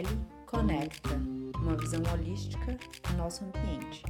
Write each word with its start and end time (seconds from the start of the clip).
Meli 0.00 0.26
Conecta, 0.46 1.10
uma 1.58 1.76
visão 1.76 2.00
holística 2.10 2.78
do 3.06 3.16
nosso 3.18 3.44
ambiente. 3.44 4.02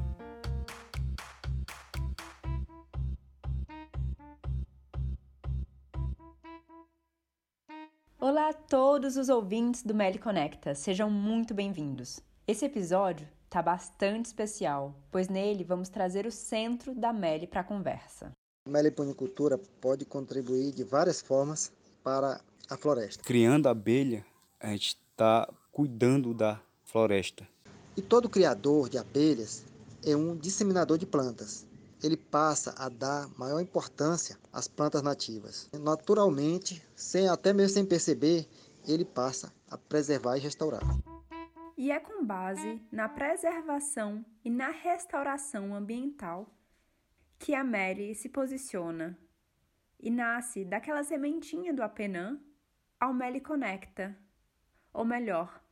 Olá 8.20 8.50
a 8.50 8.52
todos 8.52 9.16
os 9.16 9.28
ouvintes 9.28 9.82
do 9.82 9.92
Meli 9.92 10.20
Conecta, 10.20 10.76
sejam 10.76 11.10
muito 11.10 11.52
bem-vindos. 11.52 12.20
Esse 12.46 12.66
episódio 12.66 13.26
tá 13.48 13.60
bastante 13.60 14.26
especial, 14.26 14.94
pois 15.10 15.28
nele 15.28 15.64
vamos 15.64 15.88
trazer 15.88 16.24
o 16.24 16.30
centro 16.30 16.94
da 16.94 17.12
Meli 17.12 17.48
para 17.48 17.62
a 17.62 17.64
conversa. 17.64 18.30
A 18.64 18.70
meliponicultura 18.70 19.58
pode 19.80 20.04
contribuir 20.04 20.70
de 20.70 20.84
várias 20.84 21.20
formas 21.20 21.72
para 22.04 22.40
a 22.68 22.76
floresta. 22.76 23.24
Criando 23.24 23.68
abelha, 23.68 24.24
a 24.60 24.68
gente 24.68 24.90
está 24.90 25.48
cuidando 25.72 26.34
da 26.34 26.60
floresta. 26.84 27.46
E 27.96 28.02
todo 28.02 28.28
criador 28.28 28.88
de 28.88 28.98
abelhas 28.98 29.64
é 30.04 30.16
um 30.16 30.36
disseminador 30.36 30.98
de 30.98 31.06
plantas. 31.06 31.66
Ele 32.02 32.16
passa 32.16 32.74
a 32.78 32.88
dar 32.88 33.28
maior 33.38 33.60
importância 33.60 34.38
às 34.52 34.66
plantas 34.66 35.02
nativas. 35.02 35.68
Naturalmente, 35.72 36.82
sem 36.96 37.28
até 37.28 37.52
mesmo 37.52 37.74
sem 37.74 37.84
perceber, 37.84 38.48
ele 38.86 39.04
passa 39.04 39.52
a 39.68 39.76
preservar 39.76 40.36
e 40.36 40.40
restaurar. 40.40 40.82
E 41.76 41.90
é 41.90 42.00
com 42.00 42.24
base 42.24 42.80
na 42.90 43.08
preservação 43.08 44.24
e 44.44 44.50
na 44.50 44.70
restauração 44.70 45.74
ambiental 45.74 46.46
que 47.38 47.54
a 47.54 47.64
Mary 47.64 48.14
se 48.14 48.28
posiciona 48.28 49.18
e 49.98 50.10
nasce 50.10 50.64
daquela 50.64 51.02
sementinha 51.02 51.72
do 51.72 51.82
Apenã 51.82 52.38
ao 52.98 53.14
Meli 53.14 53.40
Conecta, 53.40 54.16
ou 54.92 55.04
melhor, 55.04 55.62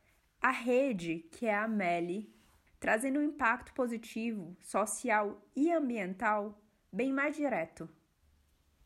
a 0.41 0.51
rede 0.51 1.25
que 1.31 1.45
é 1.45 1.55
a 1.55 1.67
Meli, 1.67 2.33
trazendo 2.79 3.19
um 3.19 3.23
impacto 3.23 3.73
positivo, 3.73 4.55
social 4.61 5.41
e 5.55 5.71
ambiental 5.71 6.61
bem 6.91 7.11
mais 7.11 7.35
direto. 7.35 7.89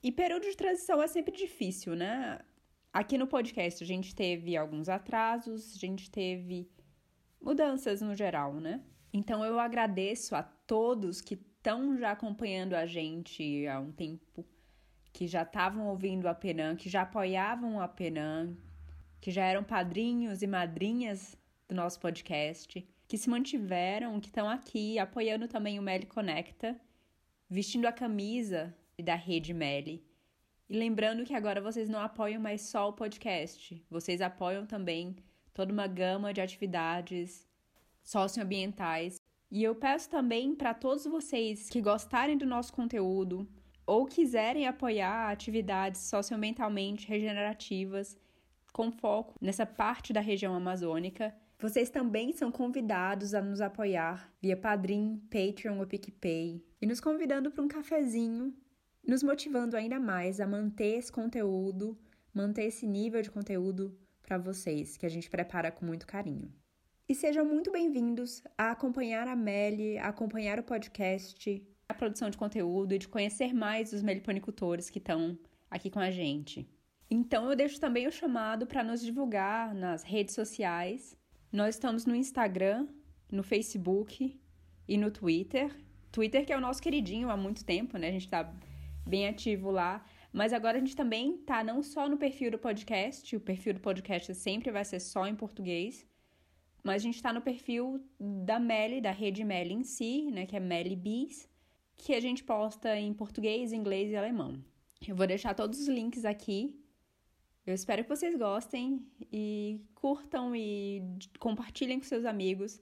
E 0.02 0.12
período 0.12 0.44
de 0.44 0.58
transição 0.58 1.02
é 1.02 1.08
sempre 1.08 1.36
difícil, 1.36 1.96
né? 1.96 2.40
Aqui 2.92 3.18
no 3.18 3.28
podcast 3.28 3.84
a 3.84 3.88
gente 3.88 4.14
teve 4.14 4.58
alguns 4.58 4.90
atrasos, 4.90 5.76
a 5.76 5.80
gente 5.80 6.12
teve 6.12 6.70
mudanças 7.40 8.02
no 8.02 8.14
geral, 8.14 8.56
né? 8.56 8.84
Então 9.14 9.46
eu 9.46 9.60
agradeço 9.60 10.36
a 10.36 10.44
todos 10.44 11.22
que 11.22 11.36
estão 11.36 11.98
já 11.98 12.12
acompanhando 12.12 12.74
a 12.74 12.86
gente 12.86 13.66
há 13.68 13.80
um 13.80 13.92
tempo, 13.92 14.46
que 15.14 15.28
já 15.28 15.44
estavam 15.44 15.88
ouvindo 15.88 16.28
a 16.28 16.34
Penan, 16.34 16.76
que 16.76 16.90
já 16.90 17.04
apoiavam 17.04 17.80
a 17.80 17.88
Penan, 17.88 18.58
que 19.24 19.32
já 19.32 19.46
eram 19.46 19.64
padrinhos 19.64 20.42
e 20.42 20.48
madrinhas 20.48 21.38
do 21.70 21.74
nosso 21.74 21.98
podcast, 21.98 22.86
que 23.08 23.18
se 23.18 23.30
mantiveram, 23.30 24.20
que 24.20 24.28
estão 24.28 24.50
aqui 24.50 25.00
apoiando 25.00 25.48
também 25.48 25.80
o 25.80 25.82
Meli 25.82 26.06
Conecta, 26.06 26.78
vestindo 27.50 27.86
a 27.86 27.94
camisa 27.94 28.76
da 29.02 29.16
Rede 29.16 29.54
Meli. 29.54 30.06
E 30.70 30.78
lembrando 30.78 31.24
que 31.24 31.34
agora 31.34 31.62
vocês 31.62 31.88
não 31.88 32.02
apoiam 32.02 32.42
mais 32.42 32.64
só 32.64 32.90
o 32.90 32.92
podcast, 32.92 33.82
vocês 33.90 34.20
apoiam 34.20 34.66
também 34.66 35.16
toda 35.54 35.72
uma 35.72 35.88
gama 35.88 36.34
de 36.34 36.42
atividades 36.42 37.48
socioambientais 38.02 39.22
e 39.50 39.64
eu 39.64 39.74
peço 39.74 40.10
também 40.10 40.54
para 40.54 40.74
todos 40.74 41.06
vocês 41.06 41.70
que 41.70 41.80
gostarem 41.80 42.38
do 42.38 42.46
nosso 42.46 42.74
conteúdo 42.74 43.48
ou 43.86 44.06
quiserem 44.06 44.68
apoiar 44.68 45.32
atividades 45.32 46.02
socioambientalmente 46.02 47.08
regenerativas 47.08 48.22
com 48.74 48.92
foco 48.92 49.36
nessa 49.40 49.66
parte 49.66 50.12
da 50.12 50.20
região 50.20 50.56
amazônica, 50.56 51.34
vocês 51.60 51.90
também 51.92 52.34
são 52.34 52.52
convidados 52.52 53.34
a 53.34 53.42
nos 53.42 53.62
apoiar 53.62 54.34
via 54.42 54.58
Padrim, 54.58 55.22
Patreon 55.30 55.80
ou 55.80 55.88
PicPay 55.88 56.62
e 56.82 56.86
nos 56.86 57.00
convidando 57.00 57.52
para 57.52 57.64
um 57.64 57.68
cafezinho, 57.68 58.54
nos 59.08 59.22
motivando 59.22 59.78
ainda 59.78 60.00
mais 60.00 60.42
a 60.42 60.48
manter 60.48 60.98
esse 60.98 61.12
conteúdo, 61.12 61.98
manter 62.34 62.64
esse 62.64 62.88
nível 62.88 63.22
de 63.22 63.30
conteúdo 63.30 63.96
para 64.24 64.38
vocês, 64.38 64.98
que 64.98 65.06
a 65.06 65.10
gente 65.10 65.30
prepara 65.30 65.72
com 65.72 65.86
muito 65.86 66.08
carinho. 66.08 66.52
E 67.08 67.14
sejam 67.14 67.46
muito 67.46 67.72
bem-vindos 67.72 68.42
a 68.58 68.72
acompanhar 68.72 69.28
a 69.28 69.36
Meli, 69.36 69.98
a 70.00 70.08
acompanhar 70.08 70.58
o 70.58 70.64
podcast, 70.64 71.66
a 71.88 71.94
produção 71.94 72.30
de 72.30 72.38
conteúdo 72.38 72.96
e 72.96 72.98
de 72.98 73.08
conhecer 73.08 73.54
mais 73.54 73.94
os 73.94 74.02
meliponicultores 74.02 74.90
que 74.90 74.98
estão 74.98 75.38
aqui 75.70 75.90
com 75.90 76.00
a 76.00 76.10
gente. 76.10 76.68
Então 77.10 77.50
eu 77.50 77.56
deixo 77.56 77.80
também 77.80 78.08
o 78.08 78.12
chamado 78.12 78.66
para 78.66 78.84
nos 78.84 79.02
divulgar 79.02 79.74
nas 79.74 80.04
redes 80.04 80.34
sociais. 80.34 81.16
Nós 81.52 81.76
estamos 81.76 82.06
no 82.06 82.16
Instagram, 82.16 82.88
no 83.32 83.44
Facebook 83.44 84.40
e 84.88 84.98
no 84.98 85.12
Twitter. 85.12 85.76
Twitter 86.12 86.46
que 86.46 86.54
é 86.54 86.58
o 86.58 86.62
nosso 86.62 86.82
queridinho 86.82 87.30
há 87.30 87.38
muito 87.38 87.64
tempo, 87.64 87.98
né? 87.98 88.10
A 88.10 88.12
gente 88.12 88.26
está 88.26 88.54
bem 89.06 89.28
ativo 89.28 89.70
lá. 89.70 90.04
Mas 90.32 90.52
agora 90.52 90.78
a 90.78 90.80
gente 90.80 90.96
também 90.96 91.38
tá 91.38 91.64
não 91.64 91.84
só 91.84 92.10
no 92.10 92.18
perfil 92.18 92.50
do 92.50 92.58
podcast, 92.58 93.36
o 93.36 93.40
perfil 93.40 93.76
do 93.76 93.80
podcast 93.80 94.34
sempre 94.34 94.72
vai 94.72 94.84
ser 94.84 95.00
só 95.00 95.28
em 95.28 95.36
português, 95.36 96.08
mas 96.84 96.96
a 96.96 97.06
gente 97.06 97.16
está 97.16 97.32
no 97.32 97.40
perfil 97.40 98.04
da 98.20 98.60
Meli, 98.60 99.00
da 99.00 99.12
rede 99.12 99.44
Meli 99.44 99.76
em 99.76 99.84
si, 99.84 100.32
né, 100.32 100.48
que 100.48 100.56
é 100.56 100.60
Meli 100.60 100.96
Bees, 100.96 101.48
que 101.96 102.16
a 102.16 102.20
gente 102.20 102.44
posta 102.44 102.98
em 102.98 103.14
português, 103.14 103.72
inglês 103.72 104.12
e 104.12 104.16
alemão. 104.16 104.60
Eu 105.08 105.16
vou 105.16 105.28
deixar 105.28 105.54
todos 105.54 105.80
os 105.80 105.88
links 105.88 106.26
aqui. 106.26 106.83
Eu 107.66 107.74
espero 107.74 108.04
que 108.04 108.10
vocês 108.10 108.38
gostem 108.38 109.06
e 109.32 109.80
curtam 109.96 110.56
e 110.56 111.02
compartilhem 111.40 112.00
com 112.00 112.06
seus 112.06 112.26
amigos. 112.26 112.82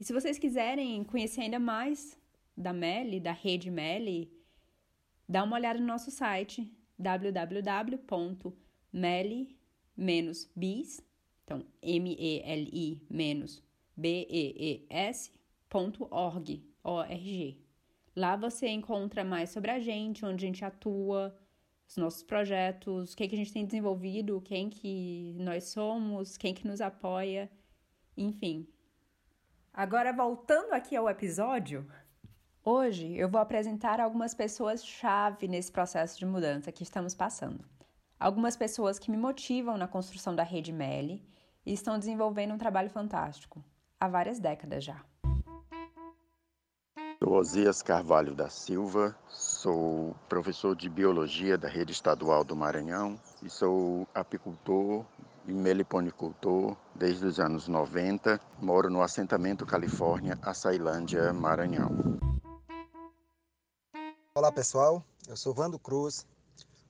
E 0.00 0.04
se 0.04 0.12
vocês 0.12 0.38
quiserem 0.38 1.04
conhecer 1.04 1.42
ainda 1.42 1.58
mais 1.58 2.18
da 2.56 2.72
Meli, 2.72 3.20
da 3.20 3.32
rede 3.32 3.70
Meli, 3.70 4.32
dá 5.28 5.44
uma 5.44 5.56
olhada 5.56 5.78
no 5.78 5.86
nosso 5.86 6.10
site 6.10 6.72
www.meli-bees 6.98 7.88
então, 11.48 11.64
M-E-L-I 11.80 13.00
menos 13.08 13.62
B-E-E-S.org, 13.96 14.92
O-R-G. 16.84 17.56
Lá 18.14 18.36
você 18.36 18.68
encontra 18.68 19.24
mais 19.24 19.48
sobre 19.48 19.70
a 19.70 19.80
gente, 19.80 20.26
onde 20.26 20.44
a 20.44 20.46
gente 20.46 20.62
atua, 20.62 21.34
os 21.88 21.96
nossos 21.96 22.22
projetos, 22.22 23.12
o 23.12 23.16
que, 23.16 23.24
é 23.24 23.28
que 23.28 23.34
a 23.34 23.38
gente 23.38 23.52
tem 23.52 23.64
desenvolvido, 23.64 24.40
quem 24.42 24.68
que 24.68 25.34
nós 25.40 25.64
somos, 25.64 26.36
quem 26.36 26.54
que 26.54 26.68
nos 26.68 26.80
apoia, 26.80 27.50
enfim. 28.16 28.68
Agora, 29.72 30.12
voltando 30.12 30.72
aqui 30.72 30.94
ao 30.94 31.08
episódio, 31.08 31.90
hoje 32.62 33.16
eu 33.16 33.28
vou 33.28 33.40
apresentar 33.40 34.00
algumas 34.00 34.34
pessoas-chave 34.34 35.48
nesse 35.48 35.72
processo 35.72 36.18
de 36.18 36.26
mudança 36.26 36.70
que 36.70 36.82
estamos 36.82 37.14
passando 37.14 37.64
algumas 38.18 38.56
pessoas 38.56 38.98
que 38.98 39.10
me 39.10 39.16
motivam 39.16 39.76
na 39.76 39.86
construção 39.86 40.34
da 40.34 40.42
rede 40.42 40.72
Meli 40.72 41.24
e 41.64 41.72
estão 41.72 41.98
desenvolvendo 41.98 42.54
um 42.54 42.58
trabalho 42.58 42.90
fantástico, 42.90 43.64
há 44.00 44.08
várias 44.08 44.38
décadas 44.38 44.84
já. 44.84 45.04
Sou 47.28 47.36
Osias 47.36 47.82
Carvalho 47.82 48.34
da 48.34 48.48
Silva, 48.48 49.14
sou 49.28 50.16
professor 50.30 50.74
de 50.74 50.88
Biologia 50.88 51.58
da 51.58 51.68
Rede 51.68 51.92
Estadual 51.92 52.42
do 52.42 52.56
Maranhão 52.56 53.20
e 53.42 53.50
sou 53.50 54.08
apicultor 54.14 55.04
e 55.46 55.52
meliponicultor 55.52 56.74
desde 56.94 57.26
os 57.26 57.38
anos 57.38 57.68
90. 57.68 58.40
Moro 58.62 58.88
no 58.88 59.02
assentamento 59.02 59.66
Califórnia, 59.66 60.38
Açailândia, 60.40 61.30
Maranhão. 61.34 61.90
Olá 64.34 64.50
pessoal, 64.50 65.04
eu 65.28 65.36
sou 65.36 65.52
Vando 65.52 65.78
Cruz, 65.78 66.26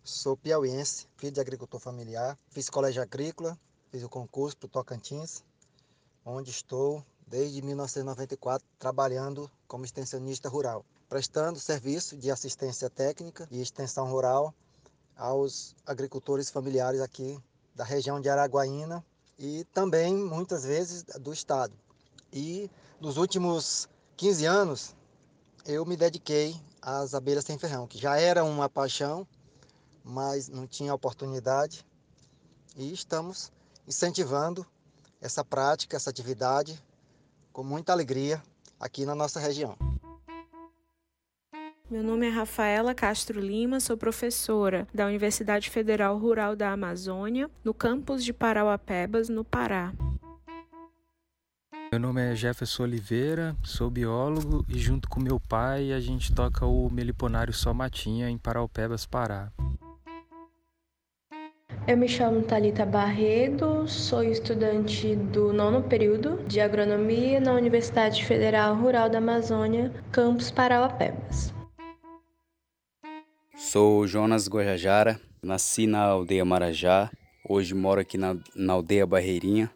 Sou 0.05 0.37
piauiense, 0.37 1.09
filho 1.17 1.33
de 1.33 1.41
agricultor 1.41 1.81
familiar. 1.81 2.39
Fiz 2.49 2.71
colégio 2.71 3.03
agrícola, 3.03 3.59
fiz 3.91 4.05
o 4.05 4.09
concurso 4.09 4.57
para 4.57 4.67
o 4.67 4.71
Tocantins, 4.71 5.43
onde 6.25 6.51
estou 6.51 7.05
desde 7.29 7.63
1994 7.63 8.67
trabalhando 8.79 9.51
como 9.67 9.85
extensionista 9.85 10.49
rural, 10.49 10.85
prestando 11.09 11.59
serviço 11.59 12.17
de 12.17 12.31
assistência 12.31 12.89
técnica 12.89 13.47
e 13.51 13.61
extensão 13.61 14.11
rural 14.11 14.55
aos 15.17 15.75
agricultores 15.87 16.51
familiares 16.51 17.01
aqui 17.01 17.39
da 17.75 17.85
região 17.85 18.21
de 18.21 18.29
Araguaína 18.29 19.05
e 19.39 19.65
também 19.73 20.15
muitas 20.15 20.65
vezes 20.65 21.05
do 21.21 21.33
estado. 21.33 21.75
E 22.33 22.71
nos 23.01 23.17
últimos 23.17 23.89
15 24.17 24.45
anos 24.47 24.97
eu 25.65 25.85
me 25.85 25.97
dediquei 25.97 26.61
às 26.81 27.15
abelhas 27.15 27.45
sem 27.45 27.59
ferrão, 27.59 27.87
que 27.87 27.99
já 27.99 28.19
era 28.19 28.45
uma 28.45 28.69
paixão 28.69 29.27
mas 30.09 30.49
não 30.49 30.67
tinha 30.67 30.95
oportunidade. 30.95 31.87
E 32.75 32.93
estamos 32.93 33.53
incentivando 33.87 34.67
essa 35.21 35.45
prática, 35.45 35.97
essa 35.97 36.09
atividade 36.09 36.83
com 37.53 37.63
muita 37.63 37.93
alegria 37.93 38.43
aqui 38.79 39.05
na 39.05 39.15
nossa 39.15 39.41
região. 39.41 39.77
Meu 41.91 42.03
nome 42.03 42.27
é 42.27 42.29
Rafaela 42.31 42.95
Castro 42.95 43.41
Lima, 43.41 43.81
sou 43.81 43.97
professora 43.97 44.87
da 44.93 45.07
Universidade 45.07 45.71
Federal 45.71 46.19
Rural 46.19 46.55
da 46.55 46.71
Amazônia, 46.71 47.51
no 47.65 47.73
campus 47.73 48.23
de 48.23 48.33
Parauapebas, 48.33 49.31
no 49.31 49.43
Pará. 49.43 49.95
Meu 51.91 51.99
nome 51.99 52.21
é 52.21 52.35
Jefferson 52.35 52.83
Oliveira, 52.83 53.57
sou 53.65 53.89
biólogo 53.89 54.63
e 54.69 54.79
junto 54.79 55.09
com 55.09 55.19
meu 55.19 55.41
pai 55.41 55.91
a 55.91 55.99
gente 55.99 56.35
toca 56.35 56.67
o 56.67 56.91
Meliponário 56.91 57.55
Só 57.55 57.73
Matinha 57.73 58.29
em 58.29 58.37
Paraupebas, 58.37 59.07
Pará. 59.07 59.51
Eu 61.89 61.97
me 61.97 62.07
chamo 62.07 62.43
Talita 62.43 62.85
Barredo, 62.85 63.89
sou 63.89 64.23
estudante 64.23 65.17
do 65.17 65.55
nono 65.55 65.83
período 65.83 66.37
de 66.47 66.61
agronomia 66.61 67.41
na 67.41 67.55
Universidade 67.55 68.27
Federal 68.27 68.75
Rural 68.77 69.09
da 69.09 69.17
Amazônia, 69.17 69.91
campus 70.13 70.51
Parauapebas. 70.51 71.51
Sou 73.57 74.07
Jonas 74.07 74.47
Guajajara, 74.51 75.19
nasci 75.43 75.87
na 75.87 76.03
aldeia 76.03 76.45
Marajá, 76.45 77.11
hoje 77.49 77.75
moro 77.75 78.03
aqui 78.03 78.19
na, 78.19 78.37
na 78.55 78.75
aldeia 78.75 79.07
Barreirinha, 79.07 79.71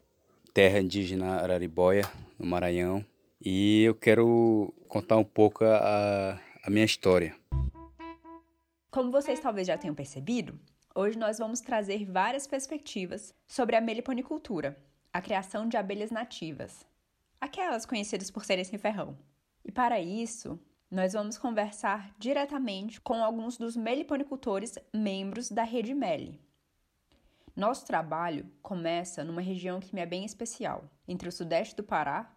terra 0.53 0.81
indígena 0.81 1.37
Araribóia, 1.37 2.05
no 2.39 2.44
Maranhão, 2.44 3.03
e 3.41 3.85
eu 3.85 3.94
quero 3.94 4.71
contar 4.87 5.17
um 5.17 5.25
pouco 5.25 5.65
a, 5.65 6.39
a 6.62 6.69
minha 6.69 6.85
história. 6.85 7.35
Como 8.91 9.11
vocês 9.11 9.41
talvez 9.41 9.67
já 9.67 9.79
tenham 9.79 9.94
percebido, 9.94 10.61
hoje 10.94 11.19
nós 11.19 11.39
vamos 11.39 11.61
trazer 11.61 12.05
várias 12.05 12.47
perspectivas 12.47 13.35
sobre 13.47 13.77
a 13.77 13.81
meliponicultura, 13.81 14.77
a 15.12 15.21
criação 15.21 15.69
de 15.69 15.77
abelhas 15.77 16.11
nativas, 16.11 16.87
aquelas 17.41 17.85
conhecidas 17.87 18.31
por 18.31 18.44
serem 18.44 18.65
sem 18.65 18.79
ferrão. 18.79 19.17
E 19.65 19.71
para 19.71 20.00
isso, 20.00 20.59
nós 20.91 21.12
vamos 21.12 21.39
conversar 21.39 22.15
diretamente 22.19 23.00
com 23.00 23.23
alguns 23.23 23.56
dos 23.56 23.77
meliponicultores 23.77 24.79
membros 24.93 25.50
da 25.50 25.62
Rede 25.62 25.94
Meli, 25.94 26.41
nosso 27.55 27.85
trabalho 27.85 28.50
começa 28.62 29.23
numa 29.23 29.43
região 29.43 29.79
que 29.79 29.94
me 29.94 30.00
é 30.00 30.06
bem 30.06 30.25
especial, 30.25 30.91
entre 31.06 31.29
o 31.29 31.33
sudeste 31.33 31.77
do 31.77 31.83
Pará, 31.83 32.35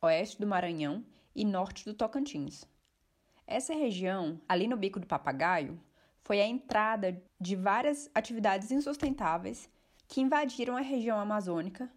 oeste 0.00 0.40
do 0.40 0.46
Maranhão 0.46 1.04
e 1.34 1.44
norte 1.44 1.84
do 1.84 1.92
Tocantins. 1.92 2.64
Essa 3.44 3.74
região, 3.74 4.40
ali 4.48 4.68
no 4.68 4.76
Bico 4.76 5.00
do 5.00 5.06
Papagaio, 5.06 5.80
foi 6.22 6.40
a 6.40 6.46
entrada 6.46 7.22
de 7.40 7.56
várias 7.56 8.10
atividades 8.14 8.70
insustentáveis 8.70 9.68
que 10.08 10.20
invadiram 10.20 10.76
a 10.76 10.80
região 10.80 11.18
amazônica 11.18 11.90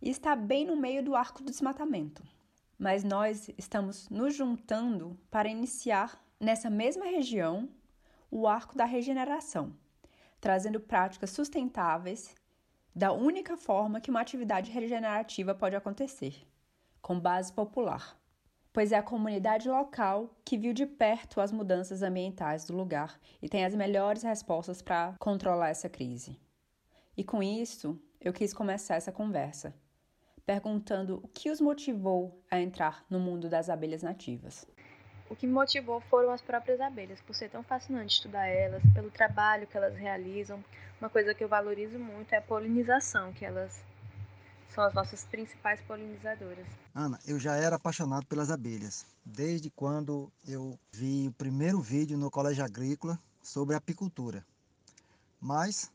e 0.00 0.10
está 0.10 0.36
bem 0.36 0.66
no 0.66 0.76
meio 0.76 1.02
do 1.02 1.14
arco 1.14 1.42
do 1.42 1.50
desmatamento. 1.50 2.22
Mas 2.78 3.04
nós 3.04 3.48
estamos 3.56 4.08
nos 4.08 4.34
juntando 4.34 5.18
para 5.30 5.48
iniciar 5.48 6.22
nessa 6.38 6.68
mesma 6.68 7.06
região 7.06 7.68
o 8.30 8.46
arco 8.46 8.76
da 8.76 8.84
regeneração 8.84 9.72
trazendo 10.44 10.78
práticas 10.78 11.30
sustentáveis 11.30 12.34
da 12.94 13.10
única 13.12 13.56
forma 13.56 13.98
que 13.98 14.10
uma 14.10 14.20
atividade 14.20 14.70
regenerativa 14.70 15.54
pode 15.54 15.74
acontecer, 15.74 16.46
com 17.00 17.18
base 17.18 17.50
popular, 17.50 18.14
pois 18.74 18.90
é 18.90 18.98
a 18.98 19.02
comunidade 19.02 19.68
local 19.68 20.28
que 20.44 20.58
viu 20.58 20.72
de 20.72 20.84
perto 20.84 21.40
as 21.40 21.52
mudanças 21.52 22.02
ambientais 22.02 22.64
do 22.64 22.76
lugar 22.76 23.20
e 23.40 23.48
tem 23.48 23.64
as 23.64 23.72
melhores 23.72 24.24
respostas 24.24 24.82
para 24.82 25.14
controlar 25.20 25.68
essa 25.68 25.88
crise. 25.88 26.36
E 27.16 27.22
com 27.22 27.40
isso, 27.40 27.96
eu 28.20 28.32
quis 28.32 28.52
começar 28.52 28.96
essa 28.96 29.12
conversa, 29.12 29.72
perguntando 30.44 31.20
o 31.22 31.28
que 31.28 31.50
os 31.50 31.60
motivou 31.60 32.42
a 32.50 32.60
entrar 32.60 33.04
no 33.08 33.20
mundo 33.20 33.48
das 33.48 33.70
abelhas 33.70 34.02
nativas. 34.02 34.66
O 35.30 35.36
que 35.36 35.46
me 35.46 35.52
motivou 35.52 36.00
foram 36.00 36.32
as 36.32 36.42
próprias 36.42 36.80
abelhas, 36.80 37.20
por 37.20 37.34
ser 37.36 37.50
tão 37.50 37.62
fascinante 37.62 38.14
estudar 38.14 38.48
elas, 38.48 38.82
pelo 38.92 39.08
trabalho 39.08 39.68
que 39.68 39.76
elas 39.76 39.94
realizam. 39.94 40.62
Uma 41.00 41.08
coisa 41.08 41.32
que 41.32 41.44
eu 41.44 41.48
valorizo 41.48 41.96
muito 41.96 42.32
é 42.32 42.38
a 42.38 42.42
polinização, 42.42 43.32
que 43.32 43.44
elas 43.44 43.80
são 44.74 44.84
as 44.84 44.92
nossas 44.92 45.24
principais 45.24 45.80
polinizadoras. 45.82 46.66
Ana, 46.94 47.18
eu 47.26 47.38
já 47.38 47.54
era 47.54 47.76
apaixonado 47.76 48.26
pelas 48.26 48.50
abelhas, 48.50 49.06
desde 49.24 49.70
quando 49.70 50.30
eu 50.46 50.78
vi 50.92 51.28
o 51.28 51.32
primeiro 51.32 51.80
vídeo 51.80 52.18
no 52.18 52.30
Colégio 52.30 52.64
Agrícola 52.64 53.18
sobre 53.42 53.76
apicultura. 53.76 54.44
Mas 55.40 55.90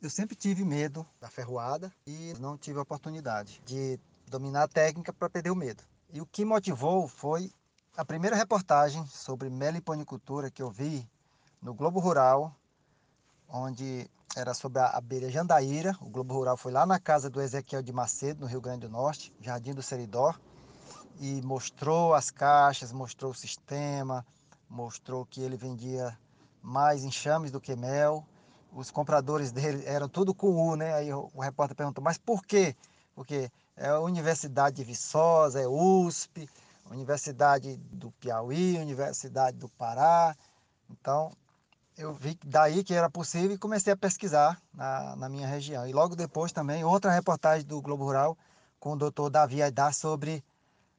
eu 0.00 0.08
sempre 0.08 0.34
tive 0.34 0.64
medo 0.64 1.06
da 1.20 1.28
ferroada 1.28 1.92
e 2.06 2.34
não 2.40 2.56
tive 2.56 2.78
a 2.78 2.82
oportunidade 2.82 3.60
de 3.66 3.98
dominar 4.28 4.64
a 4.64 4.68
técnica 4.68 5.12
para 5.12 5.30
perder 5.30 5.50
o 5.50 5.56
medo. 5.56 5.82
E 6.12 6.20
o 6.20 6.26
que 6.26 6.44
motivou 6.44 7.06
foi 7.06 7.52
a 7.96 8.04
primeira 8.04 8.36
reportagem 8.36 9.04
sobre 9.06 9.50
meliponicultura 9.50 10.50
que 10.50 10.62
eu 10.62 10.70
vi 10.70 11.06
no 11.60 11.74
Globo 11.74 11.98
Rural, 11.98 12.54
onde 13.48 14.08
era 14.36 14.52
sobre 14.52 14.80
a 14.80 14.88
abelha 14.88 15.30
jandaíra. 15.30 15.96
O 15.98 16.10
Globo 16.10 16.34
Rural 16.34 16.58
foi 16.58 16.70
lá 16.70 16.84
na 16.84 17.00
casa 17.00 17.30
do 17.30 17.40
Ezequiel 17.40 17.82
de 17.82 17.90
Macedo, 17.90 18.42
no 18.42 18.46
Rio 18.46 18.60
Grande 18.60 18.80
do 18.80 18.90
Norte, 18.90 19.32
Jardim 19.40 19.72
do 19.72 19.82
Seridó, 19.82 20.34
e 21.18 21.40
mostrou 21.40 22.12
as 22.12 22.30
caixas, 22.30 22.92
mostrou 22.92 23.30
o 23.30 23.34
sistema, 23.34 24.24
mostrou 24.68 25.24
que 25.24 25.40
ele 25.40 25.56
vendia 25.56 26.16
mais 26.62 27.02
enxames 27.02 27.50
do 27.50 27.60
que 27.60 27.74
mel. 27.74 28.26
Os 28.70 28.90
compradores 28.90 29.50
dele 29.50 29.82
eram 29.86 30.06
tudo 30.06 30.34
com 30.34 30.48
U, 30.48 30.76
né? 30.76 30.92
Aí 30.92 31.10
o 31.10 31.40
repórter 31.40 31.74
perguntou, 31.74 32.04
mas 32.04 32.18
por 32.18 32.44
quê? 32.44 32.76
Porque 33.14 33.50
é 33.74 33.88
a 33.88 34.00
Universidade 34.00 34.76
de 34.76 34.84
Viçosa, 34.84 35.62
é 35.62 35.66
USP, 35.66 36.46
Universidade 36.90 37.78
do 37.78 38.10
Piauí, 38.10 38.76
Universidade 38.78 39.56
do 39.56 39.68
Pará. 39.70 40.36
Então, 40.90 41.32
eu 41.96 42.12
vi 42.12 42.38
daí 42.44 42.84
que 42.84 42.94
era 42.94 43.08
possível 43.08 43.52
e 43.52 43.58
comecei 43.58 43.92
a 43.92 43.96
pesquisar 43.96 44.60
na, 44.72 45.16
na 45.16 45.28
minha 45.28 45.46
região. 45.46 45.86
E 45.86 45.92
logo 45.92 46.14
depois 46.14 46.52
também, 46.52 46.84
outra 46.84 47.10
reportagem 47.10 47.66
do 47.66 47.80
Globo 47.80 48.04
Rural 48.04 48.36
com 48.78 48.92
o 48.92 48.96
doutor 48.96 49.30
Davi 49.30 49.62
Aidar 49.62 49.94
sobre 49.94 50.44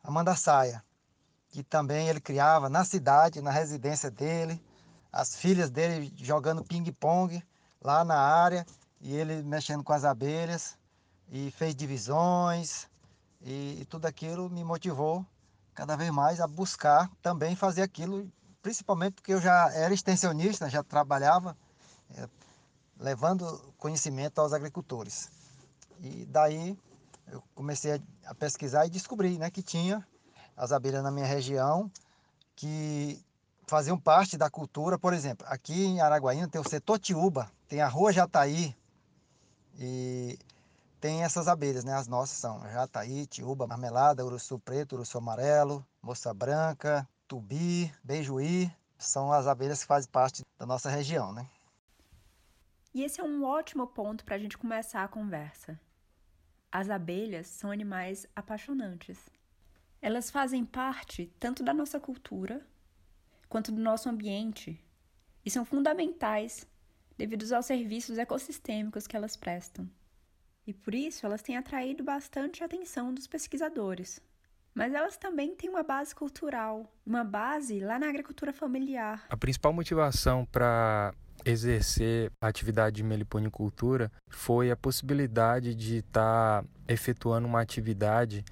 a 0.03 0.09
mandaçaia, 0.09 0.83
que 1.49 1.63
também 1.63 2.09
ele 2.09 2.19
criava 2.19 2.67
na 2.69 2.83
cidade, 2.83 3.41
na 3.41 3.51
residência 3.51 4.09
dele, 4.09 4.61
as 5.11 5.35
filhas 5.35 5.69
dele 5.69 6.11
jogando 6.17 6.63
ping-pong 6.63 7.43
lá 7.81 8.03
na 8.03 8.17
área 8.17 8.65
e 8.99 9.15
ele 9.15 9.43
mexendo 9.43 9.83
com 9.83 9.93
as 9.93 10.03
abelhas 10.03 10.77
e 11.29 11.51
fez 11.51 11.75
divisões 11.75 12.87
e, 13.41 13.81
e 13.81 13.85
tudo 13.85 14.05
aquilo 14.05 14.49
me 14.49 14.63
motivou 14.63 15.25
cada 15.75 15.95
vez 15.95 16.09
mais 16.09 16.41
a 16.41 16.47
buscar 16.47 17.09
também 17.21 17.55
fazer 17.55 17.83
aquilo, 17.83 18.27
principalmente 18.67 19.13
porque 19.13 19.33
eu 19.33 19.39
já 19.39 19.71
era 19.73 19.93
extensionista, 19.93 20.69
já 20.69 20.83
trabalhava 20.83 21.55
é, 22.17 22.27
levando 22.99 23.73
conhecimento 23.77 24.41
aos 24.41 24.51
agricultores. 24.51 25.31
E 26.01 26.25
daí 26.25 26.77
eu 27.31 27.41
comecei 27.55 28.01
a 28.25 28.35
pesquisar 28.35 28.85
e 28.85 28.89
descobri 28.89 29.37
né, 29.37 29.49
que 29.49 29.61
tinha 29.61 30.05
as 30.57 30.73
abelhas 30.73 31.01
na 31.01 31.09
minha 31.09 31.25
região 31.25 31.89
que 32.57 33.23
faziam 33.65 33.97
parte 33.97 34.37
da 34.37 34.49
cultura. 34.49 34.99
Por 34.99 35.13
exemplo, 35.13 35.47
aqui 35.49 35.85
em 35.85 36.01
Araguaína 36.01 36.49
tem 36.49 36.59
o 36.59 36.69
setor 36.69 36.99
Tiúba, 36.99 37.49
tem 37.69 37.79
a 37.79 37.87
Rua 37.87 38.11
Jataí, 38.11 38.75
e 39.79 40.37
tem 40.99 41.23
essas 41.23 41.47
abelhas, 41.47 41.85
né? 41.85 41.93
As 41.93 42.07
nossas 42.07 42.37
são 42.37 42.59
jataí, 42.73 43.27
tiúba, 43.27 43.65
marmelada, 43.65 44.25
urussu 44.25 44.59
preto, 44.59 44.95
urussu 44.95 45.19
amarelo, 45.19 45.85
moça 46.01 46.33
branca, 46.33 47.07
tubi, 47.27 47.93
beijuí. 48.03 48.71
São 48.97 49.31
as 49.31 49.45
abelhas 49.45 49.81
que 49.81 49.87
fazem 49.87 50.09
parte 50.09 50.43
da 50.57 50.65
nossa 50.65 50.89
região, 50.89 51.31
né? 51.31 51.47
E 52.93 53.03
esse 53.03 53.21
é 53.21 53.23
um 53.23 53.43
ótimo 53.43 53.85
ponto 53.85 54.25
para 54.25 54.35
a 54.35 54.39
gente 54.39 54.57
começar 54.57 55.03
a 55.03 55.07
conversa. 55.07 55.79
As 56.71 56.89
abelhas 56.89 57.47
são 57.47 57.69
animais 57.69 58.25
apaixonantes. 58.35 59.29
Elas 60.01 60.31
fazem 60.31 60.65
parte 60.65 61.31
tanto 61.39 61.63
da 61.63 61.73
nossa 61.73 61.99
cultura 61.99 62.65
quanto 63.47 63.71
do 63.71 63.81
nosso 63.81 64.09
ambiente 64.09 64.83
e 65.45 65.51
são 65.51 65.63
fundamentais 65.63 66.67
devido 67.17 67.51
aos 67.53 67.65
serviços 67.65 68.17
ecossistêmicos 68.17 69.05
que 69.05 69.15
elas 69.15 69.35
prestam 69.35 69.87
e 70.67 70.73
por 70.73 70.93
isso 70.93 71.25
elas 71.25 71.41
têm 71.41 71.55
atraído 71.55 72.03
bastante 72.03 72.61
a 72.61 72.65
atenção 72.65 73.13
dos 73.13 73.25
pesquisadores. 73.25 74.19
Mas 74.77 74.93
elas 74.93 75.17
também 75.17 75.55
têm 75.55 75.71
uma 75.71 75.81
base 75.81 76.13
cultural, 76.13 76.85
uma 77.03 77.23
base 77.23 77.79
lá 77.79 77.97
na 77.97 78.07
agricultura 78.07 78.53
familiar. 78.53 79.25
A 79.27 79.35
principal 79.35 79.73
motivação 79.73 80.45
para 80.45 81.15
exercer 81.43 82.31
a 82.39 82.47
atividade 82.47 82.97
de 82.97 83.03
meliponicultura 83.03 84.11
foi 84.29 84.69
a 84.69 84.75
possibilidade 84.75 85.73
de 85.73 85.97
estar 85.97 86.61
tá 86.61 86.67
efetuando 86.87 87.47
uma 87.47 87.59
atividade 87.59 88.45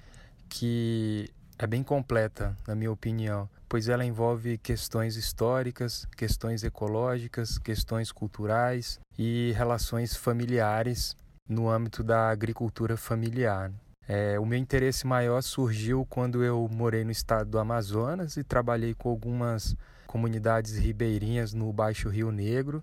que 0.48 1.30
é 1.56 1.64
bem 1.64 1.84
completa, 1.84 2.56
na 2.66 2.74
minha 2.74 2.90
opinião, 2.90 3.48
pois 3.68 3.88
ela 3.88 4.04
envolve 4.04 4.58
questões 4.58 5.14
históricas, 5.14 6.06
questões 6.16 6.64
ecológicas, 6.64 7.56
questões 7.56 8.10
culturais 8.10 8.98
e 9.16 9.52
relações 9.56 10.16
familiares 10.16 11.16
no 11.48 11.70
âmbito 11.70 12.02
da 12.02 12.30
agricultura 12.30 12.96
familiar. 12.96 13.70
É, 14.08 14.38
o 14.38 14.46
meu 14.46 14.58
interesse 14.58 15.06
maior 15.06 15.42
surgiu 15.42 16.06
quando 16.08 16.44
eu 16.44 16.68
morei 16.72 17.04
no 17.04 17.10
estado 17.10 17.50
do 17.50 17.58
Amazonas 17.58 18.36
e 18.36 18.44
trabalhei 18.44 18.94
com 18.94 19.08
algumas 19.08 19.76
comunidades 20.06 20.76
ribeirinhas 20.76 21.52
no 21.52 21.72
Baixo 21.72 22.08
Rio 22.08 22.30
Negro 22.30 22.82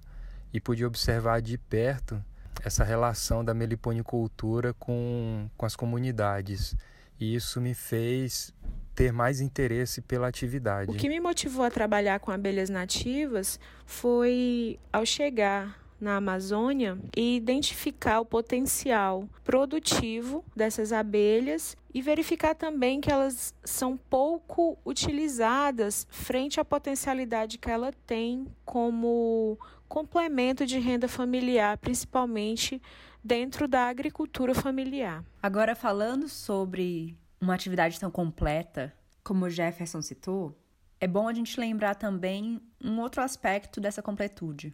e 0.53 0.59
pude 0.59 0.85
observar 0.85 1.41
de 1.41 1.57
perto 1.57 2.23
essa 2.63 2.83
relação 2.83 3.43
da 3.43 3.53
meliponicultura 3.53 4.73
com, 4.73 5.49
com 5.57 5.65
as 5.65 5.75
comunidades. 5.75 6.75
e 7.19 7.35
isso 7.35 7.59
me 7.61 7.73
fez 7.73 8.53
ter 8.93 9.11
mais 9.11 9.41
interesse 9.41 10.01
pela 10.01 10.27
atividade. 10.27 10.91
O 10.91 10.93
que 10.93 11.09
me 11.09 11.19
motivou 11.19 11.65
a 11.65 11.71
trabalhar 11.71 12.19
com 12.19 12.31
abelhas 12.31 12.69
nativas 12.69 13.59
foi 13.85 14.79
ao 14.91 15.05
chegar 15.05 15.82
na 16.03 16.17
Amazônia 16.17 16.99
e 17.15 17.35
identificar 17.35 18.19
o 18.19 18.25
potencial 18.25 19.27
produtivo 19.43 20.43
dessas 20.55 20.91
abelhas 20.91 21.75
e 21.93 22.01
verificar 22.01 22.53
também 22.53 22.99
que 22.99 23.11
elas 23.11 23.53
são 23.63 23.95
pouco 23.97 24.77
utilizadas 24.85 26.05
frente 26.11 26.59
à 26.59 26.65
potencialidade 26.65 27.57
que 27.57 27.71
ela 27.71 27.91
tem 28.05 28.45
como 28.65 29.57
complemento 29.87 30.65
de 30.65 30.79
renda 30.79 31.07
familiar, 31.07 31.77
principalmente 31.77 32.81
dentro 33.23 33.67
da 33.67 33.87
agricultura 33.87 34.53
familiar. 34.53 35.23
Agora, 35.41 35.75
falando 35.75 36.27
sobre 36.27 37.17
uma 37.39 37.53
atividade 37.53 37.99
tão 37.99 38.11
completa 38.11 38.93
como 39.23 39.45
o 39.45 39.49
Jefferson 39.49 40.01
citou, 40.01 40.57
é 40.99 41.07
bom 41.07 41.27
a 41.27 41.33
gente 41.33 41.59
lembrar 41.59 41.95
também 41.95 42.61
um 42.83 42.99
outro 42.99 43.21
aspecto 43.21 43.79
dessa 43.79 44.01
completude. 44.01 44.73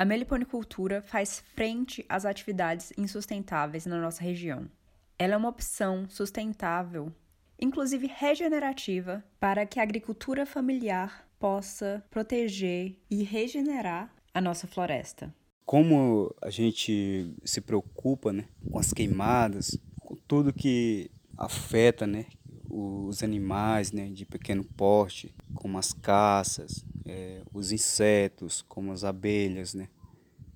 A 0.00 0.04
meliponicultura 0.04 1.02
faz 1.02 1.40
frente 1.56 2.06
às 2.08 2.24
atividades 2.24 2.92
insustentáveis 2.96 3.84
na 3.84 4.00
nossa 4.00 4.22
região. 4.22 4.70
Ela 5.18 5.34
é 5.34 5.36
uma 5.36 5.48
opção 5.48 6.08
sustentável, 6.08 7.12
inclusive 7.60 8.06
regenerativa, 8.06 9.24
para 9.40 9.66
que 9.66 9.80
a 9.80 9.82
agricultura 9.82 10.46
familiar 10.46 11.28
possa 11.40 12.00
proteger 12.10 12.96
e 13.10 13.24
regenerar 13.24 14.14
a 14.32 14.40
nossa 14.40 14.68
floresta. 14.68 15.34
Como 15.66 16.32
a 16.40 16.48
gente 16.48 17.34
se 17.44 17.60
preocupa 17.60 18.32
né, 18.32 18.44
com 18.70 18.78
as 18.78 18.92
queimadas, 18.92 19.76
com 19.98 20.14
tudo 20.14 20.52
que 20.52 21.10
afeta 21.36 22.06
né, 22.06 22.26
os 22.70 23.24
animais 23.24 23.90
né, 23.90 24.06
de 24.10 24.24
pequeno 24.24 24.62
porte, 24.62 25.34
como 25.54 25.76
as 25.76 25.92
caças, 25.92 26.84
é, 27.08 27.42
os 27.52 27.72
insetos, 27.72 28.64
como 28.68 28.92
as 28.92 29.02
abelhas, 29.02 29.74
né, 29.74 29.88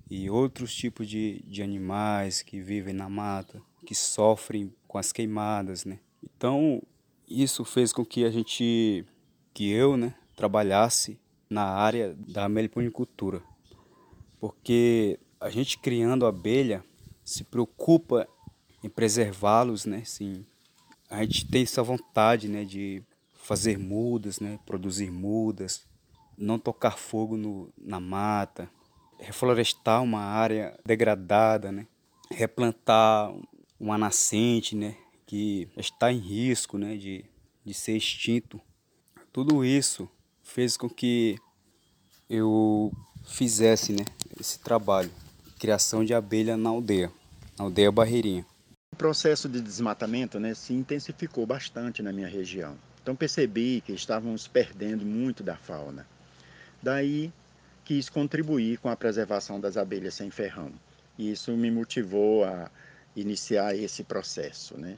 e 0.09 0.29
outros 0.29 0.73
tipos 0.73 1.07
de, 1.07 1.43
de 1.47 1.61
animais 1.61 2.41
que 2.41 2.61
vivem 2.61 2.93
na 2.93 3.09
mata, 3.09 3.61
que 3.85 3.95
sofrem 3.95 4.73
com 4.87 4.97
as 4.97 5.11
queimadas. 5.11 5.83
Né. 5.83 5.99
Então, 6.23 6.81
isso 7.27 7.65
fez 7.65 7.91
com 7.91 8.05
que 8.05 8.23
a 8.23 8.29
gente, 8.29 9.03
que 9.53 9.69
eu, 9.69 9.97
né, 9.97 10.13
trabalhasse 10.35 11.19
na 11.49 11.63
área 11.63 12.15
da 12.15 12.47
meliponicultura 12.47 13.41
porque 14.43 15.17
a 15.39 15.49
gente 15.49 15.77
criando 15.77 16.25
abelha 16.25 16.83
se 17.23 17.45
preocupa 17.45 18.27
em 18.83 18.89
preservá-los, 18.89 19.85
né? 19.85 20.03
Sim, 20.03 20.45
a 21.09 21.23
gente 21.23 21.49
tem 21.49 21.63
essa 21.63 21.81
vontade, 21.81 22.49
né, 22.49 22.65
de 22.65 23.01
fazer 23.35 23.77
mudas, 23.77 24.41
né, 24.41 24.59
produzir 24.65 25.09
mudas, 25.09 25.87
não 26.37 26.59
tocar 26.59 26.97
fogo 26.97 27.37
no, 27.37 27.69
na 27.77 27.99
mata, 27.99 28.69
reflorestar 29.19 30.03
uma 30.03 30.21
área 30.21 30.77
degradada, 30.85 31.71
né, 31.71 31.87
replantar 32.29 33.33
uma 33.79 33.97
nascente, 33.97 34.75
né, 34.75 34.95
que 35.25 35.67
está 35.77 36.11
em 36.11 36.17
risco, 36.17 36.77
né, 36.77 36.95
de, 36.95 37.25
de 37.65 37.73
ser 37.73 37.95
extinto. 37.95 38.59
Tudo 39.31 39.63
isso 39.63 40.09
fez 40.43 40.77
com 40.77 40.89
que 40.89 41.37
eu 42.29 42.91
fizesse, 43.25 43.93
né, 43.93 44.05
esse 44.39 44.59
trabalho, 44.59 45.11
criação 45.59 46.03
de 46.03 46.13
abelha 46.13 46.57
na 46.57 46.69
aldeia, 46.69 47.11
na 47.57 47.65
aldeia 47.65 47.91
Barreirinha. 47.91 48.45
O 48.93 48.95
processo 48.95 49.49
de 49.49 49.59
desmatamento 49.59 50.39
né, 50.39 50.53
se 50.53 50.73
intensificou 50.73 51.45
bastante 51.45 52.03
na 52.03 52.11
minha 52.11 52.27
região. 52.27 52.77
Então 53.01 53.15
percebi 53.15 53.81
que 53.81 53.91
estávamos 53.91 54.47
perdendo 54.47 55.05
muito 55.05 55.43
da 55.43 55.57
fauna. 55.57 56.07
Daí 56.83 57.33
quis 57.83 58.09
contribuir 58.09 58.77
com 58.77 58.89
a 58.89 58.95
preservação 58.95 59.59
das 59.59 59.77
abelhas 59.77 60.13
sem 60.13 60.29
ferrão. 60.29 60.71
E 61.17 61.31
isso 61.31 61.51
me 61.57 61.71
motivou 61.71 62.43
a 62.43 62.69
iniciar 63.15 63.75
esse 63.75 64.03
processo. 64.03 64.77
Né? 64.77 64.97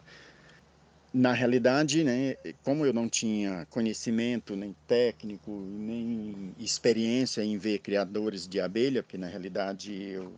na 1.16 1.32
realidade, 1.32 2.04
né, 2.04 2.36
como 2.62 2.86
eu 2.86 2.92
não 2.92 3.08
tinha 3.08 3.66
conhecimento 3.70 4.54
nem 4.54 4.76
técnico, 4.86 5.50
nem 5.66 6.54
experiência 6.60 7.42
em 7.42 7.58
ver 7.58 7.80
criadores 7.80 8.46
de 8.46 8.60
abelha, 8.60 9.02
porque 9.02 9.18
na 9.18 9.28
realidade 9.28 9.94
eu 9.94 10.34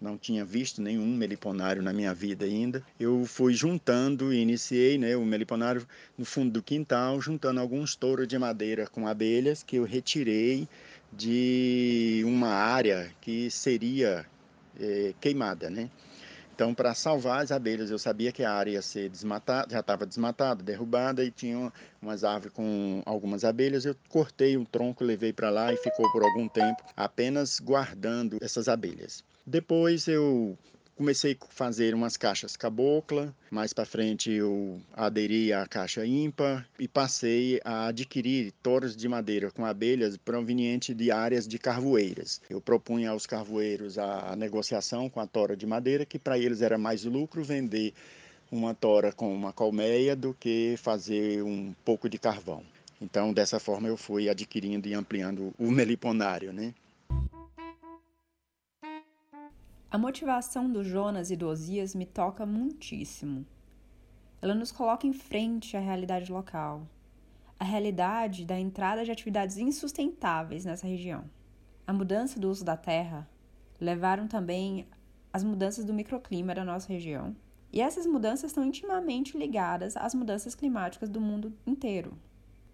não 0.00 0.18
tinha 0.18 0.44
visto 0.44 0.82
nenhum 0.82 1.06
meliponário 1.06 1.80
na 1.80 1.92
minha 1.92 2.12
vida 2.12 2.44
ainda. 2.44 2.82
Eu 2.98 3.24
fui 3.24 3.54
juntando 3.54 4.32
e 4.32 4.38
iniciei 4.38 4.98
né, 4.98 5.16
o 5.16 5.24
meliponário 5.24 5.86
no 6.18 6.24
fundo 6.24 6.50
do 6.50 6.62
quintal, 6.62 7.20
juntando 7.20 7.60
alguns 7.60 7.94
touros 7.94 8.26
de 8.26 8.36
madeira 8.36 8.88
com 8.88 9.06
abelhas 9.06 9.62
que 9.62 9.76
eu 9.76 9.84
retirei 9.84 10.68
de 11.16 12.22
uma 12.26 12.48
área 12.48 13.10
que 13.20 13.50
seria 13.50 14.26
é, 14.78 15.14
queimada, 15.20 15.70
né? 15.70 15.90
Então, 16.54 16.72
para 16.72 16.94
salvar 16.94 17.42
as 17.42 17.52
abelhas, 17.52 17.90
eu 17.90 17.98
sabia 17.98 18.32
que 18.32 18.42
a 18.42 18.50
área 18.50 18.70
ia 18.70 18.82
ser 18.82 19.10
desmatada, 19.10 19.70
já 19.70 19.80
estava 19.80 20.06
desmatada, 20.06 20.62
derrubada 20.62 21.22
e 21.22 21.30
tinha 21.30 21.70
umas 22.00 22.24
árvores 22.24 22.54
com 22.54 23.02
algumas 23.04 23.44
abelhas. 23.44 23.84
Eu 23.84 23.94
cortei 24.08 24.56
um 24.56 24.64
tronco, 24.64 25.04
levei 25.04 25.34
para 25.34 25.50
lá 25.50 25.70
e 25.70 25.76
ficou 25.76 26.10
por 26.12 26.22
algum 26.22 26.48
tempo 26.48 26.82
apenas 26.96 27.60
guardando 27.60 28.38
essas 28.40 28.68
abelhas. 28.68 29.22
Depois 29.46 30.08
eu 30.08 30.56
comecei 30.96 31.36
a 31.38 31.46
fazer 31.50 31.94
umas 31.94 32.16
caixas 32.16 32.56
cabocla, 32.56 33.34
mais 33.50 33.72
para 33.72 33.84
frente 33.84 34.30
eu 34.32 34.80
aderi 34.94 35.52
à 35.52 35.66
caixa 35.66 36.06
ímpar 36.06 36.66
e 36.78 36.88
passei 36.88 37.60
a 37.64 37.88
adquirir 37.88 38.52
toros 38.62 38.96
de 38.96 39.06
madeira 39.06 39.50
com 39.50 39.64
abelhas 39.64 40.16
provenientes 40.16 40.96
de 40.96 41.10
áreas 41.10 41.46
de 41.46 41.58
carvoeiras. 41.58 42.40
Eu 42.48 42.60
propunha 42.60 43.10
aos 43.10 43.26
carvoeiros 43.26 43.98
a 43.98 44.34
negociação 44.36 45.10
com 45.10 45.20
a 45.20 45.26
tora 45.26 45.54
de 45.54 45.66
madeira, 45.66 46.06
que 46.06 46.18
para 46.18 46.38
eles 46.38 46.62
era 46.62 46.78
mais 46.78 47.04
lucro 47.04 47.44
vender 47.44 47.92
uma 48.50 48.74
tora 48.74 49.12
com 49.12 49.32
uma 49.34 49.52
colmeia 49.52 50.16
do 50.16 50.32
que 50.32 50.76
fazer 50.78 51.42
um 51.42 51.74
pouco 51.84 52.08
de 52.08 52.18
carvão. 52.18 52.62
Então, 53.00 53.32
dessa 53.32 53.60
forma, 53.60 53.88
eu 53.88 53.96
fui 53.96 54.28
adquirindo 54.28 54.88
e 54.88 54.94
ampliando 54.94 55.52
o 55.58 55.70
meliponário, 55.70 56.52
né? 56.52 56.72
A 59.96 59.98
motivação 59.98 60.70
do 60.70 60.84
Jonas 60.84 61.30
e 61.30 61.36
do 61.36 61.48
Osias 61.48 61.94
me 61.94 62.04
toca 62.04 62.44
muitíssimo. 62.44 63.46
Ela 64.42 64.54
nos 64.54 64.70
coloca 64.70 65.06
em 65.06 65.12
frente 65.14 65.74
à 65.74 65.80
realidade 65.80 66.30
local, 66.30 66.86
a 67.58 67.64
realidade 67.64 68.44
da 68.44 68.60
entrada 68.60 69.06
de 69.06 69.10
atividades 69.10 69.56
insustentáveis 69.56 70.66
nessa 70.66 70.86
região. 70.86 71.24
A 71.86 71.94
mudança 71.94 72.38
do 72.38 72.50
uso 72.50 72.62
da 72.62 72.76
terra 72.76 73.26
levaram 73.80 74.28
também 74.28 74.86
as 75.32 75.42
mudanças 75.42 75.82
do 75.82 75.94
microclima 75.94 76.54
da 76.54 76.62
nossa 76.62 76.92
região, 76.92 77.34
e 77.72 77.80
essas 77.80 78.04
mudanças 78.04 78.50
estão 78.50 78.66
intimamente 78.66 79.38
ligadas 79.38 79.96
às 79.96 80.14
mudanças 80.14 80.54
climáticas 80.54 81.08
do 81.08 81.22
mundo 81.22 81.54
inteiro. 81.66 82.12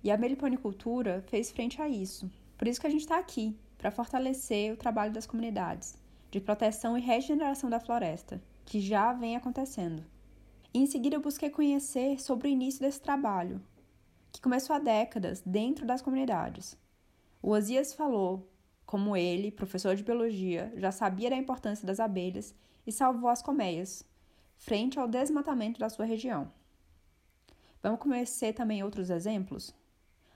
E 0.03 0.11
a 0.11 0.19
meliponicultura 0.19 1.23
fez 1.29 1.53
frente 1.53 1.81
a 1.81 1.89
isso. 1.89 2.29
Por 2.59 2.67
isso 2.67 2.81
que 2.81 2.87
a 2.89 2.91
gente 2.91 3.03
está 3.03 3.17
aqui, 3.17 3.57
para 3.79 3.93
fortalecer 3.93 4.73
o 4.73 4.77
trabalho 4.77 5.13
das 5.13 5.25
comunidades 5.25 6.02
de 6.33 6.41
proteção 6.41 6.97
e 6.97 7.01
regeneração 7.01 7.69
da 7.69 7.79
floresta, 7.79 8.43
que 8.65 8.81
já 8.81 9.13
vem 9.13 9.37
acontecendo. 9.37 10.03
E 10.73 10.79
em 10.79 10.87
seguida 10.87 11.15
eu 11.15 11.21
busquei 11.21 11.51
conhecer 11.51 12.19
sobre 12.19 12.49
o 12.49 12.51
início 12.51 12.81
desse 12.81 12.99
trabalho, 12.99 13.61
que 14.33 14.41
começou 14.41 14.75
há 14.75 14.79
décadas 14.79 15.43
dentro 15.45 15.87
das 15.87 16.01
comunidades. 16.01 16.75
O 17.43 17.51
Osias 17.51 17.93
falou 17.93 18.51
como 18.87 19.15
ele, 19.15 19.51
professor 19.51 19.95
de 19.95 20.03
biologia, 20.03 20.73
já 20.77 20.91
sabia 20.91 21.29
da 21.29 21.37
importância 21.37 21.87
das 21.87 22.01
abelhas 22.01 22.55
e 22.87 22.91
salvou 22.91 23.29
as 23.29 23.43
colmeias, 23.43 24.03
frente 24.57 24.99
ao 24.99 25.07
desmatamento 25.07 25.79
da 25.79 25.91
sua 25.91 26.07
região. 26.07 26.51
Vamos 27.83 28.01
conhecer 28.01 28.55
também 28.55 28.83
outros 28.83 29.11
exemplos? 29.11 29.75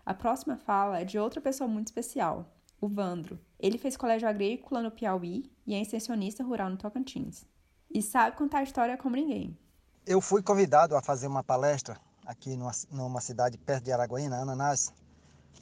A 0.05 0.13
próxima 0.13 0.59
fala 0.59 1.01
é 1.01 1.05
de 1.05 1.19
outra 1.19 1.41
pessoa 1.41 1.67
muito 1.67 1.87
especial, 1.87 2.55
o 2.87 2.89
Vandro. 2.89 3.39
Ele 3.59 3.79
fez 3.79 3.97
colégio 3.97 4.29
agrícola 4.29 4.83
no 4.83 4.91
Piauí 4.91 5.51
e 5.67 5.75
é 5.75 5.81
extensionista 5.81 6.43
rural 6.43 6.71
no 6.71 6.77
Tocantins. 6.77 7.45
E 7.91 8.01
sabe 8.01 8.37
contar 8.37 8.59
a 8.59 8.63
história 8.63 8.97
como 8.97 9.17
ninguém. 9.17 9.59
Eu 10.07 10.21
fui 10.21 10.43
convidado 10.43 10.97
a 10.97 11.03
fazer 11.03 11.27
uma 11.27 11.43
palestra 11.43 11.99
aqui 12.25 12.57
numa, 12.57 12.73
numa 12.91 13.21
cidade 13.21 13.59
perto 13.59 13.85
de 13.85 13.93
Araguaína, 13.93 14.41
Ananás, 14.41 14.93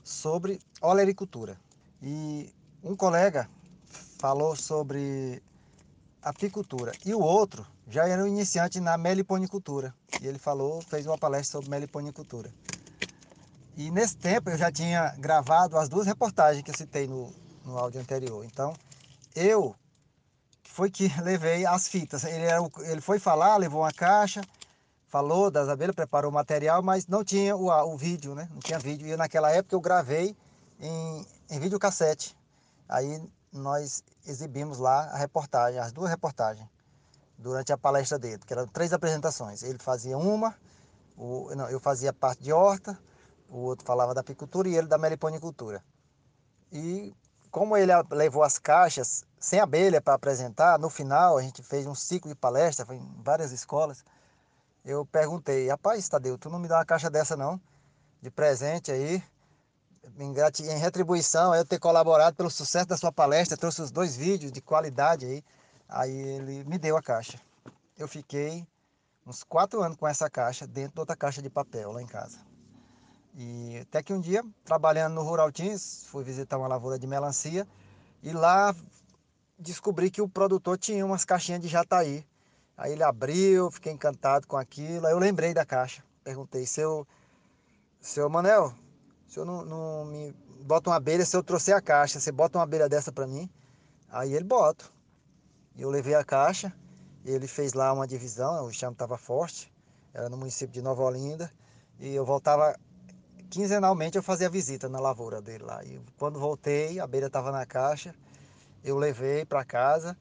sobre 0.03 0.61
olericultura. 0.81 1.59
E 2.03 2.53
um 2.83 2.95
colega 2.95 3.49
falou 4.19 4.55
sobre 4.55 5.43
apicultura 6.23 6.93
e 7.05 7.15
o 7.15 7.21
outro 7.21 7.67
já 7.87 8.09
era 8.09 8.23
um 8.25 8.27
iniciante 8.27 8.81
na 8.81 8.97
meliponicultura. 8.97 9.95
E 10.21 10.27
ele 10.27 10.39
falou, 10.39 10.81
fez 10.83 11.07
uma 11.07 11.19
palestra 11.19 11.59
sobre 11.59 11.71
meliponicultura. 11.71 12.53
E 13.77 13.91
nesse 13.91 14.17
tempo 14.17 14.51
eu 14.51 14.57
já 14.57 14.71
tinha 14.71 15.15
gravado 15.19 15.77
as 15.77 15.89
duas 15.89 16.07
reportagens 16.07 16.63
que 16.63 16.71
eu 16.71 16.77
citei 16.77 17.09
no, 17.09 17.33
no 17.65 17.77
áudio 17.77 18.01
anterior. 18.01 18.45
Então, 18.45 18.73
eu 19.35 19.75
foi 20.63 20.91
que 20.91 21.09
levei 21.23 21.67
as 21.67 21.89
fitas. 21.89 22.25
Ele, 22.25 22.45
era, 22.45 22.61
ele 22.87 23.01
foi 23.01 23.19
falar, 23.19 23.57
levou 23.57 23.83
uma 23.83 23.93
caixa, 23.93 24.43
falou 25.09 25.51
das 25.51 25.69
abelhas, 25.69 25.95
preparou 25.95 26.31
o 26.31 26.35
material, 26.35 26.83
mas 26.83 27.07
não 27.07 27.25
tinha 27.25 27.57
o, 27.57 27.69
o 27.69 27.97
vídeo, 27.97 28.35
né? 28.35 28.49
Não 28.53 28.61
tinha 28.61 28.79
vídeo. 28.79 29.07
E 29.07 29.17
naquela 29.17 29.51
época 29.51 29.75
eu 29.75 29.81
gravei 29.81 30.37
em, 30.81 31.27
em 31.51 31.59
videocassete. 31.59 32.37
Aí 32.89 33.23
nós 33.53 34.03
exibimos 34.27 34.79
lá 34.79 35.05
a 35.11 35.17
reportagem, 35.17 35.79
as 35.79 35.93
duas 35.93 36.11
reportagens, 36.11 36.69
durante 37.39 37.73
a 37.73 37.79
palestra 37.79 38.19
dele, 38.19 38.43
que 38.45 38.53
eram 38.53 38.67
três 38.67 38.93
apresentações. 38.93 39.63
Ele 39.63 39.79
fazia 39.79 40.19
uma, 40.19 40.55
o, 41.17 41.55
não, 41.55 41.69
eu 41.69 41.79
fazia 41.79 42.13
parte 42.13 42.43
de 42.43 42.53
horta, 42.53 42.99
o 43.49 43.59
outro 43.59 43.87
falava 43.87 44.15
da 44.15 44.21
apicultura 44.21 44.69
e 44.69 44.77
ele 44.77 44.87
da 44.87 44.99
meliponicultura. 44.99 45.83
E 46.73 47.15
como 47.51 47.77
ele 47.77 47.93
levou 48.11 48.43
as 48.43 48.59
caixas 48.59 49.25
sem 49.39 49.61
abelha 49.61 50.01
para 50.01 50.15
apresentar, 50.15 50.79
no 50.79 50.91
final 50.91 51.39
a 51.39 51.43
gente 51.43 51.63
fez 51.63 51.87
um 51.87 51.95
ciclo 51.95 52.29
de 52.29 52.35
palestra, 52.35 52.93
em 52.95 53.23
várias 53.23 53.53
escolas. 53.53 54.05
Eu 54.85 55.07
perguntei, 55.07 55.69
rapaz, 55.69 56.09
Tadeu, 56.09 56.37
tu 56.37 56.51
não 56.51 56.59
me 56.59 56.69
dá 56.69 56.79
uma 56.79 56.85
caixa 56.85 57.09
dessa 57.09 57.37
não? 57.37 57.61
De 58.21 58.31
presente 58.31 58.91
aí, 58.91 59.23
em 60.19 60.79
retribuição, 60.79 61.55
eu 61.55 61.65
ter 61.65 61.79
colaborado 61.79 62.37
pelo 62.37 62.51
sucesso 62.51 62.87
da 62.87 62.97
sua 62.97 63.13
palestra, 63.13 63.57
trouxe 63.57 63.83
os 63.83 63.91
dois 63.91 64.17
vídeos 64.17 64.53
de 64.53 64.61
qualidade 64.61 65.25
aí. 65.25 65.45
Aí 65.89 66.13
ele 66.13 66.65
me 66.65 66.79
deu 66.79 66.97
a 66.97 67.03
caixa. 67.03 67.41
Eu 67.97 68.09
fiquei 68.09 68.67
uns 69.27 69.43
quatro 69.43 69.83
anos 69.83 69.97
com 69.97 70.07
essa 70.07 70.29
caixa 70.29 70.67
dentro 70.67 70.95
de 70.95 71.01
outra 71.01 71.17
caixa 71.17 71.41
de 71.41 71.49
papel 71.49 71.93
lá 71.93 72.03
em 72.03 72.07
casa. 72.07 72.39
E 73.37 73.79
até 73.79 74.03
que 74.03 74.13
um 74.13 74.21
dia, 74.21 74.45
trabalhando 74.65 75.15
no 75.15 75.23
Rural 75.23 75.51
Teams, 75.51 76.05
fui 76.07 76.23
visitar 76.23 76.57
uma 76.57 76.69
lavoura 76.69 76.99
de 76.99 77.07
melancia 77.07 77.67
e 78.23 78.33
lá 78.33 78.75
descobri 79.59 80.11
que 80.11 80.23
o 80.23 80.29
produtor 80.29 80.79
tinha 80.79 81.05
umas 81.05 81.25
caixinhas 81.25 81.61
de 81.61 81.69
jataí. 81.69 82.25
Aí 82.77 82.93
ele 82.93 83.03
abriu, 83.03 83.71
fiquei 83.71 83.93
encantado 83.93 84.47
com 84.47 84.57
aquilo. 84.57 85.07
Aí 85.07 85.13
eu 85.13 85.19
lembrei 85.19 85.53
da 85.53 85.65
caixa. 85.65 86.03
Perguntei, 86.23 86.65
seu, 86.67 87.07
seu 88.01 88.29
Manel, 88.29 88.73
o 89.27 89.31
senhor 89.31 89.47
não, 89.47 89.65
não 89.65 90.05
me 90.05 90.33
bota 90.63 90.91
uma 90.91 90.97
abelha 90.97 91.25
se 91.25 91.37
eu 91.37 91.43
trouxer 91.43 91.77
a 91.77 91.81
caixa? 91.81 92.21
Você 92.21 92.33
bota 92.33 92.59
uma 92.59 92.65
abelha 92.65 92.89
dessa 92.89 93.13
para 93.13 93.27
mim? 93.27 93.49
Aí 94.09 94.33
ele 94.33 94.45
bota. 94.45 94.85
Eu 95.77 95.91
levei 95.91 96.15
a 96.15 96.25
caixa, 96.25 96.73
ele 97.25 97.49
fez 97.49 97.73
lá 97.73 97.93
uma 97.93 98.07
divisão, 98.07 98.65
o 98.65 98.73
chão 98.73 98.93
estava 98.93 99.19
forte, 99.19 99.73
era 100.13 100.29
no 100.29 100.37
município 100.37 100.73
de 100.73 100.81
Nova 100.81 101.03
Olinda. 101.03 101.51
E 101.99 102.15
eu 102.15 102.25
voltava 102.25 102.77
quinzenalmente 103.51 104.17
eu 104.17 104.23
fazia 104.23 104.49
visita 104.49 104.89
na 104.89 105.01
lavoura 105.01 105.41
dele 105.41 105.65
lá. 105.65 105.85
E 105.85 106.01
quando 106.19 106.39
voltei, 106.39 106.99
a 106.99 107.05
abelha 107.05 107.27
estava 107.27 107.53
na 107.53 107.65
caixa, 107.65 108.15
eu 108.83 108.99
levei 108.99 109.45
para 109.45 109.65
casa. 109.65 110.17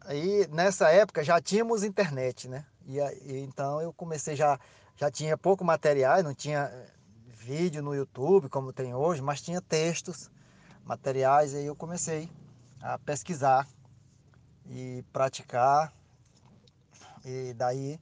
Aí 0.00 0.46
nessa 0.48 0.90
época 0.90 1.24
já 1.24 1.40
tínhamos 1.40 1.82
internet, 1.82 2.48
né? 2.48 2.64
E, 2.86 2.98
e, 2.98 3.40
então 3.40 3.80
eu 3.80 3.92
comecei 3.92 4.36
já 4.36 4.58
já 4.96 5.10
tinha 5.10 5.36
pouco 5.36 5.62
material, 5.62 6.22
não 6.22 6.34
tinha 6.34 6.70
eh, 6.72 6.90
vídeo 7.28 7.82
no 7.82 7.94
YouTube 7.94 8.48
como 8.48 8.72
tem 8.72 8.94
hoje, 8.94 9.20
mas 9.20 9.42
tinha 9.42 9.60
textos, 9.60 10.30
materiais, 10.84 11.54
aí 11.54 11.66
eu 11.66 11.76
comecei 11.76 12.30
a 12.80 12.98
pesquisar 12.98 13.68
e 14.70 15.04
praticar. 15.12 15.92
E 17.24 17.52
daí 17.54 18.00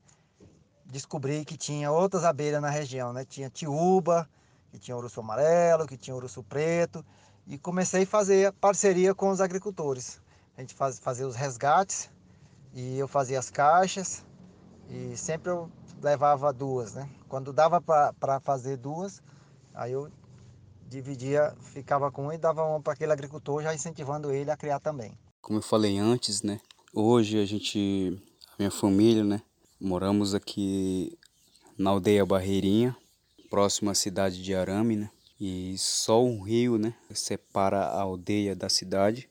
descobri 0.87 1.45
que 1.45 1.57
tinha 1.57 1.91
outras 1.91 2.25
abelhas 2.25 2.61
na 2.61 2.71
região, 2.71 3.13
né? 3.13 3.25
Tinha 3.25 3.51
tiúba, 3.51 4.29
que 4.71 4.79
tinha 4.79 4.97
urso 4.97 5.21
amarelo, 5.21 5.87
que 5.87 5.97
tinha 5.97 6.15
urso 6.15 6.43
preto, 6.43 7.05
e 7.47 7.59
comecei 7.59 8.03
a 8.03 8.07
fazer 8.07 8.53
parceria 8.55 9.15
com 9.15 9.31
os 9.31 9.41
agricultores. 9.41 10.21
A 10.57 10.61
gente 10.61 10.75
faz, 10.75 10.99
fazia 10.99 11.27
os 11.27 11.37
resgates 11.37 12.11
e 12.73 12.99
eu 12.99 13.09
fazia 13.09 13.39
as 13.39 13.51
caixas 13.51 14.25
e 14.89 15.17
sempre 15.17 15.51
eu 15.51 15.71
levava 16.03 16.53
duas, 16.53 16.95
né? 16.95 17.09
Quando 17.29 17.53
dava 17.53 17.81
para 17.81 18.41
fazer 18.41 18.77
duas, 18.77 19.23
aí 19.75 19.93
eu 19.93 20.11
dividia, 20.89 21.55
ficava 21.61 22.11
com 22.11 22.27
um 22.27 22.33
e 22.33 22.39
dava 22.39 22.65
uma 22.65 22.81
para 22.81 22.93
aquele 22.93 23.13
agricultor, 23.13 23.63
já 23.63 23.75
incentivando 23.75 24.31
ele 24.31 24.51
a 24.51 24.57
criar 24.57 24.79
também. 24.79 25.19
Como 25.41 25.59
eu 25.59 25.63
falei 25.63 25.99
antes, 25.99 26.43
né? 26.43 26.61
Hoje 26.93 27.41
a 27.41 27.45
gente, 27.45 28.23
a 28.53 28.55
minha 28.59 28.71
família, 28.71 29.25
né? 29.25 29.43
Moramos 29.85 30.35
aqui 30.35 31.15
na 31.77 31.91
aldeia 31.91 32.25
Barreirinha, 32.25 32.97
próximo 33.51 33.91
à 33.91 33.95
cidade 33.95 34.43
de 34.43 34.55
Arame, 34.55 34.97
né? 34.97 35.11
E 35.39 35.77
só 35.77 36.25
um 36.25 36.41
rio, 36.41 36.79
né, 36.79 36.95
separa 37.13 37.81
a 37.81 38.01
aldeia 38.01 38.57
da 38.57 38.71
cidade. 38.71 39.29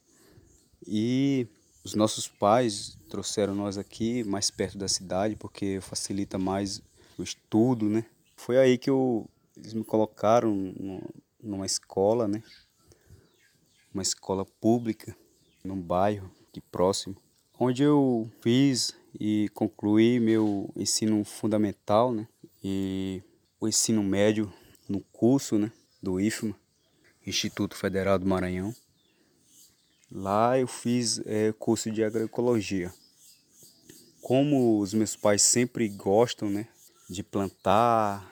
E 0.86 1.48
os 1.84 1.96
nossos 1.96 2.28
pais 2.28 2.96
trouxeram 3.10 3.56
nós 3.56 3.80
aqui 3.80 4.24
mais 4.26 4.52
perto 4.52 4.78
da 4.78 4.88
cidade 4.88 5.36
porque 5.36 5.80
facilita 5.82 6.38
mais 6.38 6.84
o 7.18 7.24
estudo, 7.24 7.90
né? 7.90 8.06
Foi 8.36 8.60
aí 8.60 8.78
que 8.78 8.92
eu, 8.92 9.28
eles 9.58 9.74
me 9.74 9.84
colocaram 9.84 10.54
numa 11.42 11.66
escola, 11.66 12.28
né? 12.28 12.44
Uma 13.92 14.04
escola 14.04 14.46
pública 14.46 15.18
num 15.64 15.82
bairro 15.82 16.30
de 16.54 16.62
próximo, 16.62 17.18
onde 17.60 17.82
eu 17.82 18.30
fiz 18.40 18.96
e 19.20 19.50
concluí 19.54 20.20
meu 20.20 20.72
ensino 20.76 21.24
fundamental, 21.24 22.14
né? 22.14 22.28
E 22.64 23.22
o 23.60 23.68
ensino 23.68 24.04
médio 24.04 24.52
no 24.88 25.00
curso, 25.00 25.58
né? 25.58 25.72
Do 26.02 26.20
IFMA, 26.20 26.56
Instituto 27.26 27.76
Federal 27.76 28.20
do 28.20 28.26
Maranhão. 28.26 28.76
Lá 30.12 30.60
eu 30.60 30.68
fiz 30.68 31.22
é, 31.26 31.52
curso 31.54 31.90
de 31.90 32.04
agroecologia. 32.04 32.94
Como 34.22 34.80
os 34.80 34.94
meus 34.94 35.16
pais 35.16 35.42
sempre 35.42 35.88
gostam, 35.90 36.50
né? 36.50 36.68
De 37.10 37.24
plantar 37.24 38.32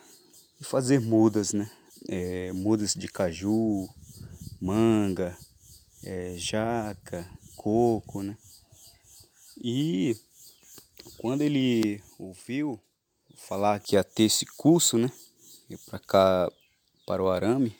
e 0.59 0.63
fazer 0.63 0.99
mudas, 0.99 1.53
né? 1.53 1.69
É, 2.07 2.51
mudas 2.53 2.93
de 2.93 3.07
caju, 3.07 3.87
manga, 4.59 5.37
é, 6.03 6.35
jaca, 6.37 7.27
coco, 7.55 8.23
né? 8.23 8.37
E 9.63 10.15
quando 11.21 11.43
ele 11.43 12.01
ouviu 12.17 12.81
falar 13.35 13.79
que 13.79 13.95
ia 13.95 14.03
ter 14.03 14.23
esse 14.23 14.43
curso, 14.43 14.97
né, 14.97 15.11
para 15.85 15.99
cá, 15.99 16.51
para 17.05 17.21
o 17.21 17.29
Arame, 17.29 17.77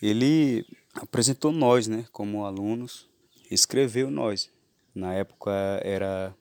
ele 0.00 0.64
apresentou 0.94 1.52
nós, 1.52 1.86
né, 1.86 2.06
como 2.10 2.46
alunos, 2.46 3.06
escreveu 3.50 4.10
nós. 4.10 4.50
Na 4.94 5.12
época 5.12 5.50
era 5.84 6.34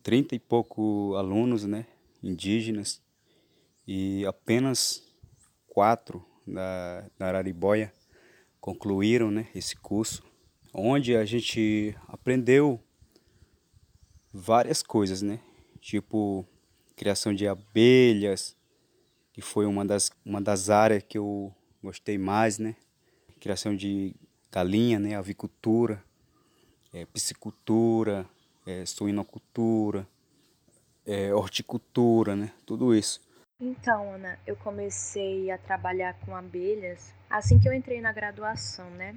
trinta 0.00 0.36
e 0.36 0.38
pouco 0.38 1.16
alunos, 1.16 1.64
né, 1.64 1.88
indígenas, 2.22 3.02
e 3.84 4.24
apenas 4.24 5.02
quatro 5.66 6.24
da, 6.46 7.04
da 7.18 7.26
Araribóia 7.26 7.92
concluíram, 8.60 9.28
né, 9.28 9.48
esse 9.56 9.74
curso, 9.74 10.22
onde 10.72 11.16
a 11.16 11.24
gente 11.24 11.96
aprendeu 12.06 12.80
várias 14.32 14.82
coisas, 14.82 15.22
né? 15.22 15.38
Tipo 15.80 16.46
criação 16.96 17.34
de 17.34 17.48
abelhas, 17.48 18.56
que 19.32 19.40
foi 19.40 19.66
uma 19.66 19.84
das, 19.84 20.10
uma 20.24 20.40
das 20.40 20.70
áreas 20.70 21.02
que 21.02 21.18
eu 21.18 21.52
gostei 21.82 22.16
mais, 22.16 22.58
né? 22.58 22.76
Criação 23.40 23.74
de 23.74 24.14
galinha, 24.50 24.98
né? 24.98 25.16
Avicultura, 25.16 26.02
é, 26.92 27.04
piscicultura, 27.06 28.26
é, 28.66 28.86
suinocultura, 28.86 30.06
é, 31.06 31.34
horticultura, 31.34 32.36
né? 32.36 32.52
Tudo 32.64 32.94
isso. 32.94 33.20
Então, 33.60 34.14
Ana, 34.14 34.38
eu 34.46 34.56
comecei 34.56 35.50
a 35.50 35.58
trabalhar 35.58 36.14
com 36.20 36.34
abelhas 36.34 37.12
assim 37.30 37.58
que 37.58 37.68
eu 37.68 37.72
entrei 37.72 38.00
na 38.00 38.12
graduação, 38.12 38.88
né? 38.90 39.16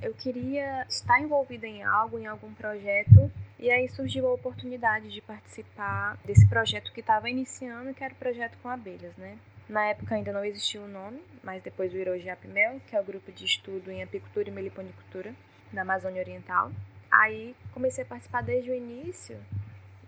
Eu 0.00 0.14
queria 0.14 0.84
estar 0.88 1.20
envolvida 1.20 1.66
em 1.66 1.82
algo, 1.82 2.18
em 2.18 2.26
algum 2.26 2.52
projeto 2.54 3.30
e 3.62 3.70
aí 3.70 3.88
surgiu 3.88 4.26
a 4.26 4.34
oportunidade 4.34 5.08
de 5.08 5.22
participar 5.22 6.18
desse 6.24 6.44
projeto 6.48 6.92
que 6.92 6.98
estava 6.98 7.30
iniciando, 7.30 7.94
que 7.94 8.02
era 8.02 8.12
o 8.12 8.16
projeto 8.16 8.58
com 8.60 8.68
abelhas, 8.68 9.16
né? 9.16 9.38
Na 9.68 9.84
época 9.86 10.16
ainda 10.16 10.32
não 10.32 10.44
existia 10.44 10.80
o 10.80 10.88
nome, 10.88 11.22
mas 11.44 11.62
depois 11.62 11.92
virou 11.92 12.20
GAPMEL, 12.20 12.80
que 12.88 12.96
é 12.96 13.00
o 13.00 13.04
grupo 13.04 13.30
de 13.30 13.44
estudo 13.44 13.88
em 13.92 14.02
apicultura 14.02 14.48
e 14.48 14.52
meliponicultura 14.52 15.32
da 15.72 15.82
Amazônia 15.82 16.20
Oriental. 16.20 16.72
Aí 17.08 17.54
comecei 17.72 18.02
a 18.02 18.06
participar 18.06 18.42
desde 18.42 18.68
o 18.68 18.74
início 18.74 19.38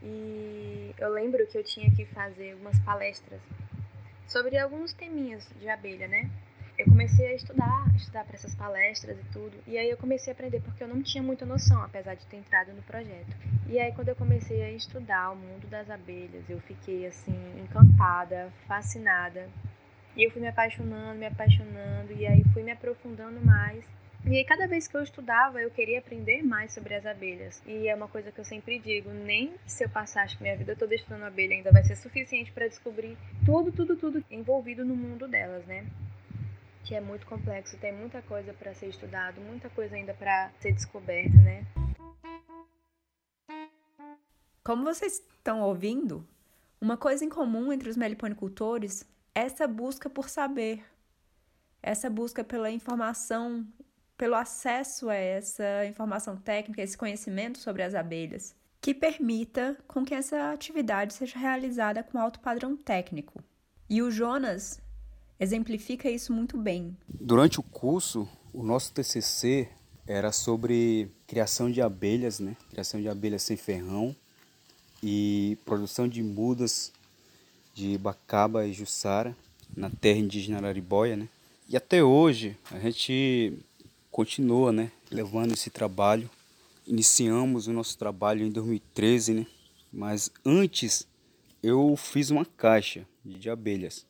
e 0.03 0.93
eu 0.99 1.11
lembro 1.11 1.47
que 1.47 1.57
eu 1.57 1.62
tinha 1.62 1.88
que 1.95 2.05
fazer 2.07 2.55
algumas 2.55 2.81
palestras 2.81 3.40
sobre 4.27 4.59
alguns 4.59 4.93
teminhas 4.93 5.49
de 5.61 5.69
abelha, 5.69 6.09
né? 6.09 6.29
Eu 6.85 6.90
comecei 6.90 7.27
a 7.29 7.35
estudar, 7.35 7.87
estudar 7.97 8.25
para 8.25 8.35
essas 8.37 8.55
palestras 8.55 9.18
e 9.18 9.33
tudo. 9.33 9.57
E 9.66 9.79
aí 9.79 9.88
eu 9.88 9.97
comecei 9.97 10.33
a 10.33 10.35
aprender 10.35 10.61
porque 10.61 10.85
eu 10.85 10.88
não 10.88 11.03
tinha 11.03 11.23
muita 11.23 11.47
noção, 11.47 11.83
apesar 11.83 12.14
de 12.14 12.27
ter 12.27 12.37
entrado 12.37 12.73
no 12.73 12.83
projeto. 12.83 13.35
E 13.66 13.79
aí 13.79 13.90
quando 13.92 14.11
eu 14.11 14.16
comecei 14.16 14.62
a 14.62 14.70
estudar 14.70 15.31
o 15.31 15.37
mundo 15.37 15.66
das 15.68 15.88
abelhas, 15.88 16.44
eu 16.49 16.61
fiquei 16.61 17.07
assim 17.07 17.35
encantada, 17.62 18.53
fascinada. 18.68 19.49
E 20.14 20.27
eu 20.27 20.31
fui 20.31 20.42
me 20.42 20.49
apaixonando, 20.49 21.18
me 21.18 21.27
apaixonando 21.27 22.12
e 22.12 22.27
aí 22.27 22.44
fui 22.53 22.62
me 22.62 22.70
aprofundando 22.70 23.40
mais 23.44 23.85
E 24.27 24.37
aí, 24.38 24.44
cada 24.44 24.66
vez 24.66 24.88
que 24.88 24.97
eu 24.97 25.03
estudava, 25.03 25.61
eu 25.61 25.70
queria 25.70 25.99
aprender 25.99 26.42
mais 26.42 26.73
sobre 26.73 26.94
as 26.94 27.05
abelhas. 27.05 27.62
E 27.66 27.88
é 27.88 27.94
uma 27.94 28.09
coisa 28.09 28.33
que 28.33 28.40
eu 28.40 28.44
sempre 28.44 28.79
digo: 28.79 29.11
nem 29.11 29.53
se 29.66 29.85
eu 29.85 29.88
passar 29.88 30.23
acho 30.23 30.37
que 30.37 30.42
minha 30.42 30.57
vida 30.57 30.77
toda 30.77 30.94
estudando 30.94 31.25
abelha 31.25 31.55
ainda 31.55 31.73
vai 31.73 31.85
ser 31.85 31.97
suficiente 31.97 32.53
para 32.53 32.68
descobrir 32.68 33.16
tudo, 33.44 33.73
tudo, 33.73 33.97
tudo 33.97 34.25
envolvido 34.31 34.85
no 34.85 34.97
mundo 34.97 35.27
delas, 35.29 35.66
né? 35.66 35.85
Que 36.85 36.94
é 36.94 37.01
muito 37.01 37.27
complexo, 37.27 37.79
tem 37.79 37.92
muita 37.92 38.20
coisa 38.23 38.53
para 38.53 38.75
ser 38.75 38.88
estudado, 38.88 39.40
muita 39.40 39.70
coisa 39.70 39.97
ainda 39.97 40.14
para 40.14 40.51
ser 40.61 40.73
descoberta, 40.73 41.37
né? 41.38 41.66
Como 44.62 44.85
vocês 44.85 45.23
estão 45.37 45.61
ouvindo, 45.61 46.27
uma 46.81 46.97
coisa 46.97 47.25
em 47.25 47.29
comum 47.29 47.73
entre 47.73 47.88
os 47.88 47.97
meliponicultores 47.97 49.03
é 49.35 49.40
essa 49.40 49.66
busca 49.66 50.09
por 50.09 50.29
saber, 50.29 50.85
essa 51.83 52.09
busca 52.09 52.44
pela 52.44 52.70
informação 52.70 53.66
pelo 54.16 54.35
acesso 54.35 55.09
a 55.09 55.14
essa 55.14 55.85
informação 55.87 56.37
técnica, 56.37 56.83
esse 56.83 56.97
conhecimento 56.97 57.59
sobre 57.59 57.83
as 57.83 57.94
abelhas, 57.94 58.55
que 58.81 58.94
permita 58.94 59.77
com 59.88 60.05
que 60.05 60.14
essa 60.14 60.53
atividade 60.53 61.14
seja 61.14 61.38
realizada 61.38 62.03
com 62.03 62.18
alto 62.18 62.40
padrão 62.40 62.77
técnico. 62.77 63.42
E 63.88 64.01
o 64.03 64.11
Jonas 64.11 64.81
exemplifica 65.38 66.11
isso 66.11 66.33
muito 66.33 66.57
bem. 66.57 66.97
Durante 67.09 67.61
o 67.61 67.62
curso, 67.62 68.29
o 68.53 68.62
nosso 68.62 68.92
TCC 68.92 69.68
era 70.07 70.33
sobre 70.33 71.11
criação 71.27 71.70
de 71.70 71.81
abelhas, 71.81 72.38
né? 72.38 72.57
Criação 72.70 73.01
de 73.01 73.09
abelhas 73.09 73.42
sem 73.42 73.57
ferrão 73.57 74.14
e 75.03 75.59
produção 75.64 76.07
de 76.09 76.23
mudas 76.23 76.92
de 77.75 77.99
Bacaba 77.99 78.66
e 78.66 78.73
Jussara 78.73 79.37
na 79.77 79.90
terra 79.90 80.18
indígena 80.18 80.59
Araribóia, 80.59 81.16
né? 81.16 81.29
E 81.68 81.77
até 81.77 82.03
hoje 82.03 82.57
a 82.70 82.79
gente 82.79 83.59
continua, 84.11 84.70
né, 84.70 84.92
levando 85.11 85.53
esse 85.53 85.70
trabalho. 85.70 86.31
Iniciamos 86.87 87.66
o 87.66 87.73
nosso 87.73 87.99
trabalho 87.99 88.47
em 88.47 88.51
2013, 88.51 89.35
né? 89.35 89.47
Mas 89.92 90.31
antes 90.44 91.07
eu 91.62 91.97
fiz 91.97 92.31
uma 92.31 92.44
caixa 92.44 93.07
de 93.25 93.49
abelhas. 93.49 94.07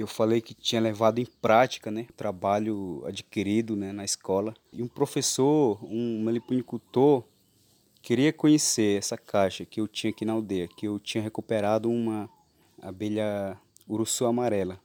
Eu 0.00 0.06
falei 0.06 0.40
que 0.40 0.54
tinha 0.54 0.80
levado 0.80 1.18
em 1.18 1.26
prática, 1.26 1.90
né, 1.90 2.06
trabalho 2.16 3.02
adquirido, 3.04 3.74
né, 3.74 3.90
na 3.90 4.04
escola. 4.04 4.54
E 4.72 4.80
um 4.80 4.86
professor, 4.86 5.84
um 5.84 6.22
meliponicultor, 6.22 7.24
queria 8.00 8.32
conhecer 8.32 8.96
essa 8.96 9.18
caixa 9.18 9.64
que 9.64 9.80
eu 9.80 9.88
tinha 9.88 10.12
aqui 10.12 10.24
na 10.24 10.34
aldeia, 10.34 10.68
que 10.68 10.86
eu 10.86 11.00
tinha 11.00 11.20
recuperado 11.20 11.90
uma 11.90 12.30
abelha 12.80 13.60
urussu 13.88 14.24
amarela. 14.24 14.80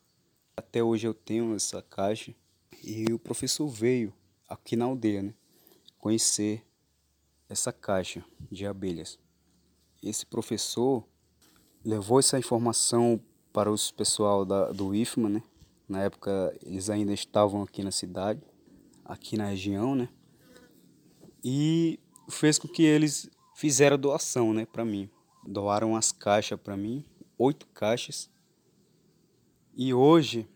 Até 0.57 0.81
hoje 0.81 1.05
eu 1.05 1.13
tenho 1.13 1.55
essa 1.55 1.79
caixa 1.83 2.33
e 2.83 3.05
o 3.13 3.19
professor 3.19 3.67
veio 3.67 4.11
aqui 4.49 4.75
na 4.75 4.85
aldeia, 4.85 5.21
né, 5.21 5.35
conhecer 5.99 6.65
essa 7.47 7.71
caixa 7.71 8.25
de 8.51 8.65
abelhas. 8.65 9.19
Esse 10.01 10.25
professor 10.25 11.07
levou 11.85 12.17
essa 12.17 12.39
informação 12.39 13.21
para 13.53 13.71
os 13.71 13.91
pessoal 13.91 14.43
da, 14.43 14.71
do 14.71 14.95
IFMA, 14.95 15.29
né? 15.29 15.43
Na 15.87 16.01
época 16.01 16.57
eles 16.65 16.89
ainda 16.89 17.13
estavam 17.13 17.61
aqui 17.61 17.83
na 17.83 17.91
cidade, 17.91 18.41
aqui 19.05 19.37
na 19.37 19.45
região, 19.45 19.93
né? 19.93 20.09
E 21.43 21.99
fez 22.29 22.57
com 22.57 22.67
que 22.67 22.83
eles 22.83 23.29
fizeram 23.55 23.97
doação, 23.97 24.53
né, 24.53 24.65
para 24.65 24.83
mim. 24.83 25.09
Doaram 25.45 25.95
as 25.95 26.11
caixas 26.11 26.59
para 26.59 26.75
mim, 26.75 27.05
oito 27.37 27.67
caixas. 27.67 28.29
E 29.75 29.93
hoje 29.93 30.47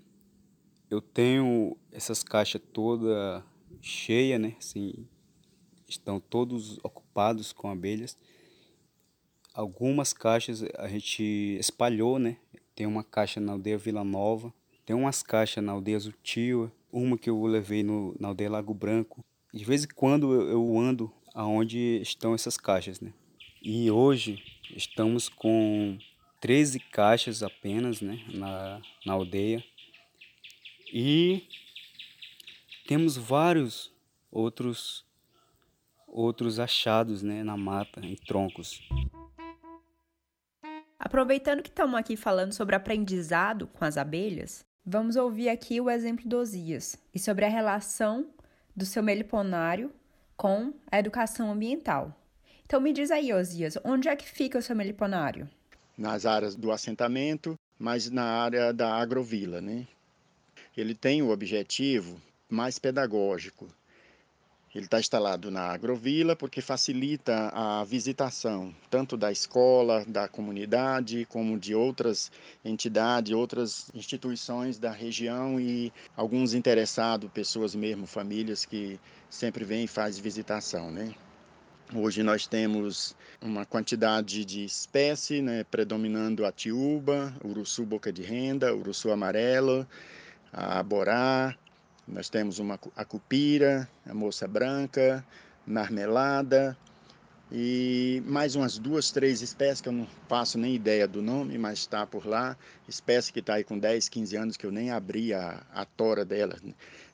eu 0.89 1.01
tenho 1.01 1.77
essas 1.91 2.23
caixas 2.23 2.61
todas 2.73 3.43
cheias, 3.81 4.39
né? 4.39 4.55
Assim, 4.57 5.07
estão 5.87 6.19
todos 6.19 6.77
ocupados 6.83 7.53
com 7.53 7.69
abelhas. 7.69 8.17
Algumas 9.53 10.13
caixas 10.13 10.63
a 10.77 10.87
gente 10.87 11.23
espalhou, 11.59 12.17
né? 12.17 12.37
Tem 12.77 12.85
uma 12.85 13.03
caixa 13.03 13.39
na 13.39 13.53
aldeia 13.53 13.75
Vila 13.75 14.03
Nova, 14.03 14.53
tem 14.85 14.95
umas 14.95 15.23
caixas 15.23 15.63
na 15.63 15.71
aldeia 15.71 15.97
Zutil, 15.97 16.71
uma 16.93 17.17
que 17.17 17.27
eu 17.27 17.43
levei 17.47 17.81
no, 17.81 18.15
na 18.19 18.27
aldeia 18.27 18.51
Lago 18.51 18.71
Branco. 18.71 19.25
De 19.51 19.65
vez 19.65 19.83
em 19.83 19.87
quando 19.87 20.31
eu, 20.31 20.47
eu 20.47 20.79
ando 20.79 21.11
aonde 21.33 21.99
estão 22.03 22.35
essas 22.35 22.55
caixas, 22.55 23.01
né? 23.01 23.11
E 23.63 23.89
hoje 23.89 24.43
estamos 24.75 25.27
com 25.27 25.97
13 26.39 26.79
caixas 26.79 27.41
apenas, 27.41 27.99
né? 27.99 28.23
Na, 28.31 28.79
na 29.03 29.13
aldeia 29.13 29.63
e 30.93 31.47
temos 32.87 33.17
vários 33.17 33.91
outros 34.31 35.03
outros 36.07 36.59
achados 36.59 37.23
né, 37.23 37.43
na 37.43 37.57
mata, 37.57 38.05
em 38.05 38.15
troncos. 38.15 38.87
Aproveitando 40.99 41.61
que 41.61 41.69
estamos 41.69 41.99
aqui 41.99 42.15
falando 42.15 42.53
sobre 42.53 42.75
aprendizado 42.75 43.67
com 43.67 43.85
as 43.85 43.97
abelhas, 43.97 44.65
vamos 44.85 45.15
ouvir 45.15 45.49
aqui 45.49 45.79
o 45.79 45.89
exemplo 45.89 46.27
do 46.27 46.37
Osias 46.37 46.97
e 47.13 47.19
sobre 47.19 47.45
a 47.45 47.49
relação 47.49 48.27
do 48.75 48.85
seu 48.85 49.03
meliponário 49.03 49.91
com 50.35 50.73
a 50.91 50.99
educação 50.99 51.51
ambiental. 51.51 52.15
Então 52.65 52.81
me 52.81 52.91
diz 52.91 53.11
aí, 53.11 53.33
Osias, 53.33 53.77
onde 53.83 54.09
é 54.09 54.15
que 54.15 54.27
fica 54.27 54.57
o 54.57 54.61
seu 54.61 54.75
meliponário? 54.75 55.49
Nas 55.97 56.25
áreas 56.25 56.55
do 56.55 56.71
assentamento, 56.71 57.55
mas 57.79 58.09
na 58.09 58.23
área 58.23 58.73
da 58.73 58.95
agrovila, 58.95 59.61
né? 59.61 59.87
ele 60.77 60.93
tem 60.93 61.21
o 61.23 61.29
objetivo 61.29 62.21
mais 62.47 62.77
pedagógico. 62.77 63.67
Ele 64.75 64.85
está 64.85 64.99
instalado 64.99 65.49
na 65.49 65.71
agrovila 65.71 66.35
porque 66.35 66.61
facilita 66.61 67.49
a 67.53 67.83
visitação, 67.83 68.75
tanto 68.89 69.15
da 69.17 69.31
escola, 69.31 70.03
da 70.05 70.27
comunidade, 70.27 71.25
como 71.25 71.57
de 71.57 71.73
outras 71.73 72.31
entidades, 72.63 73.33
outras 73.33 73.89
instituições 73.93 74.77
da 74.77 74.91
região 74.91 75.59
e 75.59 75.91
alguns 76.15 76.53
interessados, 76.53 77.31
pessoas 77.31 77.73
mesmo, 77.73 78.05
famílias 78.05 78.65
que 78.65 78.99
sempre 79.29 79.63
vêm 79.63 79.85
e 79.85 79.87
fazem 79.87 80.21
visitação, 80.21 80.91
né? 80.91 81.15
Hoje 81.95 82.21
nós 82.21 82.45
temos 82.45 83.15
uma 83.41 83.65
quantidade 83.65 84.43
de 84.43 84.65
espécie, 84.65 85.41
né, 85.41 85.63
predominando 85.63 86.45
a 86.45 86.51
tiúba, 86.51 87.33
uruçu 87.41 87.85
boca 87.85 88.11
de 88.11 88.21
renda, 88.21 88.75
uruçu 88.75 89.09
amarelo, 89.09 89.87
a 90.51 90.83
borá, 90.83 91.55
nós 92.07 92.29
temos 92.29 92.59
uma, 92.59 92.79
a 92.95 93.03
cupira, 93.03 93.89
a 94.05 94.13
moça 94.13 94.47
branca, 94.47 95.25
marmelada 95.65 96.77
e 97.51 98.21
mais 98.25 98.55
umas 98.55 98.77
duas, 98.77 99.11
três 99.11 99.41
espécies 99.41 99.81
que 99.81 99.87
eu 99.87 99.93
não 99.93 100.07
faço 100.27 100.57
nem 100.57 100.75
ideia 100.75 101.07
do 101.07 101.21
nome, 101.21 101.57
mas 101.57 101.79
está 101.79 102.05
por 102.05 102.25
lá. 102.25 102.57
Espécie 102.87 103.31
que 103.31 103.39
está 103.39 103.55
aí 103.55 103.63
com 103.63 103.77
10, 103.77 104.09
15 104.09 104.35
anos 104.35 104.57
que 104.57 104.65
eu 104.65 104.71
nem 104.71 104.91
abri 104.91 105.33
a, 105.33 105.63
a 105.73 105.85
tora 105.85 106.25
delas. 106.25 106.61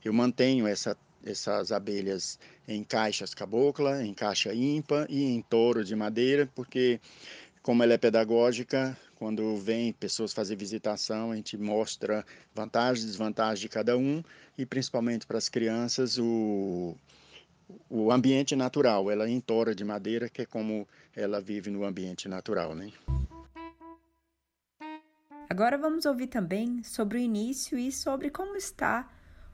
Eu 0.04 0.12
mantenho 0.12 0.66
essa, 0.68 0.98
essas 1.24 1.72
abelhas 1.72 2.40
em 2.68 2.84
caixas 2.84 3.34
cabocla, 3.34 4.04
em 4.04 4.14
caixa 4.14 4.54
ímpar 4.54 5.06
e 5.10 5.24
em 5.24 5.42
touro 5.42 5.84
de 5.84 5.96
madeira, 5.96 6.50
porque 6.56 7.00
como 7.62 7.84
ela 7.84 7.94
é 7.94 7.98
pedagógica, 7.98 8.98
quando 9.16 9.56
vem 9.56 9.94
pessoas 9.94 10.34
fazer 10.34 10.56
visitação, 10.56 11.32
a 11.32 11.36
gente 11.36 11.58
mostra 11.58 12.26
vantagens 12.54 13.04
e 13.04 13.08
desvantagens 13.08 13.60
de 13.60 13.70
cada 13.70 13.98
um 13.98 14.24
e 14.58 14.66
principalmente 14.66 15.26
para 15.26 15.38
as 15.38 15.50
crianças 15.50 16.18
o, 16.18 16.96
o 17.90 18.12
ambiente 18.12 18.56
natural. 18.56 19.10
Ela 19.10 19.26
é 19.26 19.30
em 19.30 19.40
tora 19.40 19.74
de 19.74 19.84
madeira, 19.84 20.30
que 20.30 20.42
é 20.42 20.46
como 20.46 20.88
ela 21.16 21.42
vive 21.42 21.70
no 21.70 21.86
ambiente 21.86 22.28
natural, 22.28 22.76
né? 22.76 22.92
Agora 25.50 25.78
vamos 25.78 26.06
ouvir 26.06 26.28
também 26.28 26.84
sobre 26.84 27.18
o 27.18 27.22
início 27.22 27.78
e 27.78 27.92
sobre 27.92 28.30
como 28.30 28.56
está 28.56 29.08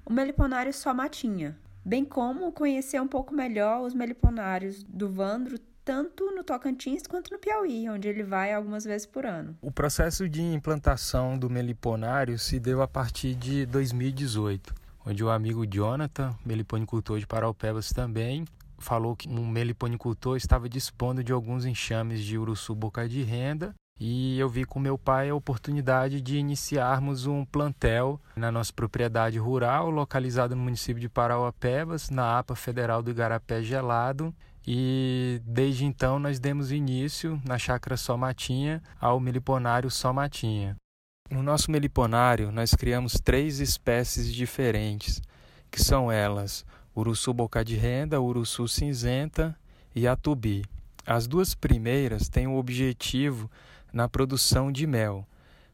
o 0.05 0.13
meliponário 0.13 0.73
Só 0.73 0.93
Matinha, 0.93 1.57
bem 1.83 2.05
como 2.05 2.51
conhecer 2.51 3.01
um 3.01 3.07
pouco 3.07 3.33
melhor 3.33 3.81
os 3.81 3.93
meliponários 3.93 4.81
do 4.83 5.09
Vandro, 5.09 5.59
tanto 5.83 6.31
no 6.31 6.43
Tocantins 6.43 7.03
quanto 7.07 7.33
no 7.33 7.39
Piauí, 7.39 7.89
onde 7.89 8.07
ele 8.07 8.23
vai 8.23 8.53
algumas 8.53 8.85
vezes 8.85 9.05
por 9.05 9.25
ano. 9.25 9.57
O 9.61 9.71
processo 9.71 10.29
de 10.29 10.41
implantação 10.41 11.37
do 11.37 11.49
meliponário 11.49 12.39
se 12.39 12.59
deu 12.59 12.81
a 12.81 12.87
partir 12.87 13.35
de 13.35 13.65
2018, 13.65 14.73
onde 15.09 15.23
o 15.23 15.29
amigo 15.31 15.65
Jonathan, 15.65 16.35
meliponicultor 16.45 17.19
de 17.19 17.25
Paraupebas 17.25 17.89
também, 17.89 18.45
falou 18.77 19.15
que 19.15 19.27
um 19.27 19.47
meliponicultor 19.47 20.37
estava 20.37 20.69
dispondo 20.69 21.23
de 21.23 21.33
alguns 21.33 21.65
enxames 21.65 22.23
de 22.23 22.37
uruçu 22.37 22.75
boca 22.75 23.09
de 23.09 23.23
renda 23.23 23.73
e 23.99 24.39
eu 24.39 24.47
vi 24.47 24.63
com 24.63 24.79
meu 24.79 24.97
pai 24.97 25.29
a 25.29 25.35
oportunidade 25.35 26.21
de 26.21 26.37
iniciarmos 26.37 27.25
um 27.25 27.43
plantel 27.43 28.21
na 28.35 28.49
nossa 28.49 28.71
propriedade 28.71 29.37
rural, 29.37 29.89
localizada 29.89 30.55
no 30.55 30.61
município 30.61 31.01
de 31.01 31.09
Parauapebas, 31.09 32.09
na 32.09 32.39
APA 32.39 32.55
Federal 32.55 33.03
do 33.03 33.11
Igarapé 33.11 33.61
Gelado, 33.61 34.33
e 34.65 35.41
desde 35.43 35.83
então 35.83 36.17
nós 36.17 36.39
demos 36.39 36.71
início 36.71 37.41
na 37.43 37.57
chácara 37.57 37.97
Só 37.97 38.15
Matinha 38.15 38.81
ao 39.01 39.19
meliponário 39.19 39.91
Só 39.91 40.13
Matinha. 40.13 40.77
No 41.29 41.43
nosso 41.43 41.69
meliponário 41.69 42.51
nós 42.51 42.73
criamos 42.73 43.13
três 43.13 43.59
espécies 43.59 44.33
diferentes, 44.33 45.21
que 45.69 45.81
são 45.81 46.11
elas 46.11 46.65
Uruçu 46.95 47.33
boca 47.33 47.63
de 47.63 47.75
renda, 47.75 48.19
Uruçu 48.19 48.67
cinzenta 48.67 49.55
e 49.95 50.07
a 50.07 50.15
tubi. 50.15 50.65
As 51.05 51.27
duas 51.27 51.53
primeiras 51.53 52.27
têm 52.27 52.47
o 52.47 52.55
objetivo 52.55 53.49
na 53.93 54.09
produção 54.09 54.71
de 54.71 54.87
mel, 54.87 55.25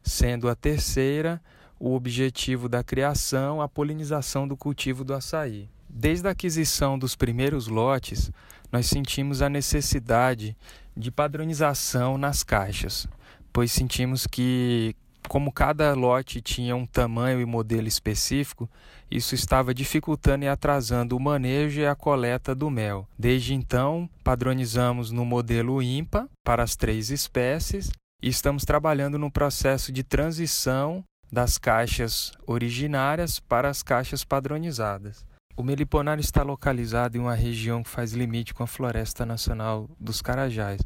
sendo 0.03 0.49
a 0.49 0.55
terceira 0.55 1.41
o 1.79 1.93
objetivo 1.93 2.69
da 2.69 2.83
criação, 2.83 3.61
a 3.61 3.67
polinização 3.67 4.47
do 4.47 4.55
cultivo 4.55 5.03
do 5.03 5.13
açaí. 5.13 5.69
Desde 5.89 6.27
a 6.27 6.31
aquisição 6.31 6.97
dos 6.99 7.15
primeiros 7.15 7.67
lotes, 7.67 8.31
nós 8.71 8.87
sentimos 8.87 9.41
a 9.41 9.49
necessidade 9.49 10.55
de 10.95 11.11
padronização 11.11 12.17
nas 12.17 12.43
caixas, 12.43 13.07
pois 13.51 13.71
sentimos 13.71 14.25
que, 14.27 14.95
como 15.27 15.51
cada 15.51 15.93
lote 15.93 16.41
tinha 16.41 16.75
um 16.75 16.85
tamanho 16.85 17.41
e 17.41 17.45
modelo 17.45 17.87
específico, 17.87 18.69
isso 19.09 19.35
estava 19.35 19.73
dificultando 19.73 20.45
e 20.45 20.47
atrasando 20.47 21.15
o 21.15 21.19
manejo 21.19 21.79
e 21.79 21.85
a 21.85 21.95
coleta 21.95 22.55
do 22.55 22.69
mel. 22.69 23.07
Desde 23.17 23.53
então, 23.53 24.09
padronizamos 24.23 25.11
no 25.11 25.25
modelo 25.25 25.81
IMPA 25.81 26.29
para 26.43 26.63
as 26.63 26.75
três 26.75 27.09
espécies 27.09 27.91
e 28.21 28.29
estamos 28.29 28.65
trabalhando 28.65 29.19
no 29.19 29.31
processo 29.31 29.91
de 29.91 30.03
transição 30.03 31.03
das 31.31 31.57
caixas 31.57 32.31
originárias 32.47 33.39
para 33.39 33.69
as 33.69 33.83
caixas 33.83 34.23
padronizadas. 34.23 35.25
O 35.57 35.63
meliponário 35.63 36.21
está 36.21 36.43
localizado 36.43 37.17
em 37.17 37.21
uma 37.21 37.35
região 37.35 37.81
que 37.81 37.89
faz 37.89 38.13
limite 38.13 38.53
com 38.53 38.63
a 38.63 38.67
Floresta 38.67 39.25
Nacional 39.25 39.89
dos 39.99 40.21
Carajás, 40.21 40.81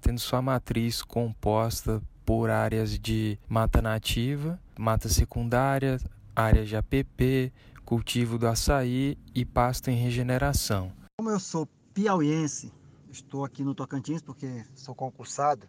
tendo 0.00 0.18
sua 0.18 0.40
matriz 0.40 1.02
composta 1.02 2.02
por 2.26 2.50
áreas 2.50 2.98
de 2.98 3.38
mata 3.48 3.80
nativa, 3.80 4.60
mata 4.78 5.08
secundária, 5.08 5.98
áreas 6.34 6.68
de 6.68 6.76
APP, 6.76 7.50
cultivo 7.84 8.36
do 8.36 8.46
açaí 8.46 9.16
e 9.34 9.44
pasto 9.44 9.90
em 9.90 9.96
regeneração. 9.96 10.92
Como 11.18 11.30
eu 11.30 11.40
sou 11.40 11.66
piauiense, 11.94 12.70
estou 13.10 13.44
aqui 13.44 13.64
no 13.64 13.74
Tocantins 13.74 14.20
porque 14.20 14.62
sou 14.74 14.94
concursado, 14.94 15.66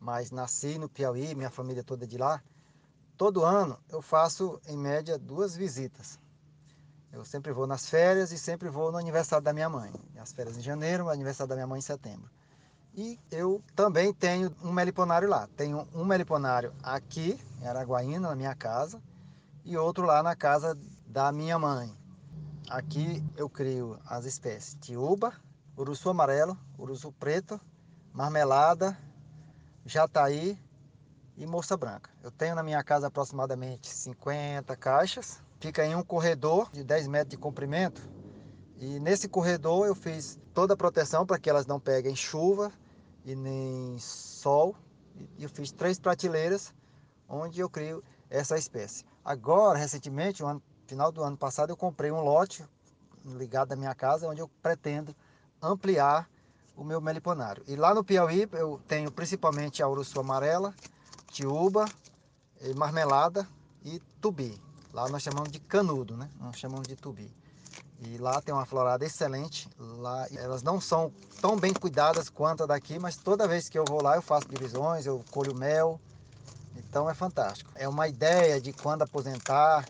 mas 0.00 0.30
nasci 0.30 0.78
no 0.78 0.88
Piauí, 0.88 1.34
minha 1.34 1.50
família 1.50 1.84
toda 1.84 2.04
é 2.04 2.08
de 2.08 2.16
lá. 2.16 2.40
Todo 3.16 3.44
ano 3.44 3.76
eu 3.90 4.00
faço 4.00 4.58
em 4.66 4.78
média 4.78 5.18
duas 5.18 5.54
visitas 5.54 6.18
eu 7.12 7.24
sempre 7.24 7.52
vou 7.52 7.66
nas 7.66 7.88
férias 7.88 8.32
e 8.32 8.38
sempre 8.38 8.68
vou 8.68 8.92
no 8.92 8.98
aniversário 8.98 9.44
da 9.44 9.52
minha 9.52 9.68
mãe. 9.68 9.92
As 10.18 10.32
férias 10.32 10.56
em 10.56 10.60
janeiro, 10.60 11.06
o 11.06 11.10
aniversário 11.10 11.48
da 11.48 11.54
minha 11.54 11.66
mãe 11.66 11.78
em 11.78 11.82
setembro. 11.82 12.30
E 13.00 13.16
eu 13.30 13.62
também 13.76 14.12
tenho 14.12 14.52
um 14.60 14.72
meliponário 14.72 15.28
lá. 15.28 15.48
Tenho 15.56 15.86
um 15.94 16.04
meliponário 16.04 16.74
aqui, 16.82 17.38
em 17.62 17.64
Araguaína, 17.68 18.30
na 18.30 18.34
minha 18.34 18.56
casa, 18.56 19.00
e 19.64 19.76
outro 19.76 20.04
lá 20.04 20.20
na 20.20 20.34
casa 20.34 20.76
da 21.06 21.30
minha 21.30 21.56
mãe. 21.60 21.96
Aqui 22.68 23.24
eu 23.36 23.48
crio 23.48 24.00
as 24.04 24.24
espécies 24.24 24.76
tiúba, 24.80 25.32
uruçu 25.76 26.10
amarelo, 26.10 26.58
uruçu 26.76 27.12
preto, 27.12 27.60
marmelada, 28.12 28.98
jataí 29.86 30.58
e 31.36 31.46
moça 31.46 31.76
branca. 31.76 32.10
Eu 32.20 32.32
tenho 32.32 32.56
na 32.56 32.64
minha 32.64 32.82
casa 32.82 33.06
aproximadamente 33.06 33.86
50 33.88 34.74
caixas 34.74 35.40
fica 35.60 35.86
em 35.86 35.94
um 35.94 36.02
corredor 36.02 36.68
de 36.72 36.82
10 36.82 37.06
metros 37.06 37.30
de 37.30 37.36
comprimento. 37.36 38.02
E 38.76 38.98
nesse 38.98 39.28
corredor 39.28 39.86
eu 39.86 39.94
fiz 39.94 40.36
toda 40.52 40.74
a 40.74 40.76
proteção 40.76 41.24
para 41.24 41.38
que 41.38 41.48
elas 41.48 41.64
não 41.64 41.78
peguem 41.78 42.16
chuva 42.16 42.72
e 43.28 43.36
nem 43.36 43.98
sol. 43.98 44.74
Eu 45.38 45.48
fiz 45.50 45.70
três 45.70 45.98
prateleiras 45.98 46.72
onde 47.28 47.60
eu 47.60 47.68
crio 47.68 48.02
essa 48.30 48.56
espécie. 48.56 49.04
Agora, 49.24 49.78
recentemente, 49.78 50.42
no 50.42 50.62
final 50.86 51.12
do 51.12 51.22
ano 51.22 51.36
passado, 51.36 51.70
eu 51.70 51.76
comprei 51.76 52.10
um 52.10 52.22
lote 52.22 52.64
ligado 53.24 53.72
à 53.72 53.76
minha 53.76 53.94
casa 53.94 54.26
onde 54.26 54.40
eu 54.40 54.48
pretendo 54.62 55.14
ampliar 55.60 56.28
o 56.74 56.82
meu 56.82 57.00
meliponário. 57.00 57.62
E 57.66 57.76
lá 57.76 57.92
no 57.92 58.02
Piauí 58.02 58.48
eu 58.52 58.80
tenho 58.88 59.10
principalmente 59.10 59.82
a 59.82 59.88
uruçu 59.88 60.18
amarela, 60.20 60.74
tiúba, 61.30 61.84
marmelada 62.76 63.46
e 63.84 64.00
tubi. 64.20 64.58
Lá 64.92 65.06
nós 65.08 65.22
chamamos 65.22 65.52
de 65.52 65.60
canudo, 65.60 66.16
né? 66.16 66.30
Nós 66.40 66.56
chamamos 66.56 66.88
de 66.88 66.96
tubi. 66.96 67.30
E 68.00 68.16
lá 68.16 68.40
tem 68.40 68.54
uma 68.54 68.64
florada 68.64 69.04
excelente. 69.04 69.68
Lá 69.76 70.26
elas 70.36 70.62
não 70.62 70.80
são 70.80 71.12
tão 71.40 71.56
bem 71.56 71.74
cuidadas 71.74 72.28
quanto 72.28 72.62
a 72.62 72.66
daqui, 72.66 72.98
mas 72.98 73.16
toda 73.16 73.48
vez 73.48 73.68
que 73.68 73.78
eu 73.78 73.84
vou 73.84 74.02
lá 74.02 74.14
eu 74.14 74.22
faço 74.22 74.48
divisões, 74.48 75.04
eu 75.06 75.24
colho 75.30 75.54
mel. 75.54 76.00
Então 76.76 77.10
é 77.10 77.14
fantástico. 77.14 77.70
É 77.74 77.88
uma 77.88 78.06
ideia 78.06 78.60
de 78.60 78.72
quando 78.72 79.02
aposentar 79.02 79.84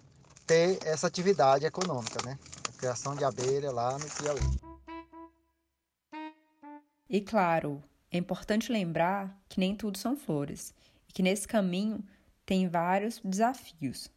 ter 0.47 0.79
essa 0.87 1.07
atividade 1.07 1.67
econômica, 1.67 2.19
né? 2.25 2.39
A 2.69 2.79
criação 2.79 3.15
de 3.15 3.25
abelha 3.25 3.71
lá 3.71 3.99
no 3.99 4.07
Piauí. 4.11 4.69
E 7.11 7.21
claro, 7.21 7.83
é 8.11 8.17
importante 8.17 8.73
lembrar 8.73 9.39
que 9.49 9.61
nem 9.61 9.77
tudo 9.77 9.99
são 9.99 10.17
flores 10.17 10.75
e 11.09 11.13
que 11.13 11.23
nesse 11.23 11.47
caminho 11.47 12.03
tem 12.47 12.69
vários 12.69 13.21
desafios. 13.23 14.11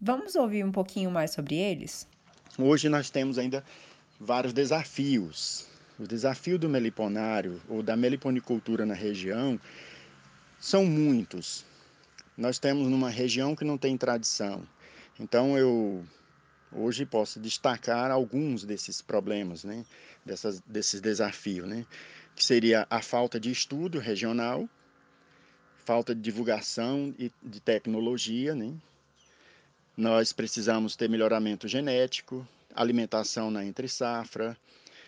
Vamos 0.00 0.34
ouvir 0.34 0.64
um 0.64 0.72
pouquinho 0.72 1.10
mais 1.10 1.32
sobre 1.32 1.56
eles? 1.56 2.08
Hoje 2.58 2.88
nós 2.88 3.10
temos 3.10 3.38
ainda 3.38 3.64
vários 4.18 4.52
desafios. 4.52 5.66
O 5.98 6.06
desafio 6.06 6.58
do 6.58 6.68
meliponário 6.68 7.60
ou 7.68 7.82
da 7.82 7.96
meliponicultura 7.96 8.84
na 8.84 8.94
região 8.94 9.60
são 10.58 10.84
muitos. 10.84 11.64
Nós 12.36 12.58
temos 12.58 12.88
numa 12.88 13.10
região 13.10 13.54
que 13.54 13.64
não 13.64 13.78
tem 13.78 13.96
tradição. 13.96 14.66
Então 15.18 15.56
eu 15.56 16.04
hoje 16.72 17.04
posso 17.04 17.38
destacar 17.38 18.10
alguns 18.10 18.64
desses 18.64 19.02
problemas, 19.02 19.64
né? 19.64 19.84
Dessas, 20.24 20.60
desses 20.60 21.00
desafios, 21.00 21.68
né? 21.68 21.86
Que 22.34 22.44
seria 22.44 22.86
a 22.90 23.02
falta 23.02 23.38
de 23.38 23.50
estudo 23.50 23.98
regional, 23.98 24.68
falta 25.84 26.14
de 26.14 26.20
divulgação 26.20 27.14
e 27.18 27.30
de 27.42 27.60
tecnologia, 27.60 28.54
né? 28.54 28.72
Nós 30.00 30.32
precisamos 30.32 30.96
ter 30.96 31.10
melhoramento 31.10 31.68
genético, 31.68 32.48
alimentação 32.74 33.50
na 33.50 33.66
entre-safra, 33.66 34.56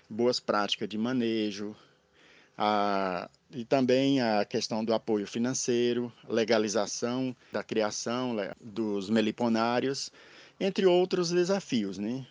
boas 0.07 0.39
práticas 0.39 0.87
de 0.87 0.99
manejo, 0.99 1.75
a, 2.59 3.27
e 3.51 3.65
também 3.65 4.21
a 4.21 4.45
questão 4.45 4.85
do 4.85 4.93
apoio 4.93 5.27
financeiro, 5.27 6.13
legalização 6.29 7.35
da 7.51 7.65
criação 7.65 8.37
dos 8.61 9.09
meliponários, 9.09 10.13
entre 10.61 10.85
outros 10.85 11.31
desafios, 11.31 11.97
né? 11.97 12.27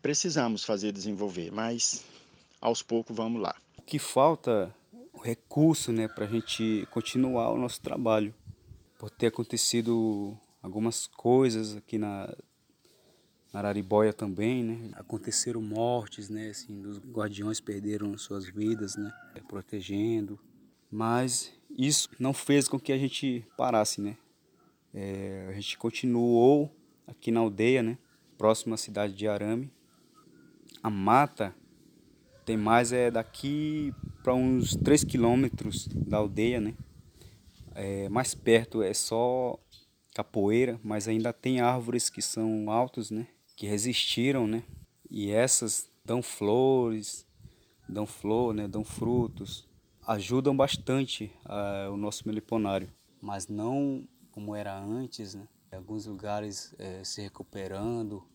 Precisamos 0.00 0.64
fazer 0.64 0.92
desenvolver, 0.92 1.52
mas 1.52 2.06
aos 2.58 2.80
poucos 2.80 3.14
vamos 3.14 3.42
lá. 3.42 3.54
O 3.76 3.82
que 3.82 3.98
falta 3.98 4.74
o 5.12 5.18
recurso, 5.18 5.92
né, 5.92 6.08
para 6.08 6.24
a 6.24 6.28
gente 6.28 6.88
continuar 6.90 7.50
o 7.50 7.58
nosso 7.58 7.82
trabalho, 7.82 8.34
por 8.98 9.10
ter 9.10 9.26
acontecido 9.26 10.34
algumas 10.62 11.06
coisas 11.06 11.76
aqui 11.76 11.98
na, 11.98 12.34
na 13.52 13.60
Araribóia 13.60 14.12
também, 14.12 14.62
né? 14.64 14.90
Aconteceram 14.94 15.60
mortes, 15.62 16.28
né? 16.28 16.50
Assim, 16.50 16.84
os 16.84 16.98
guardiões 16.98 17.60
perderam 17.60 18.16
suas 18.18 18.46
vidas, 18.46 18.96
né? 18.96 19.12
Protegendo. 19.46 20.38
Mas 20.90 21.52
isso 21.76 22.08
não 22.18 22.32
fez 22.32 22.68
com 22.68 22.78
que 22.78 22.92
a 22.92 22.98
gente 22.98 23.46
parasse, 23.56 24.00
né? 24.00 24.16
É, 24.92 25.46
a 25.48 25.52
gente 25.52 25.76
continuou 25.76 26.74
aqui 27.06 27.30
na 27.30 27.40
aldeia, 27.40 27.82
né? 27.82 27.98
Próxima 28.36 28.74
à 28.74 28.78
cidade 28.78 29.14
de 29.14 29.26
Arame. 29.26 29.70
A 30.82 30.90
mata 30.90 31.54
tem 32.44 32.56
mais 32.56 32.92
é 32.92 33.10
daqui 33.10 33.92
para 34.22 34.34
uns 34.34 34.74
3 34.76 35.04
quilômetros 35.04 35.86
da 35.88 36.16
aldeia, 36.18 36.60
né? 36.60 36.74
É, 37.74 38.08
mais 38.08 38.34
perto 38.34 38.82
é 38.82 38.94
só 38.94 39.58
capoeira, 40.18 40.80
mas 40.82 41.06
ainda 41.06 41.32
tem 41.32 41.60
árvores 41.60 42.10
que 42.10 42.20
são 42.20 42.68
altos, 42.72 43.08
né? 43.08 43.28
Que 43.54 43.68
resistiram, 43.68 44.48
né? 44.48 44.64
E 45.08 45.30
essas 45.30 45.88
dão 46.04 46.20
flores, 46.20 47.24
dão 47.88 48.04
flor, 48.04 48.52
né? 48.52 48.66
Dão 48.66 48.82
frutos, 48.82 49.68
ajudam 50.04 50.56
bastante 50.56 51.30
uh, 51.44 51.92
o 51.92 51.96
nosso 51.96 52.26
meliponário, 52.26 52.92
mas 53.22 53.46
não 53.46 54.08
como 54.32 54.56
era 54.56 54.76
antes, 54.76 55.34
né? 55.34 55.46
Em 55.72 55.76
alguns 55.76 56.06
lugares 56.06 56.74
é, 56.80 57.04
se 57.04 57.22
recuperando. 57.22 58.26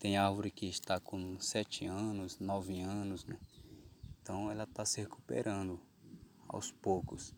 Tem 0.00 0.16
árvore 0.16 0.50
que 0.50 0.66
está 0.66 0.98
com 0.98 1.38
sete 1.38 1.86
anos, 1.86 2.40
nove 2.40 2.80
anos, 2.80 3.24
né? 3.24 3.38
Então 4.20 4.50
ela 4.50 4.64
está 4.64 4.84
se 4.84 5.00
recuperando 5.00 5.78
aos 6.48 6.72
poucos. 6.72 7.32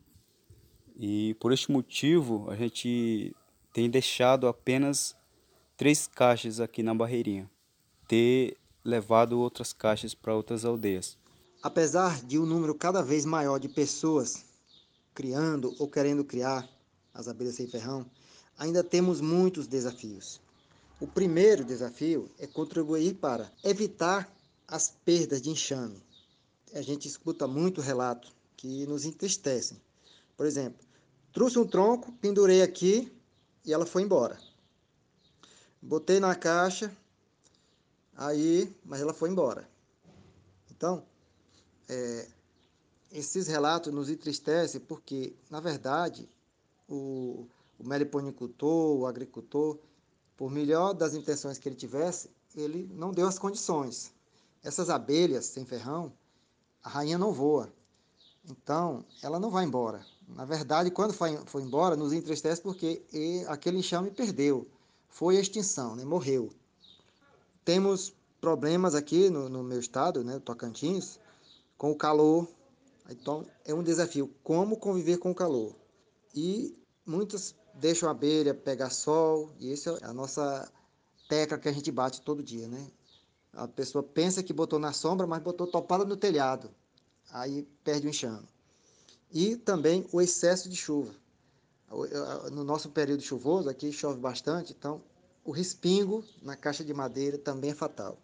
E 1.01 1.33
por 1.35 1.53
este 1.53 1.71
motivo 1.71 2.51
a 2.51 2.57
gente 2.57 3.33
tem 3.71 3.89
deixado 3.89 4.49
apenas 4.49 5.15
três 5.77 6.05
caixas 6.07 6.59
aqui 6.59 6.83
na 6.83 6.93
Barreirinha, 6.93 7.49
ter 8.05 8.57
levado 8.83 9.39
outras 9.39 9.71
caixas 9.71 10.13
para 10.13 10.35
outras 10.35 10.65
aldeias. 10.65 11.17
Apesar 11.63 12.21
de 12.25 12.37
um 12.37 12.45
número 12.45 12.75
cada 12.75 13.01
vez 13.01 13.23
maior 13.23 13.59
de 13.59 13.69
pessoas 13.69 14.43
criando 15.13 15.73
ou 15.79 15.87
querendo 15.87 16.25
criar 16.25 16.67
as 17.13 17.29
abelhas 17.29 17.55
sem 17.55 17.67
ferrão, 17.67 18.05
ainda 18.57 18.83
temos 18.83 19.21
muitos 19.21 19.67
desafios. 19.67 20.41
O 20.99 21.07
primeiro 21.07 21.63
desafio 21.63 22.29
é 22.37 22.45
contribuir 22.45 23.13
para 23.13 23.49
evitar 23.63 24.29
as 24.67 24.89
perdas 25.05 25.41
de 25.41 25.49
enxame. 25.49 26.03
A 26.73 26.81
gente 26.81 27.07
escuta 27.07 27.47
muito 27.47 27.79
relato 27.79 28.33
que 28.57 28.85
nos 28.85 29.05
entristecem. 29.05 29.81
Por 30.35 30.45
exemplo, 30.45 30.88
trouxe 31.39 31.57
um 31.57 31.65
tronco, 31.65 32.11
pendurei 32.19 32.61
aqui 32.61 33.09
e 33.63 33.71
ela 33.71 33.85
foi 33.85 34.01
embora. 34.01 34.37
Botei 35.81 36.19
na 36.19 36.35
caixa, 36.35 36.93
aí, 38.13 38.75
mas 38.83 38.99
ela 38.99 39.13
foi 39.13 39.29
embora. 39.29 39.65
Então, 40.69 41.01
é, 41.87 42.27
esses 43.09 43.47
relatos 43.47 43.93
nos 43.93 44.09
entristecem 44.09 44.81
porque, 44.81 45.33
na 45.49 45.61
verdade, 45.61 46.27
o, 46.89 47.47
o 47.79 47.87
meliponicultor, 47.87 48.97
o 48.97 49.07
agricultor, 49.07 49.79
por 50.35 50.51
melhor 50.51 50.91
das 50.91 51.13
intenções 51.13 51.57
que 51.57 51.69
ele 51.69 51.77
tivesse, 51.77 52.29
ele 52.53 52.91
não 52.93 53.13
deu 53.13 53.25
as 53.25 53.39
condições. 53.39 54.11
Essas 54.61 54.89
abelhas 54.89 55.45
sem 55.45 55.65
ferrão, 55.65 56.11
a 56.83 56.89
rainha 56.89 57.17
não 57.17 57.31
voa. 57.31 57.71
Então, 58.43 59.05
ela 59.23 59.39
não 59.39 59.49
vai 59.49 59.63
embora. 59.63 60.05
Na 60.35 60.45
verdade, 60.45 60.91
quando 60.91 61.13
foi, 61.13 61.35
foi 61.45 61.63
embora, 61.63 61.95
nos 61.95 62.13
entristece 62.13 62.61
porque 62.61 63.01
aquele 63.47 63.79
enxame 63.79 64.11
perdeu. 64.11 64.67
Foi 65.09 65.35
extinção, 65.35 65.95
né? 65.95 66.05
morreu. 66.05 66.51
Temos 67.65 68.13
problemas 68.39 68.95
aqui 68.95 69.29
no, 69.29 69.49
no 69.49 69.63
meu 69.63 69.79
estado, 69.79 70.23
né, 70.23 70.39
Tocantins, 70.39 71.19
com 71.77 71.91
o 71.91 71.95
calor. 71.95 72.47
Então, 73.09 73.45
é 73.65 73.73
um 73.73 73.83
desafio 73.83 74.29
como 74.43 74.77
conviver 74.77 75.17
com 75.17 75.31
o 75.31 75.35
calor. 75.35 75.75
E 76.33 76.77
muitos 77.05 77.55
deixam 77.73 78.07
a 78.07 78.11
abelha 78.11 78.53
pegar 78.53 78.91
sol, 78.91 79.51
e 79.59 79.71
isso 79.73 79.89
é 80.01 80.05
a 80.05 80.13
nossa 80.13 80.71
tecla 81.27 81.57
que 81.57 81.67
a 81.67 81.71
gente 81.71 81.91
bate 81.91 82.21
todo 82.21 82.43
dia, 82.43 82.67
né? 82.67 82.87
A 83.53 83.67
pessoa 83.67 84.03
pensa 84.03 84.43
que 84.43 84.53
botou 84.53 84.77
na 84.77 84.93
sombra, 84.93 85.25
mas 85.25 85.41
botou 85.41 85.65
topada 85.65 86.05
no 86.05 86.15
telhado. 86.15 86.69
Aí 87.31 87.67
perde 87.83 88.07
o 88.07 88.09
enxame. 88.09 88.47
E 89.31 89.55
também 89.55 90.07
o 90.11 90.19
excesso 90.21 90.69
de 90.69 90.75
chuva. 90.75 91.13
No 92.51 92.63
nosso 92.63 92.89
período 92.89 93.21
chuvoso, 93.21 93.69
aqui 93.69 93.91
chove 93.91 94.19
bastante, 94.19 94.75
então 94.77 95.01
o 95.43 95.51
respingo 95.51 96.23
na 96.41 96.55
caixa 96.55 96.83
de 96.83 96.93
madeira 96.93 97.37
também 97.37 97.71
é 97.71 97.75
fatal. 97.75 98.17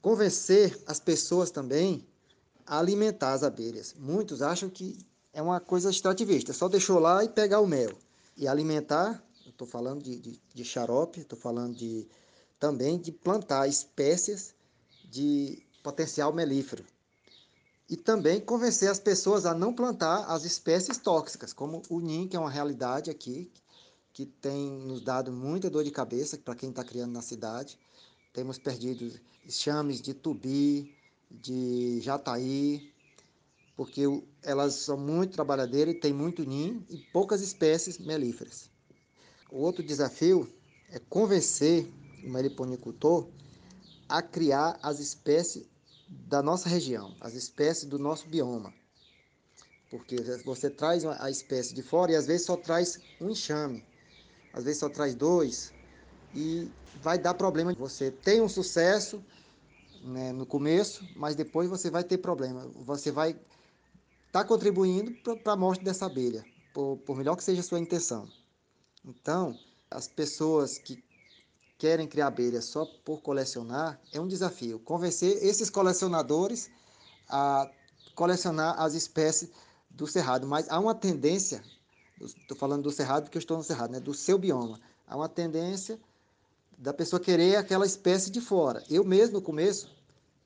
Convencer 0.00 0.78
as 0.86 1.00
pessoas 1.00 1.50
também 1.50 2.06
a 2.66 2.78
alimentar 2.78 3.32
as 3.32 3.42
abelhas. 3.42 3.94
Muitos 3.98 4.40
acham 4.42 4.70
que 4.70 4.98
é 5.32 5.42
uma 5.42 5.60
coisa 5.60 5.90
extrativista, 5.90 6.52
só 6.52 6.68
deixou 6.68 6.98
lá 6.98 7.24
e 7.24 7.28
pegar 7.28 7.60
o 7.60 7.66
mel. 7.66 7.92
E 8.36 8.48
alimentar, 8.48 9.22
estou 9.46 9.66
falando 9.66 10.02
de, 10.02 10.18
de, 10.18 10.40
de 10.54 10.64
xarope, 10.64 11.20
estou 11.20 11.38
falando 11.38 11.74
de, 11.74 12.08
também 12.58 12.98
de 12.98 13.12
plantar 13.12 13.68
espécies 13.68 14.54
de 15.04 15.62
potencial 15.82 16.32
melífero. 16.32 16.84
E 17.88 17.96
também 17.96 18.40
convencer 18.40 18.90
as 18.90 18.98
pessoas 18.98 19.44
a 19.44 19.54
não 19.54 19.74
plantar 19.74 20.24
as 20.24 20.44
espécies 20.44 20.96
tóxicas, 20.96 21.52
como 21.52 21.82
o 21.90 22.00
NIM, 22.00 22.26
que 22.26 22.36
é 22.36 22.40
uma 22.40 22.50
realidade 22.50 23.10
aqui, 23.10 23.50
que 24.12 24.24
tem 24.24 24.70
nos 24.70 25.02
dado 25.02 25.32
muita 25.32 25.68
dor 25.68 25.84
de 25.84 25.90
cabeça 25.90 26.38
para 26.38 26.54
quem 26.54 26.70
está 26.70 26.82
criando 26.82 27.12
na 27.12 27.20
cidade. 27.20 27.78
Temos 28.32 28.58
perdido 28.58 29.20
chames 29.48 30.00
de 30.00 30.14
tubi, 30.14 30.94
de 31.30 32.00
jataí, 32.00 32.92
porque 33.76 34.02
elas 34.42 34.74
são 34.74 34.96
muito 34.96 35.32
trabalhadeiras 35.32 35.94
e 35.94 35.98
tem 35.98 36.12
muito 36.12 36.44
ninho 36.44 36.86
e 36.88 36.98
poucas 37.12 37.42
espécies 37.42 37.98
melíferas. 37.98 38.70
O 39.50 39.58
outro 39.58 39.82
desafio 39.82 40.52
é 40.90 40.98
convencer 40.98 41.90
o 42.24 42.30
meliponicultor 42.30 43.28
a 44.08 44.22
criar 44.22 44.78
as 44.82 45.00
espécies 45.00 45.66
da 46.08 46.42
nossa 46.42 46.68
região, 46.68 47.14
as 47.20 47.34
espécies 47.34 47.84
do 47.84 47.98
nosso 47.98 48.28
bioma. 48.28 48.72
Porque 49.90 50.16
você 50.44 50.70
traz 50.70 51.04
a 51.04 51.30
espécie 51.30 51.74
de 51.74 51.82
fora 51.82 52.12
e 52.12 52.16
às 52.16 52.26
vezes 52.26 52.46
só 52.46 52.56
traz 52.56 52.98
um 53.20 53.30
enxame, 53.30 53.84
às 54.52 54.64
vezes 54.64 54.80
só 54.80 54.88
traz 54.88 55.14
dois, 55.14 55.72
e 56.34 56.70
vai 57.00 57.18
dar 57.18 57.34
problema. 57.34 57.72
Você 57.74 58.10
tem 58.10 58.40
um 58.40 58.48
sucesso 58.48 59.24
né, 60.02 60.32
no 60.32 60.44
começo, 60.44 61.06
mas 61.14 61.36
depois 61.36 61.68
você 61.68 61.90
vai 61.90 62.02
ter 62.02 62.18
problema. 62.18 62.68
Você 62.84 63.10
vai 63.10 63.36
está 64.26 64.44
contribuindo 64.44 65.14
para 65.44 65.52
a 65.52 65.56
morte 65.56 65.84
dessa 65.84 66.06
abelha, 66.06 66.44
por, 66.72 66.96
por 67.06 67.16
melhor 67.16 67.36
que 67.36 67.44
seja 67.44 67.60
a 67.60 67.64
sua 67.64 67.78
intenção. 67.78 68.28
Então, 69.04 69.56
as 69.88 70.08
pessoas 70.08 70.76
que 70.76 71.03
querem 71.78 72.06
criar 72.06 72.28
abelhas 72.28 72.64
só 72.64 72.84
por 73.04 73.20
colecionar 73.20 74.00
é 74.12 74.20
um 74.20 74.28
desafio. 74.28 74.78
Convencer 74.78 75.42
esses 75.42 75.70
colecionadores 75.70 76.70
a 77.28 77.70
colecionar 78.14 78.80
as 78.80 78.94
espécies 78.94 79.50
do 79.90 80.06
cerrado, 80.06 80.46
mas 80.46 80.68
há 80.68 80.78
uma 80.78 80.94
tendência, 80.94 81.62
estou 82.20 82.56
falando 82.56 82.82
do 82.82 82.90
cerrado 82.90 83.24
porque 83.24 83.38
eu 83.38 83.40
estou 83.40 83.56
no 83.56 83.62
cerrado, 83.62 83.92
né, 83.92 84.00
do 84.00 84.12
seu 84.12 84.38
bioma, 84.38 84.80
há 85.06 85.16
uma 85.16 85.28
tendência 85.28 85.98
da 86.76 86.92
pessoa 86.92 87.20
querer 87.20 87.56
aquela 87.56 87.86
espécie 87.86 88.30
de 88.30 88.40
fora. 88.40 88.82
Eu 88.90 89.04
mesmo 89.04 89.36
no 89.36 89.42
começo 89.42 89.88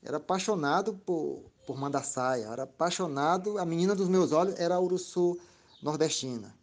era 0.03 0.19
apaixonado 0.19 0.95
por 0.95 1.43
por 1.69 1.77
Mandaçaia, 1.77 2.47
era 2.47 2.63
apaixonado, 2.63 3.59
a 3.59 3.65
menina 3.67 3.95
dos 3.95 4.09
meus 4.09 4.33
olhos 4.33 4.59
era 4.59 4.77
a 4.77 4.81
urussu 4.81 5.39
nordestina. 5.83 6.57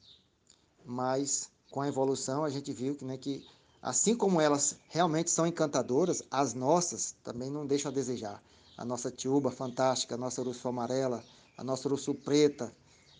Mas 0.84 1.52
com 1.70 1.80
a 1.80 1.88
evolução 1.88 2.44
a 2.44 2.50
gente 2.50 2.74
viu 2.74 2.96
que, 2.96 3.06
né, 3.06 3.16
que 3.16 3.46
assim 3.86 4.16
como 4.16 4.42
elas 4.42 4.80
realmente 4.90 5.30
são 5.30 5.46
encantadoras, 5.46 6.24
as 6.32 6.56
nossas 6.56 7.16
também 7.24 7.52
não 7.52 7.68
deixam 7.68 7.92
a 7.92 7.94
desejar. 7.94 8.42
A 8.76 8.84
nossa 8.84 9.12
tiúba 9.12 9.52
fantástica, 9.52 10.16
a 10.16 10.18
nossa 10.18 10.42
urussu 10.42 10.68
amarela, 10.68 11.24
a 11.56 11.64
nossa 11.64 11.88
urussu 11.88 12.16
preta, 12.16 12.74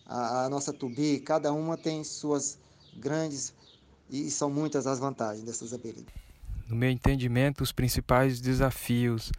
a, 0.04 0.46
a 0.46 0.48
nossa 0.48 0.72
tubi, 0.72 1.20
cada 1.20 1.52
uma 1.52 1.76
tem 1.76 2.02
suas 2.02 2.58
grandes 2.96 3.54
e 4.10 4.28
são 4.28 4.50
muitas 4.50 4.88
as 4.88 4.98
vantagens 4.98 5.44
dessas 5.44 5.72
abelhas. 5.72 6.04
No 6.66 6.74
meu 6.74 6.90
entendimento, 6.90 7.62
os 7.62 7.70
principais 7.70 8.40
desafios 8.40 9.30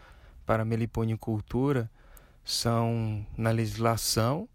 para 0.46 0.62
a 0.62 0.66
meliponicultura 0.66 1.92
são 2.46 3.28
na 3.38 3.52
legislação, 3.52 4.48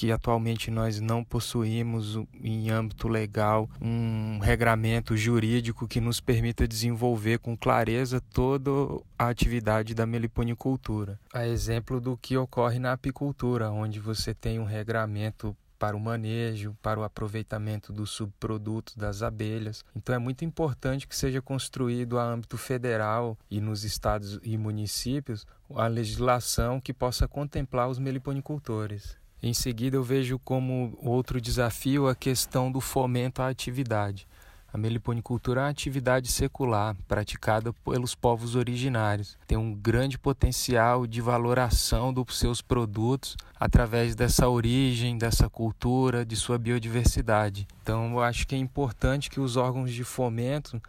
que 0.00 0.10
atualmente 0.10 0.70
nós 0.70 0.98
não 0.98 1.22
possuímos 1.22 2.18
em 2.42 2.70
âmbito 2.70 3.06
legal 3.06 3.68
um 3.82 4.38
regramento 4.38 5.14
jurídico 5.14 5.86
que 5.86 6.00
nos 6.00 6.22
permita 6.22 6.66
desenvolver 6.66 7.38
com 7.38 7.54
clareza 7.54 8.18
toda 8.18 8.70
a 9.18 9.28
atividade 9.28 9.94
da 9.94 10.06
meliponicultura. 10.06 11.20
A 11.34 11.46
exemplo 11.46 12.00
do 12.00 12.16
que 12.16 12.34
ocorre 12.34 12.78
na 12.78 12.92
apicultura, 12.92 13.70
onde 13.70 14.00
você 14.00 14.32
tem 14.32 14.58
um 14.58 14.64
regramento 14.64 15.54
para 15.78 15.94
o 15.94 16.00
manejo, 16.00 16.74
para 16.80 16.98
o 16.98 17.04
aproveitamento 17.04 17.92
dos 17.92 18.08
subprodutos 18.08 18.96
das 18.96 19.22
abelhas. 19.22 19.84
Então 19.94 20.14
é 20.14 20.18
muito 20.18 20.46
importante 20.46 21.06
que 21.06 21.16
seja 21.16 21.42
construído 21.42 22.18
a 22.18 22.24
âmbito 22.24 22.56
federal 22.56 23.38
e 23.50 23.60
nos 23.60 23.84
estados 23.84 24.40
e 24.42 24.56
municípios 24.56 25.46
a 25.74 25.86
legislação 25.86 26.80
que 26.80 26.94
possa 26.94 27.28
contemplar 27.28 27.88
os 27.88 27.98
meliponicultores. 27.98 29.19
Em 29.42 29.54
seguida, 29.54 29.96
eu 29.96 30.02
vejo 30.02 30.38
como 30.38 30.98
outro 31.02 31.40
desafio 31.40 32.08
a 32.08 32.14
questão 32.14 32.70
do 32.70 32.80
fomento 32.80 33.40
à 33.40 33.48
atividade. 33.48 34.26
A 34.72 34.78
meliponicultura 34.78 35.62
é 35.62 35.64
uma 35.64 35.70
atividade 35.70 36.30
secular 36.30 36.94
praticada 37.08 37.72
pelos 37.72 38.14
povos 38.14 38.54
originários. 38.54 39.36
Tem 39.46 39.58
um 39.58 39.74
grande 39.74 40.16
potencial 40.16 41.06
de 41.06 41.20
valoração 41.20 42.12
dos 42.12 42.38
seus 42.38 42.60
produtos 42.62 43.36
através 43.58 44.14
dessa 44.14 44.48
origem, 44.48 45.18
dessa 45.18 45.48
cultura, 45.48 46.24
de 46.24 46.36
sua 46.36 46.56
biodiversidade. 46.56 47.66
Então, 47.82 48.12
eu 48.12 48.20
acho 48.20 48.46
que 48.46 48.54
é 48.54 48.58
importante 48.58 49.28
que 49.28 49.40
os 49.40 49.56
órgãos 49.56 49.90
de 49.90 50.04
fomento 50.04 50.80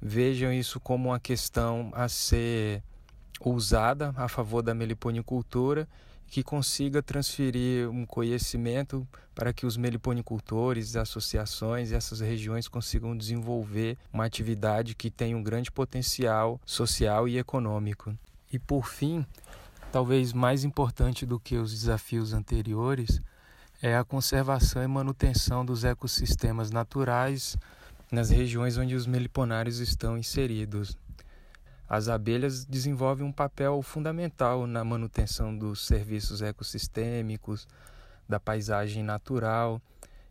vejam 0.00 0.52
isso 0.52 0.78
como 0.78 1.08
uma 1.08 1.18
questão 1.18 1.90
a 1.92 2.08
ser 2.08 2.82
usada 3.40 4.12
a 4.16 4.28
favor 4.28 4.62
da 4.62 4.74
meliponicultura 4.74 5.88
que 6.34 6.42
consiga 6.42 7.00
transferir 7.00 7.88
um 7.88 8.04
conhecimento 8.04 9.06
para 9.36 9.52
que 9.52 9.64
os 9.64 9.76
meliponicultores, 9.76 10.96
associações 10.96 11.92
e 11.92 11.94
essas 11.94 12.18
regiões 12.18 12.66
consigam 12.66 13.16
desenvolver 13.16 13.96
uma 14.12 14.24
atividade 14.24 14.96
que 14.96 15.12
tem 15.12 15.32
um 15.36 15.42
grande 15.44 15.70
potencial 15.70 16.60
social 16.66 17.28
e 17.28 17.38
econômico. 17.38 18.12
E 18.52 18.58
por 18.58 18.88
fim, 18.88 19.24
talvez 19.92 20.32
mais 20.32 20.64
importante 20.64 21.24
do 21.24 21.38
que 21.38 21.56
os 21.56 21.70
desafios 21.70 22.32
anteriores, 22.32 23.22
é 23.80 23.96
a 23.96 24.02
conservação 24.02 24.82
e 24.82 24.88
manutenção 24.88 25.64
dos 25.64 25.84
ecossistemas 25.84 26.68
naturais 26.72 27.56
nas 28.10 28.30
regiões 28.30 28.76
onde 28.76 28.96
os 28.96 29.06
meliponários 29.06 29.78
estão 29.78 30.18
inseridos. 30.18 30.98
As 31.88 32.08
abelhas 32.08 32.64
desenvolvem 32.64 33.26
um 33.26 33.32
papel 33.32 33.80
fundamental 33.82 34.66
na 34.66 34.82
manutenção 34.82 35.56
dos 35.56 35.86
serviços 35.86 36.40
ecossistêmicos, 36.40 37.68
da 38.28 38.40
paisagem 38.40 39.02
natural. 39.02 39.80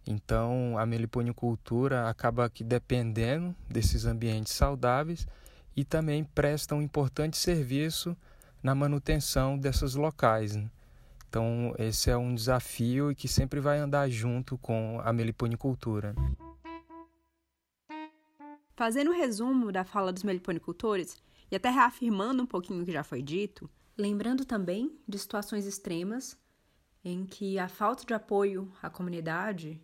Então, 0.06 0.78
a 0.78 0.86
meliponicultura 0.86 2.10
acaba 2.10 2.50
que 2.50 2.64
dependendo 2.64 3.56
desses 3.70 4.06
ambientes 4.06 4.54
saudáveis 4.54 5.28
e 5.76 5.84
também 5.86 6.24
presta 6.24 6.76
um 6.76 6.82
importante 6.82 7.38
serviço 7.38 8.18
na 8.62 8.74
manutenção 8.74 9.58
desses 9.58 9.96
locais. 9.96 10.56
Né? 10.56 10.70
Então, 11.30 11.74
esse 11.78 12.10
é 12.10 12.18
um 12.18 12.34
desafio 12.34 13.12
e 13.12 13.16
que 13.16 13.28
sempre 13.28 13.60
vai 13.60 13.78
andar 13.78 14.10
junto 14.10 14.58
com 14.58 15.00
a 15.04 15.14
meliponicultura. 15.14 16.16
Fazendo 18.76 19.12
um 19.12 19.16
resumo 19.16 19.72
da 19.72 19.84
fala 19.84 20.12
dos 20.12 20.24
meliponicultores 20.24 21.22
e 21.54 21.56
até 21.56 21.70
reafirmando 21.70 22.42
um 22.42 22.48
pouquinho 22.48 22.82
o 22.82 22.86
que 22.86 22.92
já 22.92 23.04
foi 23.04 23.22
dito, 23.22 23.70
lembrando 23.96 24.44
também 24.44 25.00
de 25.08 25.20
situações 25.20 25.68
extremas 25.68 26.36
em 27.06 27.28
que 27.28 27.60
a 27.60 27.68
falta 27.68 28.04
de 28.04 28.12
apoio 28.12 28.74
à 28.82 28.90
comunidade 28.90 29.80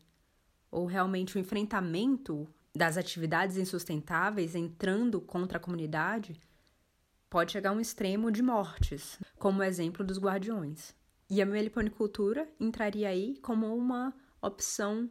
ou 0.72 0.88
realmente 0.88 1.38
o 1.38 1.40
enfrentamento 1.40 2.52
das 2.76 2.98
atividades 2.98 3.56
insustentáveis 3.56 4.56
entrando 4.56 5.22
contra 5.22 5.60
a 5.60 5.62
comunidade 5.62 6.42
pode 7.30 7.52
chegar 7.52 7.70
a 7.70 7.74
um 7.74 7.80
extremo 7.80 8.32
de 8.32 8.42
mortes, 8.42 9.20
como 9.38 9.60
o 9.60 9.64
exemplo 9.64 10.04
dos 10.04 10.18
guardiões. 10.18 10.96
E 11.30 11.40
a 11.40 11.46
meliponicultura 11.46 12.50
entraria 12.60 13.10
aí 13.10 13.38
como 13.44 13.76
uma 13.76 14.12
opção 14.42 15.08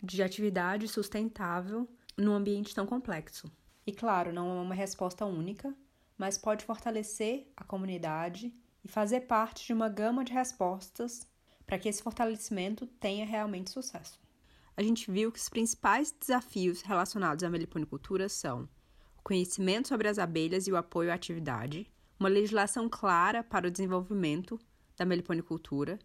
de 0.00 0.22
atividade 0.22 0.86
sustentável 0.86 1.88
num 2.16 2.32
ambiente 2.32 2.76
tão 2.76 2.86
complexo. 2.86 3.50
E 3.90 3.92
claro, 3.92 4.32
não 4.32 4.56
é 4.56 4.60
uma 4.60 4.74
resposta 4.76 5.26
única, 5.26 5.74
mas 6.16 6.38
pode 6.38 6.64
fortalecer 6.64 7.50
a 7.56 7.64
comunidade 7.64 8.54
e 8.84 8.88
fazer 8.88 9.22
parte 9.22 9.66
de 9.66 9.72
uma 9.72 9.88
gama 9.88 10.24
de 10.24 10.32
respostas 10.32 11.26
para 11.66 11.76
que 11.76 11.88
esse 11.88 12.00
fortalecimento 12.00 12.86
tenha 12.86 13.26
realmente 13.26 13.68
sucesso. 13.68 14.20
A 14.76 14.82
gente 14.84 15.10
viu 15.10 15.32
que 15.32 15.40
os 15.40 15.48
principais 15.48 16.12
desafios 16.12 16.82
relacionados 16.82 17.42
à 17.42 17.50
meliponicultura 17.50 18.28
são 18.28 18.68
o 19.18 19.22
conhecimento 19.24 19.88
sobre 19.88 20.06
as 20.06 20.20
abelhas 20.20 20.68
e 20.68 20.72
o 20.72 20.76
apoio 20.76 21.10
à 21.10 21.14
atividade, 21.14 21.90
uma 22.16 22.28
legislação 22.28 22.88
clara 22.88 23.42
para 23.42 23.66
o 23.66 23.70
desenvolvimento 23.72 24.56
da 24.96 25.04
meliponicultura 25.04 25.98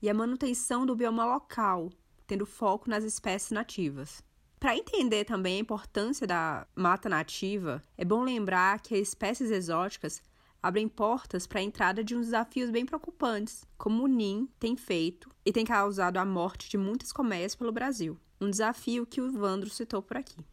e 0.00 0.08
a 0.08 0.14
manutenção 0.14 0.86
do 0.86 0.96
bioma 0.96 1.26
local, 1.26 1.90
tendo 2.26 2.46
foco 2.46 2.88
nas 2.88 3.04
espécies 3.04 3.50
nativas. 3.50 4.24
Para 4.58 4.76
entender 4.76 5.24
também 5.24 5.56
a 5.56 5.60
importância 5.60 6.26
da 6.26 6.66
mata 6.74 7.08
nativa, 7.08 7.84
é 7.96 8.04
bom 8.04 8.22
lembrar 8.22 8.80
que 8.80 8.94
as 8.94 9.08
espécies 9.08 9.50
exóticas 9.50 10.22
abrem 10.62 10.88
portas 10.88 11.46
para 11.46 11.60
a 11.60 11.62
entrada 11.62 12.02
de 12.02 12.16
uns 12.16 12.26
desafios 12.26 12.70
bem 12.70 12.86
preocupantes, 12.86 13.66
como 13.76 14.02
o 14.02 14.08
NIM 14.08 14.48
tem 14.58 14.74
feito 14.74 15.30
e 15.44 15.52
tem 15.52 15.64
causado 15.64 16.16
a 16.16 16.24
morte 16.24 16.70
de 16.70 16.78
muitas 16.78 17.12
colmeias 17.12 17.54
pelo 17.54 17.70
Brasil. 17.70 18.18
Um 18.40 18.50
desafio 18.50 19.06
que 19.06 19.20
o 19.20 19.30
Vandro 19.30 19.70
citou 19.70 20.02
por 20.02 20.16
aqui. 20.16 20.44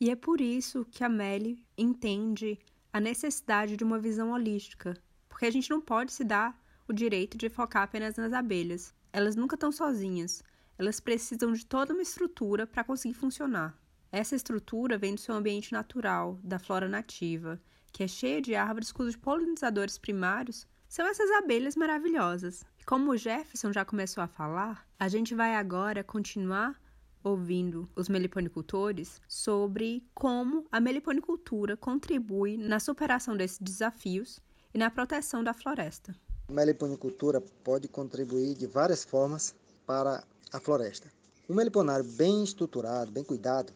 E 0.00 0.10
é 0.10 0.14
por 0.14 0.40
isso 0.40 0.86
que 0.90 1.02
a 1.02 1.08
Melly 1.08 1.66
entende 1.76 2.58
a 2.92 3.00
necessidade 3.00 3.76
de 3.76 3.82
uma 3.82 3.98
visão 3.98 4.30
holística, 4.30 4.94
porque 5.28 5.46
a 5.46 5.50
gente 5.50 5.70
não 5.70 5.80
pode 5.80 6.12
se 6.12 6.22
dar 6.22 6.56
o 6.86 6.92
direito 6.92 7.36
de 7.36 7.48
focar 7.48 7.82
apenas 7.82 8.16
nas 8.16 8.32
abelhas. 8.32 8.94
Elas 9.12 9.34
nunca 9.34 9.56
estão 9.56 9.72
sozinhas, 9.72 10.42
elas 10.78 11.00
precisam 11.00 11.52
de 11.52 11.66
toda 11.66 11.92
uma 11.92 12.02
estrutura 12.02 12.66
para 12.66 12.84
conseguir 12.84 13.14
funcionar. 13.14 13.76
Essa 14.10 14.36
estrutura 14.36 14.96
vem 14.96 15.14
do 15.14 15.20
seu 15.20 15.34
ambiente 15.34 15.72
natural, 15.72 16.38
da 16.42 16.58
flora 16.58 16.88
nativa, 16.88 17.60
que 17.92 18.02
é 18.02 18.08
cheia 18.08 18.40
de 18.40 18.54
árvores 18.54 18.92
cujos 18.92 19.16
polinizadores 19.16 19.98
primários 19.98 20.66
são 20.88 21.06
essas 21.06 21.30
abelhas 21.32 21.76
maravilhosas. 21.76 22.64
E 22.80 22.84
como 22.84 23.10
o 23.10 23.16
Jefferson 23.16 23.72
já 23.72 23.84
começou 23.84 24.22
a 24.22 24.28
falar, 24.28 24.86
a 24.98 25.08
gente 25.08 25.34
vai 25.34 25.54
agora 25.56 26.02
continuar 26.02 26.80
ouvindo 27.22 27.88
os 27.94 28.08
meliponicultores 28.08 29.20
sobre 29.28 30.02
como 30.14 30.64
a 30.70 30.80
meliponicultura 30.80 31.76
contribui 31.76 32.56
na 32.56 32.80
superação 32.80 33.36
desses 33.36 33.58
desafios 33.58 34.40
e 34.72 34.78
na 34.78 34.90
proteção 34.90 35.42
da 35.44 35.52
floresta. 35.52 36.14
A 36.48 36.52
meliponicultura 36.52 37.40
pode 37.40 37.88
contribuir 37.88 38.54
de 38.54 38.66
várias 38.66 39.04
formas 39.04 39.54
para 39.86 40.24
a 40.52 40.60
floresta. 40.60 41.10
Um 41.48 41.54
meliponário 41.54 42.04
bem 42.04 42.44
estruturado, 42.44 43.10
bem 43.10 43.24
cuidado, 43.24 43.72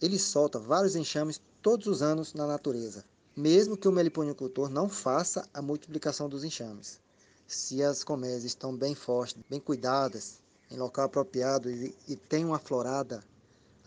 ele 0.00 0.18
solta 0.18 0.58
vários 0.58 0.94
enxames 0.94 1.40
todos 1.60 1.86
os 1.86 2.02
anos 2.02 2.34
na 2.34 2.46
natureza, 2.46 3.04
mesmo 3.36 3.76
que 3.76 3.88
o 3.88 3.92
meliponicultor 3.92 4.68
não 4.68 4.88
faça 4.88 5.48
a 5.52 5.60
multiplicação 5.60 6.28
dos 6.28 6.44
enxames. 6.44 7.00
Se 7.46 7.82
as 7.82 8.04
colmeias 8.04 8.44
estão 8.44 8.76
bem 8.76 8.94
fortes, 8.94 9.42
bem 9.48 9.58
cuidadas, 9.58 10.38
em 10.70 10.76
local 10.76 11.06
apropriado 11.06 11.70
e, 11.70 11.94
e 12.06 12.14
tem 12.14 12.44
uma 12.44 12.58
florada 12.58 13.24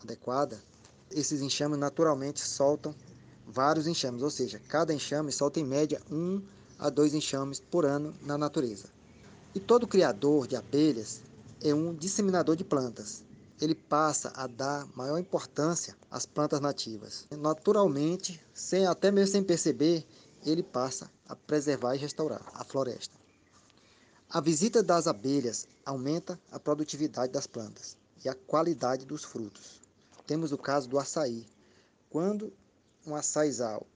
adequada, 0.02 0.60
esses 1.10 1.40
enxames 1.40 1.78
naturalmente 1.78 2.40
soltam 2.40 2.94
vários 3.46 3.86
enxames, 3.86 4.22
ou 4.22 4.30
seja, 4.30 4.60
cada 4.68 4.92
enxame 4.92 5.30
solta 5.30 5.60
em 5.60 5.64
média 5.64 6.00
um 6.10 6.42
a 6.78 6.90
dois 6.90 7.14
enxames 7.14 7.60
por 7.60 7.84
ano 7.84 8.14
na 8.22 8.36
natureza. 8.36 8.88
E 9.54 9.60
todo 9.60 9.86
criador 9.86 10.46
de 10.46 10.56
abelhas 10.56 11.20
é 11.62 11.74
um 11.74 11.94
disseminador 11.94 12.56
de 12.56 12.64
plantas. 12.64 13.24
Ele 13.60 13.74
passa 13.74 14.32
a 14.34 14.46
dar 14.46 14.86
maior 14.96 15.18
importância 15.18 15.96
às 16.10 16.26
plantas 16.26 16.60
nativas. 16.60 17.26
Naturalmente, 17.30 18.44
sem 18.52 18.86
até 18.86 19.10
mesmo 19.10 19.32
sem 19.32 19.44
perceber, 19.44 20.04
ele 20.44 20.62
passa 20.62 21.10
a 21.28 21.36
preservar 21.36 21.94
e 21.94 21.98
restaurar 21.98 22.42
a 22.54 22.64
floresta. 22.64 23.16
A 24.28 24.40
visita 24.40 24.82
das 24.82 25.06
abelhas 25.06 25.68
aumenta 25.84 26.40
a 26.50 26.58
produtividade 26.58 27.32
das 27.32 27.46
plantas 27.46 27.96
e 28.24 28.28
a 28.28 28.34
qualidade 28.34 29.06
dos 29.06 29.24
frutos. 29.24 29.80
Temos 30.26 30.52
o 30.52 30.58
caso 30.58 30.88
do 30.88 30.98
açaí. 30.98 31.46
Quando 32.10 32.52
um 33.06 33.14
açaizal 33.14 33.86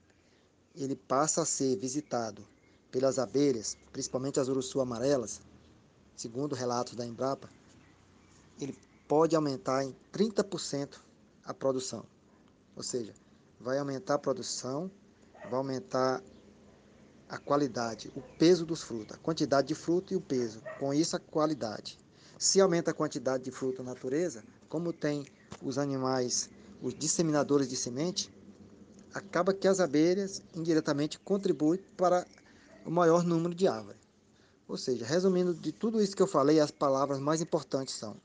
ele 0.75 0.95
passa 0.95 1.41
a 1.41 1.45
ser 1.45 1.75
visitado 1.77 2.47
pelas 2.91 3.17
abelhas, 3.19 3.75
principalmente 3.91 4.39
as 4.39 4.47
urussu 4.47 4.79
amarelas, 4.79 5.41
segundo 6.15 6.55
relatos 6.55 6.95
da 6.95 7.05
Embrapa, 7.05 7.49
ele 8.59 8.77
pode 9.07 9.35
aumentar 9.35 9.83
em 9.83 9.95
30% 10.11 10.97
a 11.43 11.53
produção. 11.53 12.05
Ou 12.75 12.83
seja, 12.83 13.13
vai 13.59 13.77
aumentar 13.77 14.15
a 14.15 14.19
produção, 14.19 14.91
vai 15.43 15.55
aumentar 15.55 16.21
a 17.29 17.37
qualidade, 17.37 18.11
o 18.15 18.21
peso 18.37 18.65
dos 18.65 18.83
frutos, 18.83 19.15
a 19.15 19.19
quantidade 19.19 19.67
de 19.67 19.75
fruto 19.75 20.13
e 20.13 20.17
o 20.17 20.21
peso. 20.21 20.61
Com 20.79 20.93
isso, 20.93 21.15
a 21.15 21.19
qualidade. 21.19 21.97
Se 22.37 22.61
aumenta 22.61 22.91
a 22.91 22.93
quantidade 22.93 23.43
de 23.43 23.51
fruto 23.51 23.83
na 23.83 23.93
natureza, 23.93 24.43
como 24.69 24.93
tem 24.93 25.25
os 25.61 25.77
animais, 25.77 26.49
os 26.81 26.93
disseminadores 26.93 27.67
de 27.67 27.75
semente, 27.75 28.31
acaba 29.13 29.53
que 29.53 29.67
as 29.67 29.79
abelhas 29.79 30.41
indiretamente 30.55 31.19
contribuem 31.19 31.79
para 31.97 32.25
o 32.85 32.91
maior 32.91 33.23
número 33.23 33.55
de 33.55 33.67
árvores. 33.67 33.99
Ou 34.67 34.77
seja, 34.77 35.05
resumindo 35.05 35.53
de 35.53 35.71
tudo 35.71 36.01
isso 36.01 36.15
que 36.15 36.21
eu 36.21 36.27
falei, 36.27 36.59
as 36.59 36.71
palavras 36.71 37.19
mais 37.19 37.41
importantes 37.41 37.95
são: 37.95 38.17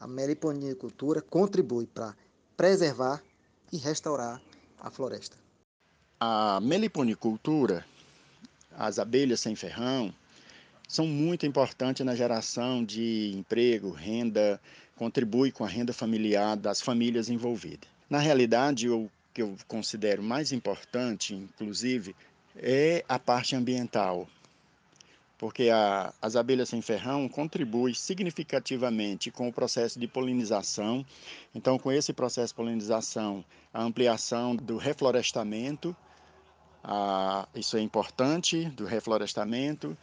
a 0.00 0.06
meliponicultura 0.06 1.20
contribui 1.20 1.86
para 1.86 2.16
preservar 2.56 3.22
e 3.70 3.76
restaurar 3.76 4.40
a 4.80 4.90
floresta. 4.90 5.36
A 6.18 6.58
meliponicultura, 6.62 7.84
as 8.76 8.98
abelhas 8.98 9.40
sem 9.40 9.54
ferrão, 9.54 10.12
são 10.88 11.06
muito 11.06 11.44
importantes 11.46 12.04
na 12.04 12.16
geração 12.16 12.82
de 12.82 13.32
emprego, 13.36 13.90
renda, 13.90 14.60
contribui 14.96 15.52
com 15.52 15.64
a 15.64 15.68
renda 15.68 15.92
familiar 15.92 16.56
das 16.56 16.80
famílias 16.80 17.28
envolvidas. 17.28 17.88
Na 18.08 18.18
realidade, 18.18 18.88
o 18.88 19.08
que 19.32 19.42
eu 19.42 19.54
considero 19.68 20.22
mais 20.22 20.50
importante, 20.50 21.34
inclusive, 21.34 22.16
é 22.56 23.04
a 23.08 23.18
parte 23.18 23.54
ambiental, 23.54 24.26
porque 25.40 25.70
a, 25.70 26.12
as 26.20 26.36
abelhas 26.36 26.68
sem 26.68 26.82
ferrão 26.82 27.26
contribuem 27.26 27.94
significativamente 27.94 29.30
com 29.30 29.48
o 29.48 29.52
processo 29.52 29.98
de 29.98 30.06
polinização. 30.06 31.02
Então, 31.54 31.78
com 31.78 31.90
esse 31.90 32.12
processo 32.12 32.52
de 32.52 32.56
polinização, 32.56 33.42
a 33.72 33.82
ampliação 33.82 34.54
do 34.54 34.76
reflorestamento, 34.76 35.96
a, 36.84 37.48
isso 37.54 37.78
é 37.78 37.80
importante, 37.80 38.66
do 38.66 38.84
reflorestamento. 38.84 39.96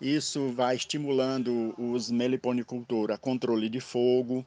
Isso 0.00 0.52
vai 0.52 0.76
estimulando 0.76 1.74
os 1.76 2.08
meliponicultura, 2.08 3.18
controle 3.18 3.68
de 3.68 3.80
fogo, 3.80 4.46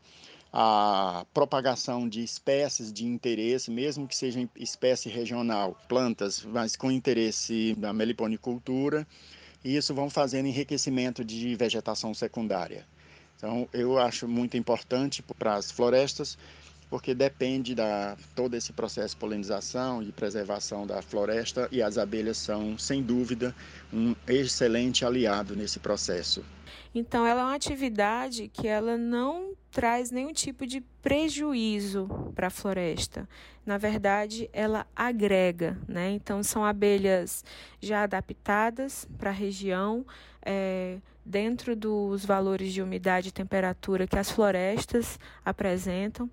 a 0.53 1.25
propagação 1.33 2.07
de 2.07 2.23
espécies 2.23 2.93
de 2.93 3.05
interesse, 3.05 3.69
mesmo 3.69 4.07
que 4.07 4.15
seja 4.15 4.47
espécie 4.55 5.09
regional, 5.09 5.75
plantas, 5.89 6.41
mas 6.45 6.77
com 6.77 6.89
interesse 6.89 7.75
da 7.75 7.91
meliponicultura, 7.91 9.05
e 9.67 9.75
isso 9.75 9.93
vão 9.93 10.09
fazendo 10.09 10.45
enriquecimento 10.45 11.25
de 11.25 11.53
vegetação 11.53 12.13
secundária. 12.13 12.87
Então, 13.35 13.67
eu 13.73 13.99
acho 13.99 14.25
muito 14.25 14.55
importante 14.55 15.21
para 15.21 15.55
as 15.55 15.69
florestas, 15.69 16.37
porque 16.89 17.13
depende 17.13 17.75
da 17.75 18.15
todo 18.33 18.55
esse 18.55 18.71
processo 18.71 19.13
de 19.13 19.19
polinização 19.19 20.01
e 20.01 20.09
preservação 20.13 20.87
da 20.87 21.01
floresta 21.01 21.67
e 21.69 21.81
as 21.81 21.97
abelhas 21.97 22.37
são, 22.37 22.77
sem 22.77 23.03
dúvida, 23.03 23.53
um 23.91 24.15
excelente 24.25 25.03
aliado 25.03 25.53
nesse 25.53 25.79
processo. 25.79 26.45
Então, 26.95 27.27
ela 27.27 27.41
é 27.41 27.43
uma 27.43 27.55
atividade 27.55 28.47
que 28.47 28.69
ela 28.69 28.95
não 28.95 29.51
traz 29.77 30.09
nenhum 30.09 30.33
tipo 30.33 30.65
de 30.65 30.81
prejuízo 31.03 32.09
para 32.33 32.47
a 32.47 32.49
floresta. 32.49 33.29
Na 33.63 33.77
verdade, 33.77 34.49
ela 34.51 34.87
agrega, 34.95 35.77
né? 35.87 36.09
Então, 36.09 36.41
são 36.41 36.65
abelhas 36.65 37.45
já 37.79 38.01
adaptadas 38.01 39.07
para 39.19 39.29
a 39.29 39.33
região, 39.33 40.03
é, 40.41 40.97
dentro 41.23 41.75
dos 41.75 42.25
valores 42.25 42.73
de 42.73 42.81
umidade 42.81 43.29
e 43.29 43.31
temperatura 43.31 44.07
que 44.07 44.17
as 44.17 44.31
florestas 44.31 45.19
apresentam 45.45 46.27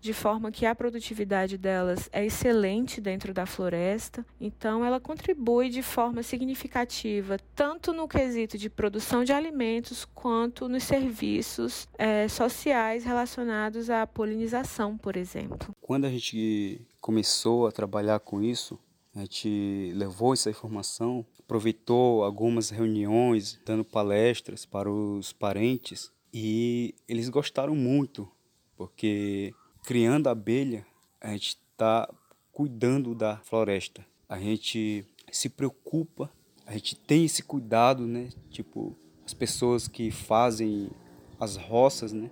de 0.00 0.12
forma 0.12 0.50
que 0.50 0.64
a 0.64 0.74
produtividade 0.74 1.58
delas 1.58 2.08
é 2.12 2.24
excelente 2.24 3.00
dentro 3.00 3.34
da 3.34 3.46
floresta. 3.46 4.24
Então, 4.40 4.84
ela 4.84 4.98
contribui 4.98 5.68
de 5.68 5.82
forma 5.82 6.22
significativa 6.22 7.36
tanto 7.54 7.92
no 7.92 8.08
quesito 8.08 8.56
de 8.56 8.70
produção 8.70 9.24
de 9.24 9.32
alimentos 9.32 10.04
quanto 10.04 10.68
nos 10.68 10.84
serviços 10.84 11.88
é, 11.98 12.28
sociais 12.28 13.04
relacionados 13.04 13.90
à 13.90 14.06
polinização, 14.06 14.96
por 14.96 15.16
exemplo. 15.16 15.74
Quando 15.80 16.06
a 16.06 16.10
gente 16.10 16.80
começou 17.00 17.66
a 17.66 17.72
trabalhar 17.72 18.20
com 18.20 18.42
isso, 18.42 18.78
a 19.14 19.20
gente 19.20 19.92
levou 19.94 20.32
essa 20.32 20.50
informação, 20.50 21.26
aproveitou 21.38 22.22
algumas 22.22 22.70
reuniões, 22.70 23.58
dando 23.66 23.84
palestras 23.84 24.64
para 24.64 24.90
os 24.90 25.32
parentes 25.32 26.12
e 26.32 26.94
eles 27.08 27.28
gostaram 27.28 27.74
muito, 27.74 28.28
porque 28.76 29.52
criando 29.90 30.28
abelha, 30.28 30.86
a 31.20 31.32
gente 31.32 31.58
está 31.72 32.08
cuidando 32.52 33.12
da 33.12 33.38
floresta. 33.38 34.06
A 34.28 34.38
gente 34.38 35.04
se 35.32 35.48
preocupa, 35.48 36.30
a 36.64 36.74
gente 36.74 36.94
tem 36.94 37.24
esse 37.24 37.42
cuidado, 37.42 38.06
né? 38.06 38.28
Tipo, 38.50 38.96
as 39.26 39.34
pessoas 39.34 39.88
que 39.88 40.12
fazem 40.12 40.92
as 41.40 41.56
roças, 41.56 42.12
né? 42.12 42.30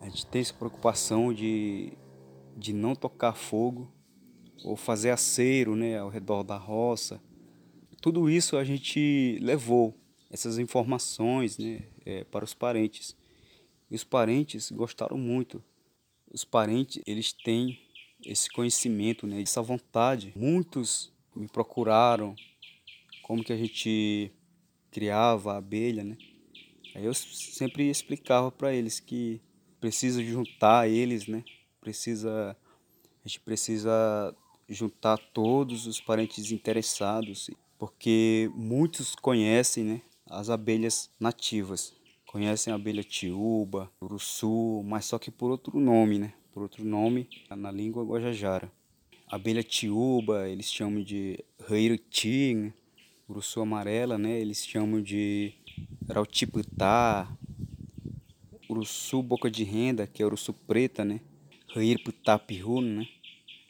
A 0.00 0.04
gente 0.04 0.26
tem 0.26 0.42
essa 0.42 0.54
preocupação 0.54 1.34
de, 1.34 1.92
de 2.56 2.72
não 2.72 2.94
tocar 2.94 3.32
fogo 3.32 3.90
ou 4.62 4.76
fazer 4.76 5.10
acero, 5.10 5.74
né? 5.74 5.98
Ao 5.98 6.08
redor 6.08 6.44
da 6.44 6.56
roça. 6.56 7.20
Tudo 8.00 8.30
isso 8.30 8.56
a 8.56 8.62
gente 8.62 9.40
levou, 9.42 9.92
essas 10.30 10.56
informações, 10.60 11.58
né? 11.58 11.82
É, 12.06 12.22
para 12.22 12.44
os 12.44 12.54
parentes. 12.54 13.16
E 13.90 13.96
os 13.96 14.04
parentes 14.04 14.70
gostaram 14.70 15.18
muito 15.18 15.60
os 16.34 16.44
parentes 16.44 17.00
eles 17.06 17.32
têm 17.32 17.78
esse 18.26 18.50
conhecimento, 18.50 19.24
né, 19.26 19.40
essa 19.40 19.62
vontade. 19.62 20.32
Muitos 20.34 21.12
me 21.34 21.46
procuraram 21.46 22.34
como 23.22 23.44
que 23.44 23.52
a 23.52 23.56
gente 23.56 24.32
criava 24.90 25.54
a 25.54 25.58
abelha, 25.58 26.02
né? 26.02 26.16
Aí 26.94 27.04
eu 27.04 27.14
sempre 27.14 27.88
explicava 27.88 28.50
para 28.50 28.74
eles 28.74 28.98
que 28.98 29.40
precisa 29.80 30.22
juntar 30.22 30.88
eles, 30.88 31.26
né? 31.26 31.44
Precisa 31.80 32.56
a 33.24 33.28
gente 33.28 33.40
precisa 33.40 34.36
juntar 34.68 35.16
todos 35.16 35.86
os 35.86 36.00
parentes 36.00 36.50
interessados, 36.50 37.50
porque 37.78 38.50
muitos 38.54 39.14
conhecem, 39.14 39.84
né, 39.84 40.02
as 40.26 40.50
abelhas 40.50 41.10
nativas 41.18 41.94
conhecem 42.34 42.72
a 42.72 42.74
abelha 42.74 43.04
tiúba, 43.04 43.88
uruçu, 44.02 44.82
mas 44.84 45.04
só 45.04 45.20
que 45.20 45.30
por 45.30 45.52
outro 45.52 45.78
nome, 45.78 46.18
né? 46.18 46.32
Por 46.52 46.64
outro 46.64 46.84
nome 46.84 47.28
na 47.48 47.70
língua 47.70 48.02
guajajara. 48.02 48.72
A 49.28 49.36
abelha 49.36 49.62
tiúba, 49.62 50.48
eles 50.48 50.68
chamam 50.68 51.00
de 51.00 51.38
rairiti, 51.68 52.54
né? 52.54 52.72
uruçu 53.28 53.60
amarela, 53.60 54.18
né? 54.18 54.36
Eles 54.40 54.66
chamam 54.66 55.00
de 55.00 55.52
rautiputá, 56.12 57.30
uruçu 58.68 59.22
boca 59.22 59.48
de 59.48 59.62
renda, 59.62 60.04
que 60.04 60.20
é 60.20 60.26
uruçu 60.26 60.52
preta, 60.52 61.04
né? 61.04 61.20
Rairputá 61.72 62.40
né? 62.82 63.06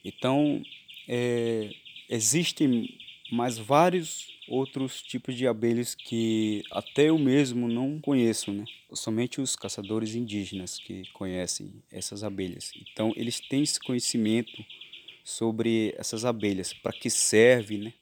Então, 0.03 0.63
é, 1.07 1.71
existem 2.09 2.99
mais 3.31 3.59
vários 3.59 4.34
outros 4.49 5.03
tipos 5.03 5.35
de 5.35 5.47
abelhas 5.47 5.95
que 5.95 6.63
até 6.71 7.09
eu 7.09 7.19
mesmo 7.19 7.69
não 7.69 8.01
conheço, 8.01 8.53
né? 8.53 8.65
Somente 8.93 9.41
os 9.41 9.57
caçadores 9.57 10.15
indígenas 10.15 10.79
que 10.79 11.09
conhecem 11.13 11.83
essas 11.91 12.23
abelhas. 12.23 12.73
Então 12.77 13.13
eles 13.17 13.41
têm 13.41 13.63
esse 13.63 13.81
conhecimento 13.81 14.65
sobre 15.23 15.95
essas 15.97 16.25
abelhas, 16.25 16.73
para 16.73 16.93
que 16.93 17.09
serve, 17.09 17.79
né? 17.79 17.93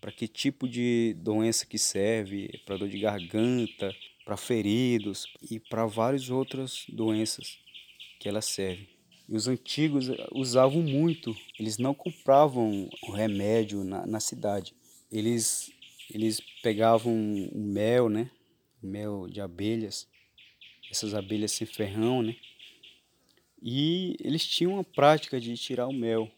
Para 0.00 0.12
que 0.12 0.28
tipo 0.28 0.68
de 0.68 1.14
doença 1.18 1.66
que 1.66 1.78
serve, 1.78 2.60
para 2.64 2.76
dor 2.76 2.88
de 2.88 2.98
garganta, 2.98 3.94
para 4.24 4.36
feridos 4.36 5.26
e 5.50 5.58
para 5.58 5.86
várias 5.86 6.30
outras 6.30 6.84
doenças 6.88 7.58
que 8.18 8.28
ela 8.28 8.42
serve. 8.42 8.88
E 9.28 9.36
os 9.36 9.46
antigos 9.46 10.08
usavam 10.32 10.82
muito, 10.82 11.36
eles 11.58 11.78
não 11.78 11.94
compravam 11.94 12.90
o 13.02 13.12
remédio 13.12 13.84
na, 13.84 14.06
na 14.06 14.20
cidade 14.20 14.74
eles, 15.10 15.72
eles 16.12 16.40
pegavam 16.62 17.12
o 17.12 17.58
mel, 17.58 18.08
né? 18.08 18.30
mel 18.82 19.28
de 19.28 19.40
abelhas, 19.40 20.08
essas 20.90 21.14
abelhas 21.14 21.52
sem 21.52 21.66
ferrão, 21.66 22.22
né? 22.22 22.34
E 23.62 24.16
eles 24.20 24.46
tinham 24.46 24.78
a 24.78 24.84
prática 24.84 25.40
de 25.40 25.56
tirar 25.56 25.86
o 25.86 25.92
mel. 25.92 26.30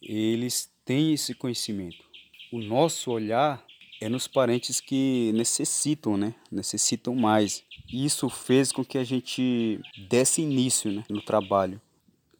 Eles 0.00 0.72
têm 0.84 1.12
esse 1.12 1.34
conhecimento. 1.34 2.02
O 2.50 2.58
nosso 2.58 3.10
olhar 3.10 3.64
é 4.00 4.08
nos 4.08 4.26
parentes 4.26 4.80
que 4.80 5.32
necessitam, 5.34 6.16
né? 6.16 6.34
Necessitam 6.50 7.14
mais. 7.14 7.62
Isso 7.92 8.28
fez 8.28 8.72
com 8.72 8.84
que 8.84 8.98
a 8.98 9.04
gente 9.04 9.80
desse 10.08 10.42
início 10.42 10.90
né? 10.90 11.04
no 11.08 11.22
trabalho. 11.22 11.80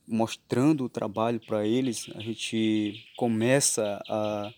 Mostrando 0.08 0.84
o 0.84 0.88
trabalho 0.88 1.40
para 1.40 1.66
eles, 1.66 2.08
a 2.14 2.20
gente 2.20 3.04
começa 3.16 4.02
a 4.08 4.52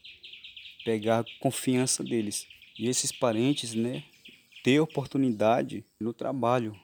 pegar 0.89 1.23
confiança 1.39 2.03
deles. 2.03 2.47
E 2.79 2.89
esses 2.89 3.13
parentes, 3.13 3.75
né, 3.75 4.05
ter 4.65 4.81
oportunidade 4.81 5.85
no 6.01 6.15
trabalho 6.15 6.75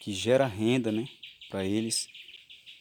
que 0.00 0.12
gera 0.12 0.46
renda, 0.46 0.92
né, 0.92 1.08
para 1.48 1.64
eles. 1.64 2.10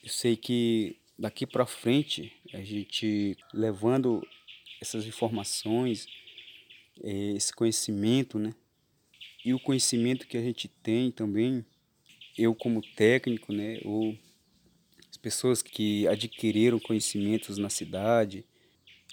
Eu 0.04 0.10
sei 0.10 0.36
que 0.36 0.98
daqui 1.18 1.48
para 1.48 1.66
frente 1.66 2.34
a 2.54 2.62
gente 2.62 3.38
levando 3.54 4.28
essas 4.82 5.06
informações, 5.06 6.06
eh, 7.02 7.32
esse 7.38 7.54
conhecimento, 7.54 8.38
né, 8.38 8.54
e 9.46 9.54
o 9.54 9.60
conhecimento 9.60 10.28
que 10.28 10.36
a 10.36 10.42
gente 10.42 10.68
tem 10.68 11.12
também, 11.12 11.66
eu 12.38 12.54
como 12.54 12.82
técnico, 12.82 13.54
né, 13.54 13.80
ou 13.86 14.18
as 15.10 15.16
pessoas 15.16 15.62
que 15.62 16.06
adquiriram 16.10 16.78
conhecimentos 16.78 17.58
na 17.58 17.70
cidade, 17.70 18.44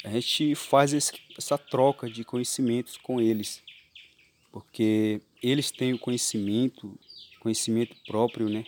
a 0.05 0.11
gente 0.11 0.55
faz 0.55 0.92
esse, 0.92 1.12
essa 1.36 1.57
troca 1.57 2.11
de 2.11 2.24
conhecimentos 2.24 2.96
com 2.96 3.20
eles, 3.20 3.62
porque 4.50 5.20
eles 5.42 5.70
têm 5.70 5.92
o 5.94 5.98
conhecimento, 5.98 6.98
conhecimento 7.40 7.96
próprio, 8.07 8.48
né, 8.48 8.64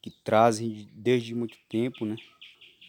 que 0.00 0.10
trazem 0.10 0.88
desde 0.92 1.34
muito 1.34 1.58
tempo, 1.68 2.04
né. 2.04 2.16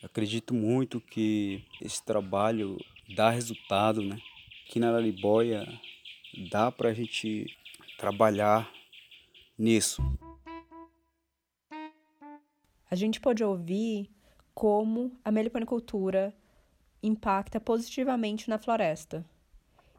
Acredito 0.01 0.53
muito 0.53 1.01
que 1.01 1.63
esse 1.81 2.03
trabalho 2.03 2.77
dá 3.15 3.29
resultado, 3.29 4.01
né. 4.01 4.17
Aqui 4.65 4.79
na 4.79 4.91
Lariboia 4.91 5.67
dá 6.49 6.71
para 6.71 6.89
a 6.89 6.93
gente 6.93 7.45
trabalhar 7.97 8.71
nisso. 9.57 10.01
A 12.89 12.95
gente 12.95 13.19
pode 13.19 13.43
ouvir 13.43 14.09
como 14.53 15.19
a 15.23 15.31
meliponicultura 15.31 16.33
impacta 17.01 17.59
positivamente 17.59 18.49
na 18.49 18.57
floresta. 18.57 19.25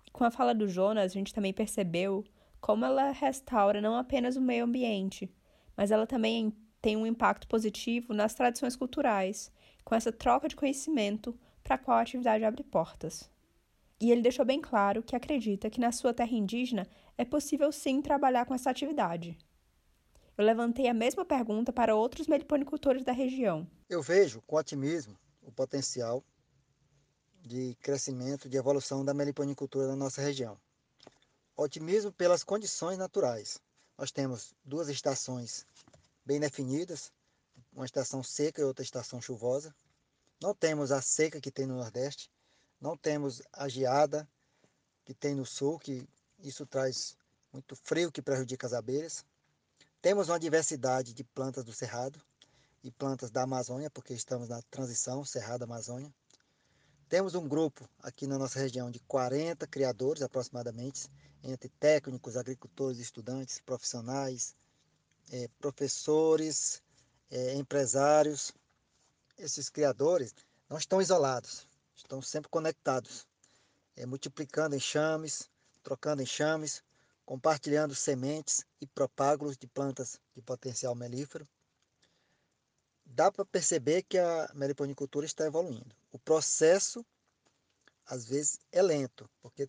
E 0.06 0.10
com 0.10 0.24
a 0.24 0.30
fala 0.30 0.54
do 0.54 0.68
Jonas, 0.68 1.12
a 1.12 1.14
gente 1.14 1.34
também 1.34 1.52
percebeu 1.52 2.24
como 2.60 2.84
ela 2.84 3.10
restaura 3.10 3.80
não 3.80 3.94
apenas 3.94 4.36
o 4.36 4.40
meio 4.40 4.64
ambiente, 4.64 5.32
mas 5.76 5.90
ela 5.90 6.06
também 6.06 6.52
tem 6.80 6.96
um 6.96 7.06
impacto 7.06 7.46
positivo 7.46 8.12
nas 8.12 8.34
tradições 8.34 8.76
culturais, 8.76 9.50
com 9.84 9.94
essa 9.94 10.12
troca 10.12 10.48
de 10.48 10.56
conhecimento 10.56 11.38
para 11.62 11.76
a 11.76 11.78
qual 11.78 11.98
a 11.98 12.02
atividade 12.02 12.44
abre 12.44 12.62
portas. 12.62 13.30
E 14.00 14.10
ele 14.10 14.22
deixou 14.22 14.44
bem 14.44 14.60
claro 14.60 15.02
que 15.02 15.14
acredita 15.14 15.68
que 15.68 15.80
na 15.80 15.92
sua 15.92 16.14
terra 16.14 16.32
indígena 16.32 16.86
é 17.18 17.24
possível 17.24 17.70
sim 17.70 18.00
trabalhar 18.00 18.46
com 18.46 18.54
essa 18.54 18.70
atividade. 18.70 19.36
Eu 20.38 20.44
levantei 20.44 20.88
a 20.88 20.94
mesma 20.94 21.22
pergunta 21.22 21.70
para 21.70 21.94
outros 21.94 22.26
meliponicultores 22.26 23.04
da 23.04 23.12
região. 23.12 23.66
Eu 23.90 24.00
vejo 24.00 24.40
com 24.46 24.56
otimismo 24.56 25.18
o 25.42 25.52
potencial 25.52 26.24
de 27.42 27.74
crescimento, 27.82 28.48
de 28.48 28.56
evolução 28.56 29.04
da 29.04 29.14
meliponicultura 29.14 29.88
na 29.88 29.96
nossa 29.96 30.20
região. 30.20 30.58
Otimismo 31.56 32.12
pelas 32.12 32.44
condições 32.44 32.98
naturais. 32.98 33.58
Nós 33.96 34.10
temos 34.10 34.54
duas 34.64 34.88
estações 34.88 35.66
bem 36.24 36.40
definidas, 36.40 37.12
uma 37.72 37.84
estação 37.84 38.22
seca 38.22 38.60
e 38.60 38.64
outra 38.64 38.82
estação 38.82 39.20
chuvosa. 39.20 39.74
Não 40.40 40.54
temos 40.54 40.90
a 40.90 41.02
seca 41.02 41.40
que 41.40 41.50
tem 41.50 41.66
no 41.66 41.76
Nordeste, 41.76 42.30
não 42.80 42.96
temos 42.96 43.42
a 43.52 43.68
geada 43.68 44.28
que 45.04 45.12
tem 45.12 45.34
no 45.34 45.44
Sul, 45.44 45.78
que 45.78 46.08
isso 46.38 46.64
traz 46.64 47.16
muito 47.52 47.76
frio 47.76 48.12
que 48.12 48.22
prejudica 48.22 48.66
as 48.66 48.72
abelhas. 48.72 49.24
Temos 50.00 50.28
uma 50.28 50.40
diversidade 50.40 51.12
de 51.12 51.24
plantas 51.24 51.64
do 51.64 51.72
Cerrado 51.72 52.22
e 52.82 52.90
plantas 52.90 53.30
da 53.30 53.42
Amazônia, 53.42 53.90
porque 53.90 54.14
estamos 54.14 54.48
na 54.48 54.62
transição 54.62 55.24
Cerrado-Amazônia. 55.24 56.10
Temos 57.10 57.34
um 57.34 57.48
grupo 57.48 57.90
aqui 58.04 58.24
na 58.24 58.38
nossa 58.38 58.60
região 58.60 58.88
de 58.88 59.00
40 59.00 59.66
criadores 59.66 60.22
aproximadamente, 60.22 61.08
entre 61.42 61.68
técnicos, 61.68 62.36
agricultores, 62.36 63.00
estudantes, 63.00 63.60
profissionais, 63.60 64.54
é, 65.32 65.48
professores, 65.58 66.80
é, 67.28 67.54
empresários. 67.54 68.52
Esses 69.36 69.68
criadores 69.68 70.32
não 70.68 70.78
estão 70.78 71.02
isolados, 71.02 71.66
estão 71.96 72.22
sempre 72.22 72.48
conectados, 72.48 73.26
é, 73.96 74.06
multiplicando 74.06 74.76
enxames, 74.76 75.50
trocando 75.82 76.22
enxames, 76.22 76.80
compartilhando 77.26 77.92
sementes 77.92 78.64
e 78.80 78.86
propágulos 78.86 79.56
de 79.56 79.66
plantas 79.66 80.20
de 80.32 80.42
potencial 80.42 80.94
melífero. 80.94 81.44
Dá 83.12 83.30
para 83.30 83.44
perceber 83.44 84.04
que 84.04 84.18
a 84.18 84.50
meliponicultura 84.54 85.26
está 85.26 85.44
evoluindo. 85.44 85.94
O 86.12 86.18
processo, 86.18 87.04
às 88.06 88.24
vezes, 88.24 88.60
é 88.70 88.80
lento, 88.80 89.28
porque 89.42 89.68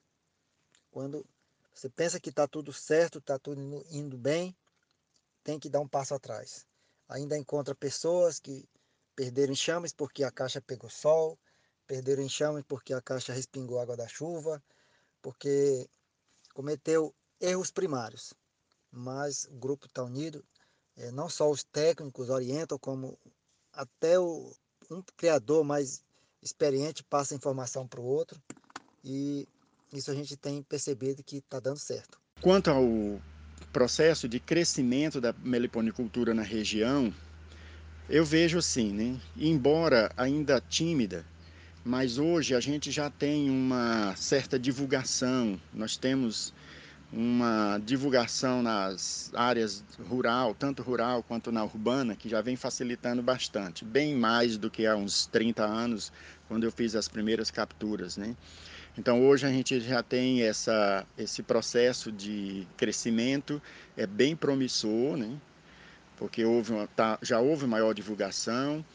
quando 0.91 1.25
você 1.73 1.89
pensa 1.89 2.19
que 2.19 2.29
está 2.29 2.47
tudo 2.47 2.71
certo, 2.71 3.17
está 3.17 3.39
tudo 3.39 3.83
indo 3.89 4.15
bem, 4.15 4.55
tem 5.43 5.59
que 5.59 5.69
dar 5.69 5.79
um 5.79 5.87
passo 5.87 6.13
atrás. 6.13 6.67
Ainda 7.09 7.35
encontra 7.35 7.73
pessoas 7.73 8.39
que 8.39 8.69
perderam 9.15 9.53
enxames 9.53 9.91
porque 9.91 10.23
a 10.23 10.31
caixa 10.31 10.61
pegou 10.61 10.89
sol, 10.89 11.37
perderam 11.87 12.21
enxames 12.21 12.63
porque 12.67 12.93
a 12.93 13.01
caixa 13.01 13.33
respingou 13.33 13.79
água 13.79 13.97
da 13.97 14.07
chuva, 14.07 14.63
porque 15.19 15.89
cometeu 16.53 17.13
erros 17.39 17.71
primários, 17.71 18.35
mas 18.91 19.45
o 19.45 19.55
grupo 19.55 19.87
está 19.87 20.03
unido. 20.03 20.45
É, 21.01 21.11
não 21.11 21.27
só 21.27 21.49
os 21.49 21.63
técnicos 21.63 22.29
orientam, 22.29 22.77
como 22.77 23.17
até 23.73 24.19
o, 24.19 24.53
um 24.91 25.01
criador 25.17 25.63
mais 25.63 26.03
experiente 26.43 27.03
passa 27.03 27.33
informação 27.33 27.87
para 27.87 27.99
o 27.99 28.05
outro. 28.05 28.39
E 29.03 29.47
isso 29.91 30.11
a 30.11 30.13
gente 30.13 30.37
tem 30.37 30.61
percebido 30.61 31.23
que 31.23 31.37
está 31.37 31.59
dando 31.59 31.79
certo. 31.79 32.19
Quanto 32.39 32.69
ao 32.69 32.85
processo 33.73 34.29
de 34.29 34.39
crescimento 34.39 35.19
da 35.19 35.33
meliponicultura 35.33 36.35
na 36.35 36.43
região, 36.43 37.11
eu 38.07 38.23
vejo 38.23 38.59
assim, 38.59 38.93
né? 38.93 39.19
embora 39.35 40.11
ainda 40.15 40.61
tímida, 40.61 41.25
mas 41.83 42.19
hoje 42.19 42.53
a 42.53 42.59
gente 42.59 42.91
já 42.91 43.09
tem 43.09 43.49
uma 43.49 44.15
certa 44.15 44.59
divulgação, 44.59 45.59
nós 45.73 45.97
temos 45.97 46.53
uma 47.11 47.79
divulgação 47.83 48.61
nas 48.61 49.31
áreas 49.33 49.83
rural, 50.07 50.55
tanto 50.55 50.81
rural 50.81 51.21
quanto 51.23 51.51
na 51.51 51.63
urbana, 51.63 52.15
que 52.15 52.29
já 52.29 52.41
vem 52.41 52.55
facilitando 52.55 53.21
bastante, 53.21 53.83
bem 53.83 54.15
mais 54.15 54.57
do 54.57 54.69
que 54.69 54.85
há 54.85 54.95
uns 54.95 55.25
30 55.27 55.65
anos, 55.65 56.11
quando 56.47 56.63
eu 56.63 56.71
fiz 56.71 56.95
as 56.95 57.07
primeiras 57.07 57.51
capturas, 57.51 58.15
né? 58.15 58.35
Então 58.97 59.25
hoje 59.25 59.45
a 59.45 59.49
gente 59.49 59.79
já 59.79 60.03
tem 60.03 60.41
essa, 60.41 61.05
esse 61.17 61.43
processo 61.43 62.11
de 62.11 62.67
crescimento, 62.77 63.61
é 63.95 64.05
bem 64.05 64.35
promissor, 64.35 65.17
né? 65.17 65.37
porque 66.21 66.45
houve 66.45 66.71
uma, 66.71 66.85
tá, 66.85 67.17
já 67.23 67.39
houve 67.39 67.65
maior 67.65 67.95
divulgação 67.95 68.85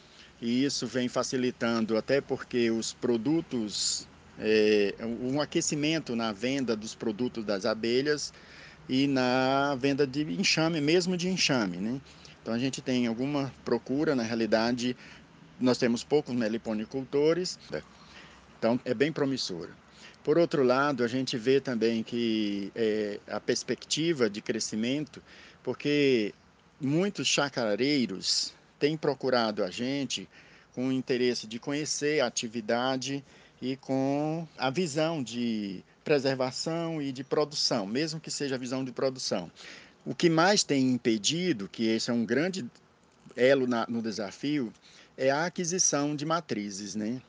e 0.41 0.63
isso 0.63 0.87
vem 0.87 1.09
facilitando 1.09 1.97
até 1.97 2.21
porque 2.21 2.71
os 2.71 2.93
produtos 2.93 4.07
é, 4.39 4.93
um 5.01 5.41
aquecimento 5.41 6.15
na 6.15 6.31
venda 6.31 6.75
dos 6.75 6.93
produtos 6.93 7.43
das 7.43 7.65
abelhas 7.65 8.33
e 8.87 9.07
na 9.07 9.75
venda 9.75 10.05
de 10.05 10.23
enxame, 10.23 10.79
mesmo 10.79 11.17
de 11.17 11.27
enxame. 11.27 11.77
Né? 11.77 12.01
Então 12.41 12.53
a 12.53 12.59
gente 12.59 12.81
tem 12.81 13.07
alguma 13.07 13.51
procura, 13.65 14.15
na 14.15 14.23
realidade, 14.23 14.95
nós 15.59 15.77
temos 15.77 16.03
poucos 16.03 16.33
meliponicultores, 16.33 17.59
então 18.57 18.79
é 18.85 18.93
bem 18.93 19.11
promissora. 19.11 19.71
Por 20.23 20.37
outro 20.37 20.63
lado, 20.63 21.03
a 21.03 21.07
gente 21.07 21.37
vê 21.37 21.61
também 21.61 22.03
que 22.03 22.71
é, 22.75 23.19
a 23.27 23.39
perspectiva 23.39 24.29
de 24.29 24.41
crescimento, 24.41 25.23
porque 25.63 26.33
muitos 26.79 27.27
chacareiros 27.27 28.53
têm 28.77 28.97
procurado 28.97 29.63
a 29.63 29.71
gente 29.71 30.27
com 30.73 30.89
o 30.89 30.91
interesse 30.91 31.47
de 31.47 31.59
conhecer 31.59 32.19
a 32.19 32.27
atividade 32.27 33.23
e 33.61 33.75
com 33.75 34.47
a 34.57 34.69
visão 34.69 35.21
de 35.21 35.83
preservação 36.03 37.01
e 37.01 37.11
de 37.11 37.23
produção, 37.23 37.85
mesmo 37.85 38.19
que 38.19 38.31
seja 38.31 38.55
a 38.55 38.57
visão 38.57 38.83
de 38.83 38.91
produção. 38.91 39.51
O 40.05 40.15
que 40.15 40.29
mais 40.29 40.63
tem 40.63 40.91
impedido, 40.91 41.67
que 41.67 41.87
esse 41.87 42.09
é 42.09 42.13
um 42.13 42.25
grande 42.25 42.65
elo 43.35 43.67
na, 43.67 43.85
no 43.87 44.01
desafio, 44.01 44.73
é 45.17 45.29
a 45.29 45.45
aquisição 45.45 46.15
de 46.15 46.25
matrizes, 46.25 46.95
né? 46.95 47.21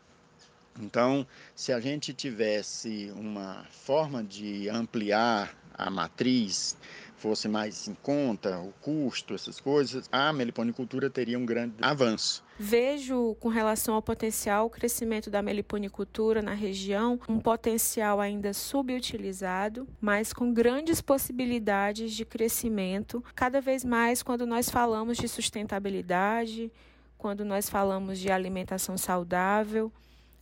Então, 0.81 1.27
se 1.57 1.73
a 1.73 1.81
gente 1.81 2.13
tivesse 2.13 3.13
uma 3.17 3.65
forma 3.71 4.23
de 4.23 4.69
ampliar 4.69 5.57
a 5.75 5.91
matriz, 5.91 6.77
fosse 7.17 7.49
mais 7.49 7.89
em 7.89 7.95
conta, 7.95 8.59
o 8.61 8.73
custo, 8.81 9.35
essas 9.35 9.59
coisas, 9.59 10.09
a 10.13 10.33
meliponicultura 10.33 11.11
teria 11.11 11.39
um 11.39 11.45
grande 11.45 11.75
avanço. 11.81 12.45
Vejo, 12.61 13.37
com 13.39 13.49
relação 13.49 13.95
ao 13.95 14.03
potencial 14.03 14.69
crescimento 14.69 15.31
da 15.31 15.41
meliponicultura 15.41 16.43
na 16.43 16.55
região, 16.55 17.21
um 17.29 17.39
potencial 17.39 18.21
ainda 18.21 18.53
subutilizado, 18.53 19.87
mas 20.01 20.33
com 20.33 20.53
grandes 20.53 21.01
possibilidades 21.01 22.13
de 22.13 22.25
crescimento, 22.25 23.23
cada 23.37 23.61
vez 23.61 23.85
mais 23.85 24.25
quando 24.25 24.45
nós 24.45 24.69
falamos 24.69 25.17
de 25.17 25.29
sustentabilidade, 25.29 26.73
quando 27.17 27.45
nós 27.45 27.71
falamos 27.71 28.19
de 28.19 28.29
alimentação 28.29 28.99
saudável. 28.99 29.93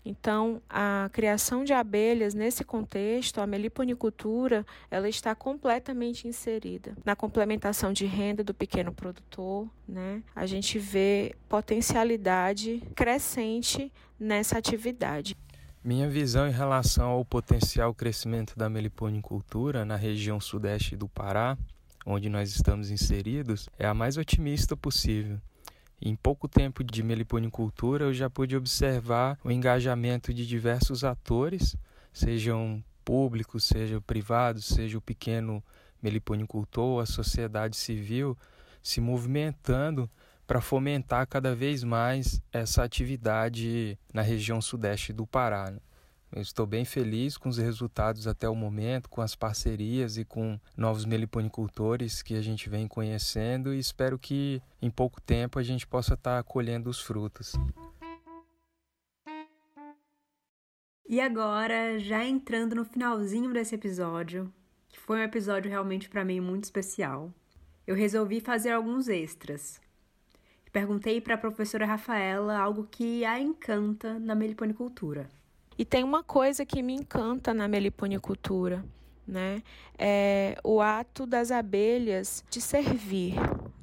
Então, 0.08 0.62
a 0.70 1.10
criação 1.12 1.64
de 1.64 1.72
abelhas 1.72 2.32
nesse 2.32 2.62
contexto, 2.62 3.40
a 3.40 3.46
meliponicultura, 3.46 4.64
ela 4.88 5.08
está 5.08 5.34
completamente 5.34 6.28
inserida 6.28 6.96
na 7.04 7.16
complementação 7.16 7.92
de 7.92 8.06
renda 8.06 8.44
do 8.44 8.54
pequeno 8.54 8.92
produtor, 8.92 9.68
né? 9.86 10.22
A 10.34 10.46
gente 10.46 10.78
vê 10.78 11.34
potencialidade 11.48 12.80
crescente 12.94 13.92
nessa 14.18 14.56
atividade. 14.56 15.36
Minha 15.82 16.08
visão 16.08 16.46
em 16.46 16.52
relação 16.52 17.10
ao 17.10 17.24
potencial 17.24 17.92
crescimento 17.92 18.56
da 18.56 18.70
meliponicultura 18.70 19.84
na 19.84 19.96
região 19.96 20.40
sudeste 20.40 20.94
do 20.94 21.08
Pará, 21.08 21.58
onde 22.06 22.28
nós 22.28 22.54
estamos 22.54 22.92
inseridos, 22.92 23.68
é 23.76 23.86
a 23.88 23.94
mais 23.94 24.16
otimista 24.16 24.76
possível. 24.76 25.40
Em 26.00 26.14
pouco 26.14 26.46
tempo 26.46 26.84
de 26.84 27.02
meliponicultura, 27.02 28.04
eu 28.04 28.12
já 28.12 28.28
pude 28.28 28.54
observar 28.54 29.38
o 29.42 29.50
engajamento 29.50 30.32
de 30.32 30.46
diversos 30.46 31.04
atores, 31.04 31.74
sejam 32.12 32.84
públicos, 33.04 33.64
sejam 33.64 34.00
privados, 34.00 34.66
seja 34.66 34.98
o 34.98 35.00
pequeno 35.00 35.62
meliponicultor, 36.02 37.02
a 37.02 37.06
sociedade 37.06 37.76
civil, 37.76 38.36
se 38.82 39.00
movimentando 39.00 40.10
para 40.46 40.60
fomentar 40.60 41.26
cada 41.26 41.54
vez 41.54 41.82
mais 41.82 42.40
essa 42.52 42.84
atividade 42.84 43.98
na 44.12 44.22
região 44.22 44.60
sudeste 44.60 45.12
do 45.12 45.26
Pará. 45.26 45.72
Eu 46.36 46.42
estou 46.42 46.66
bem 46.66 46.84
feliz 46.84 47.38
com 47.38 47.48
os 47.48 47.56
resultados 47.56 48.26
até 48.26 48.46
o 48.46 48.54
momento, 48.54 49.08
com 49.08 49.22
as 49.22 49.34
parcerias 49.34 50.18
e 50.18 50.24
com 50.26 50.60
novos 50.76 51.06
meliponicultores 51.06 52.20
que 52.20 52.34
a 52.34 52.42
gente 52.42 52.68
vem 52.68 52.86
conhecendo 52.86 53.72
e 53.72 53.78
espero 53.78 54.18
que 54.18 54.60
em 54.82 54.90
pouco 54.90 55.18
tempo 55.18 55.58
a 55.58 55.62
gente 55.62 55.86
possa 55.86 56.12
estar 56.12 56.44
colhendo 56.44 56.90
os 56.90 57.00
frutos. 57.00 57.54
E 61.08 61.18
agora, 61.22 61.98
já 61.98 62.22
entrando 62.22 62.74
no 62.74 62.84
finalzinho 62.84 63.50
desse 63.50 63.74
episódio, 63.74 64.52
que 64.90 65.00
foi 65.00 65.20
um 65.20 65.22
episódio 65.22 65.70
realmente 65.70 66.06
para 66.06 66.22
mim 66.22 66.38
muito 66.38 66.64
especial, 66.64 67.32
eu 67.86 67.96
resolvi 67.96 68.42
fazer 68.42 68.72
alguns 68.72 69.08
extras. 69.08 69.80
Perguntei 70.70 71.18
para 71.18 71.36
a 71.36 71.38
professora 71.38 71.86
Rafaela 71.86 72.58
algo 72.58 72.86
que 72.90 73.24
a 73.24 73.40
encanta 73.40 74.18
na 74.18 74.34
meliponicultura. 74.34 75.34
E 75.78 75.84
tem 75.84 76.02
uma 76.02 76.22
coisa 76.22 76.64
que 76.64 76.82
me 76.82 76.94
encanta 76.94 77.52
na 77.52 77.68
meliponicultura, 77.68 78.84
né? 79.26 79.62
É 79.98 80.56
o 80.64 80.80
ato 80.80 81.26
das 81.26 81.50
abelhas 81.50 82.44
de 82.48 82.60
servir, 82.60 83.34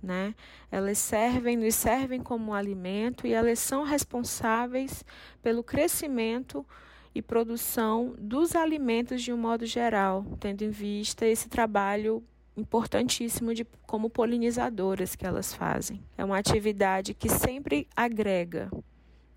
né? 0.01 0.33
Elas 0.71 0.97
servem, 0.97 1.55
nos 1.55 1.75
servem 1.75 2.21
como 2.21 2.53
alimento 2.53 3.27
e 3.27 3.33
elas 3.33 3.59
são 3.59 3.83
responsáveis 3.83 5.05
pelo 5.41 5.63
crescimento 5.63 6.65
e 7.13 7.21
produção 7.21 8.15
dos 8.17 8.55
alimentos 8.55 9.21
de 9.21 9.31
um 9.31 9.37
modo 9.37 9.65
geral, 9.65 10.25
tendo 10.39 10.63
em 10.63 10.71
vista 10.71 11.27
esse 11.27 11.47
trabalho 11.47 12.23
importantíssimo 12.55 13.53
de 13.53 13.65
como 13.85 14.09
polinizadoras 14.09 15.15
que 15.15 15.25
elas 15.25 15.53
fazem. 15.53 16.03
É 16.17 16.25
uma 16.25 16.37
atividade 16.37 17.13
que 17.13 17.29
sempre 17.29 17.87
agrega, 17.95 18.69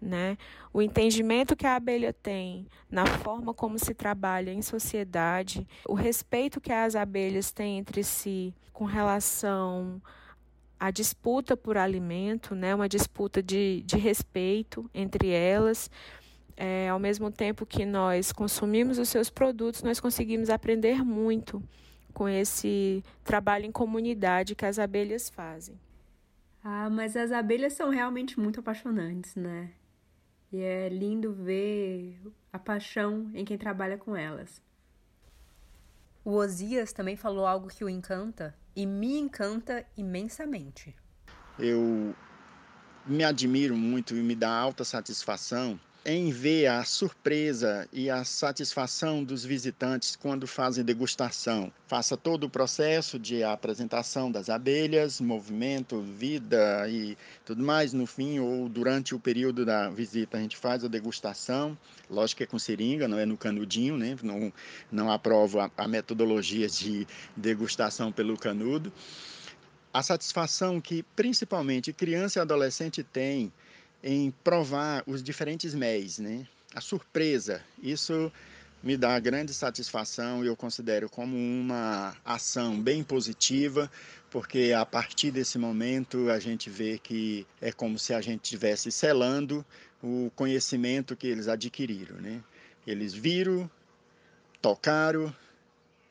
né? 0.07 0.38
O 0.72 0.80
entendimento 0.80 1.57
que 1.57 1.66
a 1.66 1.76
abelha 1.76 2.12
tem 2.12 2.66
na 2.90 3.04
forma 3.04 3.52
como 3.52 3.78
se 3.78 3.92
trabalha 3.92 4.52
em 4.52 4.62
sociedade, 4.62 5.66
o 5.86 5.94
respeito 5.94 6.61
que 6.61 6.72
as 6.72 6.94
abelhas 6.94 7.52
têm 7.52 7.78
entre 7.78 8.02
si 8.04 8.54
com 8.72 8.84
relação 8.84 10.00
a 10.78 10.90
disputa 10.90 11.57
por 11.57 11.76
alimento, 11.78 12.54
né, 12.54 12.74
uma 12.74 12.88
disputa 12.88 13.42
de, 13.42 13.82
de 13.84 13.96
respeito 13.96 14.88
entre 14.94 15.30
elas. 15.30 15.90
É, 16.59 16.88
ao 16.88 16.98
mesmo 16.98 17.30
tempo 17.30 17.66
que 17.66 17.84
nós 17.84 18.32
consumimos 18.32 18.98
os 18.98 19.11
seus 19.11 19.28
produtos, 19.28 19.82
nós 19.82 20.00
conseguimos 20.00 20.48
aprender 20.48 21.04
muito 21.04 21.62
com 22.14 22.26
esse 22.26 23.04
trabalho 23.22 23.66
em 23.66 23.72
comunidade 23.72 24.54
que 24.54 24.64
as 24.64 24.78
abelhas 24.78 25.28
fazem. 25.28 25.78
Ah, 26.64 26.88
mas 26.88 27.14
as 27.14 27.30
abelhas 27.30 27.74
são 27.74 27.90
realmente 27.90 28.40
muito 28.40 28.61
apaixonantes, 28.61 29.36
né? 29.36 29.70
E 30.53 30.61
é 30.61 30.88
lindo 30.88 31.32
ver 31.32 32.20
a 32.53 32.59
paixão 32.59 33.30
em 33.34 33.44
quem 33.44 33.59
trabalha 33.59 33.99
com 33.99 34.16
elas. 34.16 34.62
O 36.24 36.32
Osias 36.32 36.92
também 36.92 37.16
falou 37.16 37.47
algo 37.47 37.68
que 37.68 37.84
o 37.84 37.88
encanta 37.88 38.55
e 38.74 38.84
me 38.84 39.16
encanta 39.16 39.86
imensamente. 39.97 40.94
Eu 41.59 42.14
me 43.07 43.22
admiro 43.22 43.76
muito 43.76 44.16
e 44.16 44.22
me 44.22 44.34
dá 44.34 44.51
alta 44.51 44.84
satisfação 44.84 45.78
em 46.09 46.30
ver 46.30 46.68
a 46.68 46.84
surpresa 46.84 47.88
e 47.92 48.09
a 48.09 48.22
satisfação 48.22 49.24
dos 49.24 49.44
visitantes 49.44 50.14
quando 50.14 50.46
fazem 50.46 50.84
degustação. 50.84 51.72
Faça 51.88 52.16
todo 52.16 52.44
o 52.44 52.48
processo 52.48 53.18
de 53.18 53.42
apresentação 53.42 54.30
das 54.30 54.48
abelhas, 54.48 55.20
movimento, 55.20 56.00
vida 56.00 56.88
e 56.88 57.18
tudo 57.44 57.61
mais. 57.61 57.92
No 57.92 58.07
fim 58.07 58.38
ou 58.38 58.68
durante 58.68 59.16
o 59.16 59.18
período 59.18 59.66
da 59.66 59.90
visita, 59.90 60.38
a 60.38 60.40
gente 60.40 60.57
faz 60.57 60.84
a 60.84 60.88
degustação. 60.88 61.76
Lógico 62.09 62.38
que 62.38 62.44
é 62.44 62.46
com 62.46 62.59
seringa, 62.59 63.09
não 63.09 63.18
é 63.18 63.26
no 63.26 63.36
canudinho, 63.36 63.96
né? 63.96 64.16
Não, 64.22 64.52
não 64.92 65.11
aprovo 65.11 65.59
a, 65.59 65.68
a 65.76 65.88
metodologia 65.88 66.68
de 66.68 67.04
degustação 67.36 68.12
pelo 68.12 68.38
canudo. 68.38 68.92
A 69.92 70.04
satisfação 70.04 70.80
que 70.80 71.02
principalmente 71.16 71.92
criança 71.92 72.38
e 72.38 72.42
adolescente 72.42 73.02
têm 73.02 73.52
em 74.09 74.30
provar 74.30 75.02
os 75.04 75.20
diferentes 75.20 75.74
MEIs, 75.74 76.20
né? 76.20 76.46
A 76.72 76.80
surpresa, 76.80 77.61
isso 77.82 78.32
me 78.80 78.96
dá 78.96 79.18
grande 79.18 79.52
satisfação 79.52 80.44
e 80.44 80.46
eu 80.46 80.54
considero 80.54 81.11
como 81.11 81.36
uma 81.36 82.16
ação 82.24 82.80
bem 82.80 83.02
positiva, 83.02 83.90
porque 84.30 84.72
a 84.72 84.86
partir 84.86 85.32
desse 85.32 85.59
momento 85.59 86.30
a 86.30 86.38
gente 86.38 86.70
vê 86.70 87.00
que 87.00 87.44
é 87.61 87.72
como 87.72 87.98
se 87.98 88.14
a 88.14 88.20
gente 88.20 88.44
estivesse 88.44 88.92
selando 88.92 89.66
o 90.00 90.30
conhecimento 90.36 91.16
que 91.16 91.26
eles 91.26 91.48
adquiriram, 91.48 92.14
né? 92.20 92.40
Eles 92.86 93.12
viram, 93.12 93.68
tocaram 94.62 95.34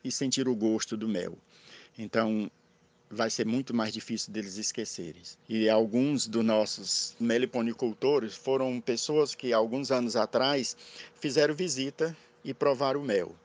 e 0.03 0.11
sentiram 0.11 0.51
o 0.51 0.55
gosto 0.55 0.97
do 0.97 1.07
mel. 1.07 1.37
Então, 1.97 2.51
vai 3.09 3.29
ser 3.29 3.45
muito 3.45 3.73
mais 3.73 3.93
difícil 3.93 4.33
deles 4.33 4.57
esquecerem. 4.57 5.21
E 5.47 5.69
alguns 5.69 6.27
dos 6.27 6.43
nossos 6.43 7.15
meliponicultores 7.19 8.35
foram 8.35 8.79
pessoas 8.81 9.35
que 9.35 9.53
alguns 9.53 9.91
anos 9.91 10.15
atrás 10.15 10.75
fizeram 11.19 11.53
visita 11.53 12.15
e 12.43 12.53
provaram 12.53 13.01
o 13.01 13.05
mel. 13.05 13.35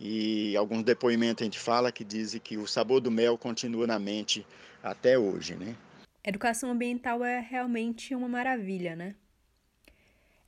E 0.00 0.56
alguns 0.56 0.82
depoimentos 0.82 1.42
a 1.42 1.44
gente 1.44 1.58
fala 1.58 1.92
que 1.92 2.04
dizem 2.04 2.40
que 2.40 2.56
o 2.56 2.66
sabor 2.66 3.00
do 3.00 3.10
mel 3.10 3.38
continua 3.38 3.86
na 3.86 3.98
mente 3.98 4.46
até 4.82 5.18
hoje, 5.18 5.54
né? 5.54 5.76
Educação 6.22 6.70
ambiental 6.70 7.22
é 7.24 7.38
realmente 7.40 8.14
uma 8.14 8.28
maravilha, 8.28 8.96
né? 8.96 9.14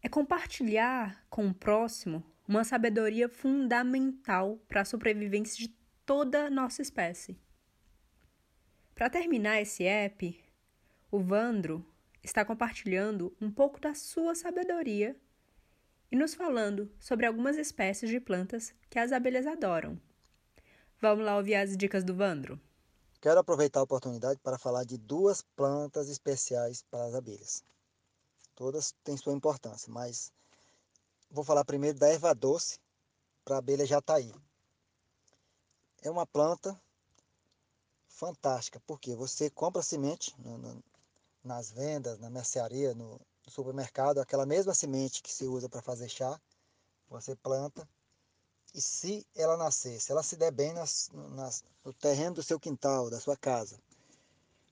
É 0.03 0.09
compartilhar 0.09 1.25
com 1.29 1.49
o 1.49 1.55
próximo 1.55 2.25
uma 2.49 2.65
sabedoria 2.65 3.29
fundamental 3.29 4.59
para 4.69 4.83
a 4.83 4.85
sobrevivência 4.85 5.59
de 5.59 5.75
toda 6.05 6.47
a 6.47 6.51
nossa 6.51 6.81
espécie. 6.81 7.37
Para 8.97 9.11
terminar 9.11 9.61
esse 9.61 9.84
app, 9.84 10.42
o 11.11 11.20
Vandro 11.20 11.84
está 12.22 12.47
compartilhando 12.47 13.30
um 13.38 13.53
pouco 13.53 13.78
da 13.78 13.94
sua 13.94 14.34
sabedoria 14.34 15.14
e 16.11 16.16
nos 16.16 16.32
falando 16.32 16.90
sobre 16.99 17.26
algumas 17.26 17.59
espécies 17.59 18.09
de 18.09 18.18
plantas 18.18 18.72
que 18.88 18.99
as 18.99 19.12
abelhas 19.12 19.47
adoram. 19.47 20.01
Vamos 20.99 21.26
lá 21.26 21.36
ouvir 21.36 21.57
as 21.57 21.76
dicas 21.76 22.03
do 22.05 22.14
Vandro? 22.14 22.59
Quero 23.20 23.38
aproveitar 23.38 23.80
a 23.80 23.82
oportunidade 23.82 24.40
para 24.42 24.59
falar 24.59 24.84
de 24.84 24.97
duas 24.97 25.42
plantas 25.42 26.09
especiais 26.09 26.82
para 26.90 27.05
as 27.05 27.14
abelhas. 27.14 27.62
Todas 28.55 28.92
têm 29.05 29.18
sua 29.18 29.34
importância, 29.34 29.92
mas 29.92 30.32
vou 31.30 31.44
falar 31.44 31.66
primeiro 31.66 31.99
da 31.99 32.09
erva 32.09 32.34
doce 32.34 32.80
para 33.44 33.57
a 33.57 33.59
abelha 33.59 33.84
jataí. 33.84 34.32
É 36.01 36.11
uma 36.11 36.26
planta 36.26 36.80
fantástica, 38.17 38.81
porque 38.87 39.14
você 39.14 39.51
compra 39.51 39.83
semente 39.83 40.35
no, 40.39 40.57
no, 40.57 40.83
nas 41.45 41.71
vendas, 41.71 42.19
na 42.19 42.31
mercearia, 42.31 42.95
no, 42.95 43.21
no, 43.45 43.51
supermercado, 43.53 44.19
aquela 44.19 44.47
mesma 44.47 44.75
semente 44.75 45.23
que 45.23 45.33
se 45.33 45.45
usa 45.47 45.69
para 45.69 45.83
fazer 45.83 46.09
chá, 46.09 46.41
você 47.09 47.37
planta, 47.37 47.87
e 48.75 48.81
se 48.81 49.27
ela 49.35 49.57
nascer, 49.57 50.01
se 50.01 50.11
ela 50.11 50.23
se 50.23 50.35
der 50.35 50.51
bem 50.51 50.73
nas, 50.73 51.11
nas, 51.35 51.62
no 51.85 51.93
terreno 51.93 52.37
do 52.37 52.43
seu 52.43 52.59
quintal, 52.59 53.11
da 53.11 53.21
sua 53.21 53.37
casa, 53.37 53.79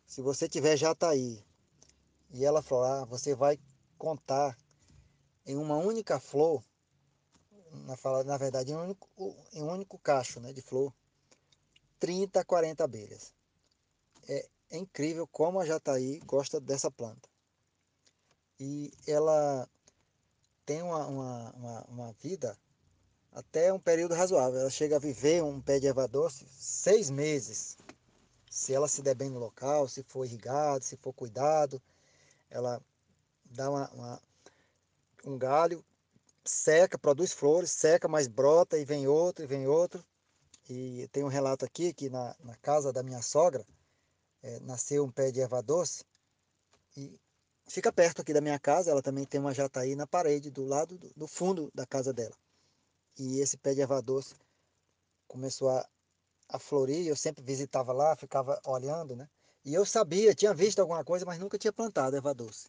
se 0.07 0.22
você 0.22 0.49
tiver 0.49 0.76
jataí 0.76 1.45
e 2.30 2.45
ela 2.45 2.62
florar, 2.62 3.05
você 3.05 3.34
vai 3.34 3.59
contar 3.99 4.57
em 5.47 5.57
uma 5.57 5.76
única 5.76 6.18
flor, 6.18 6.64
na, 7.70 8.24
na 8.24 8.36
verdade, 8.38 8.72
em 8.72 8.74
um 8.74 8.84
único, 8.84 9.09
em 9.53 9.62
um 9.62 9.70
único 9.70 9.99
cacho 9.99 10.40
né, 10.40 10.53
de 10.53 10.62
flor, 10.62 10.92
30, 11.99 12.42
40 12.45 12.84
abelhas. 12.84 13.34
É, 14.28 14.48
é 14.70 14.78
incrível 14.78 15.26
como 15.26 15.60
a 15.60 15.64
jataí 15.64 16.20
gosta 16.20 16.60
dessa 16.60 16.90
planta. 16.90 17.28
E 18.58 18.92
ela 19.06 19.68
tem 20.64 20.82
uma, 20.82 21.06
uma, 21.06 21.50
uma, 21.52 21.84
uma 21.84 22.12
vida 22.14 22.58
até 23.32 23.72
um 23.72 23.78
período 23.78 24.14
razoável. 24.14 24.60
Ela 24.60 24.70
chega 24.70 24.96
a 24.96 25.00
viver 25.00 25.42
um 25.42 25.60
pé 25.60 25.78
de 25.78 25.86
erva 25.86 26.06
doce 26.06 26.46
seis 26.50 27.10
meses. 27.10 27.76
Se 28.48 28.72
ela 28.72 28.86
se 28.86 29.02
der 29.02 29.14
bem 29.14 29.30
no 29.30 29.40
local, 29.40 29.88
se 29.88 30.02
for 30.04 30.24
irrigado, 30.24 30.84
se 30.84 30.96
for 30.96 31.12
cuidado, 31.12 31.82
ela 32.48 32.80
dá 33.44 33.68
uma, 33.68 33.90
uma, 33.90 34.22
um 35.24 35.36
galho, 35.36 35.84
seca, 36.44 36.96
produz 36.96 37.32
flores, 37.32 37.72
seca, 37.72 38.06
mas 38.06 38.28
brota 38.28 38.78
e 38.78 38.84
vem 38.84 39.08
outro 39.08 39.44
e 39.44 39.48
vem 39.48 39.66
outro. 39.66 40.04
E 40.68 41.08
tem 41.12 41.24
um 41.24 41.28
relato 41.28 41.64
aqui 41.64 41.92
que 41.92 42.08
na, 42.08 42.34
na 42.40 42.56
casa 42.56 42.92
da 42.92 43.02
minha 43.02 43.20
sogra 43.20 43.66
é, 44.45 44.61
nasceu 44.61 45.03
um 45.03 45.11
pé 45.11 45.30
de 45.30 45.40
erva 45.40 45.62
doce 45.62 46.05
e 46.95 47.18
fica 47.66 47.90
perto 47.90 48.20
aqui 48.20 48.32
da 48.32 48.42
minha 48.42 48.59
casa. 48.59 48.90
Ela 48.90 49.01
também 49.01 49.24
tem 49.24 49.40
uma 49.40 49.55
jataí 49.55 49.97
na 49.97 50.07
parede 50.07 50.51
do 50.51 50.64
lado 50.64 50.99
do, 50.99 51.11
do 51.16 51.26
fundo 51.26 51.70
da 51.74 51.86
casa 51.86 52.12
dela. 52.12 52.36
E 53.18 53.40
esse 53.40 53.57
pé 53.57 53.74
de 53.74 53.80
erva 53.80 54.03
doce 54.03 54.34
começou 55.26 55.70
a, 55.70 55.88
a 56.51 56.59
florir. 56.59 57.07
Eu 57.07 57.16
sempre 57.16 57.42
visitava 57.42 57.92
lá, 57.95 58.14
ficava 58.16 58.61
olhando, 58.66 59.16
né? 59.16 59.28
E 59.64 59.72
eu 59.72 59.86
sabia, 59.86 60.34
tinha 60.34 60.53
visto 60.53 60.78
alguma 60.80 61.03
coisa, 61.03 61.24
mas 61.24 61.38
nunca 61.38 61.57
tinha 61.57 61.72
plantado 61.72 62.14
erva 62.14 62.34
doce. 62.34 62.68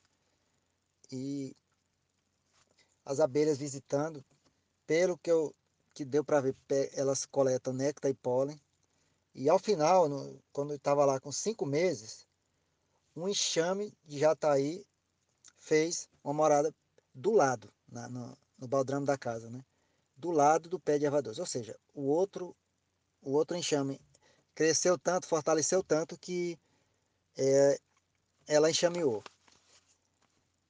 E 1.12 1.54
as 3.04 3.20
abelhas 3.20 3.58
visitando, 3.58 4.24
pelo 4.88 5.18
que 5.18 5.30
eu 5.30 5.54
que 5.94 6.06
deu 6.06 6.24
para 6.24 6.42
ver, 6.42 6.56
elas 6.94 7.26
coletam 7.26 7.74
néctar 7.74 8.12
e 8.12 8.14
pólen. 8.14 8.60
E 9.36 9.50
ao 9.50 9.60
final, 9.60 10.10
no, 10.10 10.42
quando 10.52 10.74
estava 10.74 11.06
lá 11.06 11.20
com 11.20 11.32
cinco 11.32 11.66
meses, 11.66 12.26
um 13.16 13.28
enxame 13.28 13.94
de 14.04 14.18
jataí 14.18 14.84
fez 15.60 16.10
uma 16.24 16.34
morada 16.34 16.74
do 17.14 17.32
lado, 17.32 17.72
na, 17.88 18.10
no, 18.10 18.38
no 18.58 18.68
baldrame 18.68 19.06
da 19.06 19.18
casa, 19.18 19.50
né? 19.50 19.64
do 20.16 20.32
lado 20.32 20.70
do 20.70 20.80
pé 20.80 20.98
de 20.98 21.06
erva. 21.06 21.22
Ou 21.38 21.46
seja, 21.46 21.78
o 21.94 22.04
outro, 22.04 22.56
o 23.22 23.32
outro 23.34 23.56
enxame 23.56 24.00
cresceu 24.54 24.98
tanto, 24.98 25.28
fortaleceu 25.28 25.84
tanto 25.84 26.18
que 26.18 26.58
é, 27.38 27.78
ela 28.48 28.70
enxameou. 28.70 29.24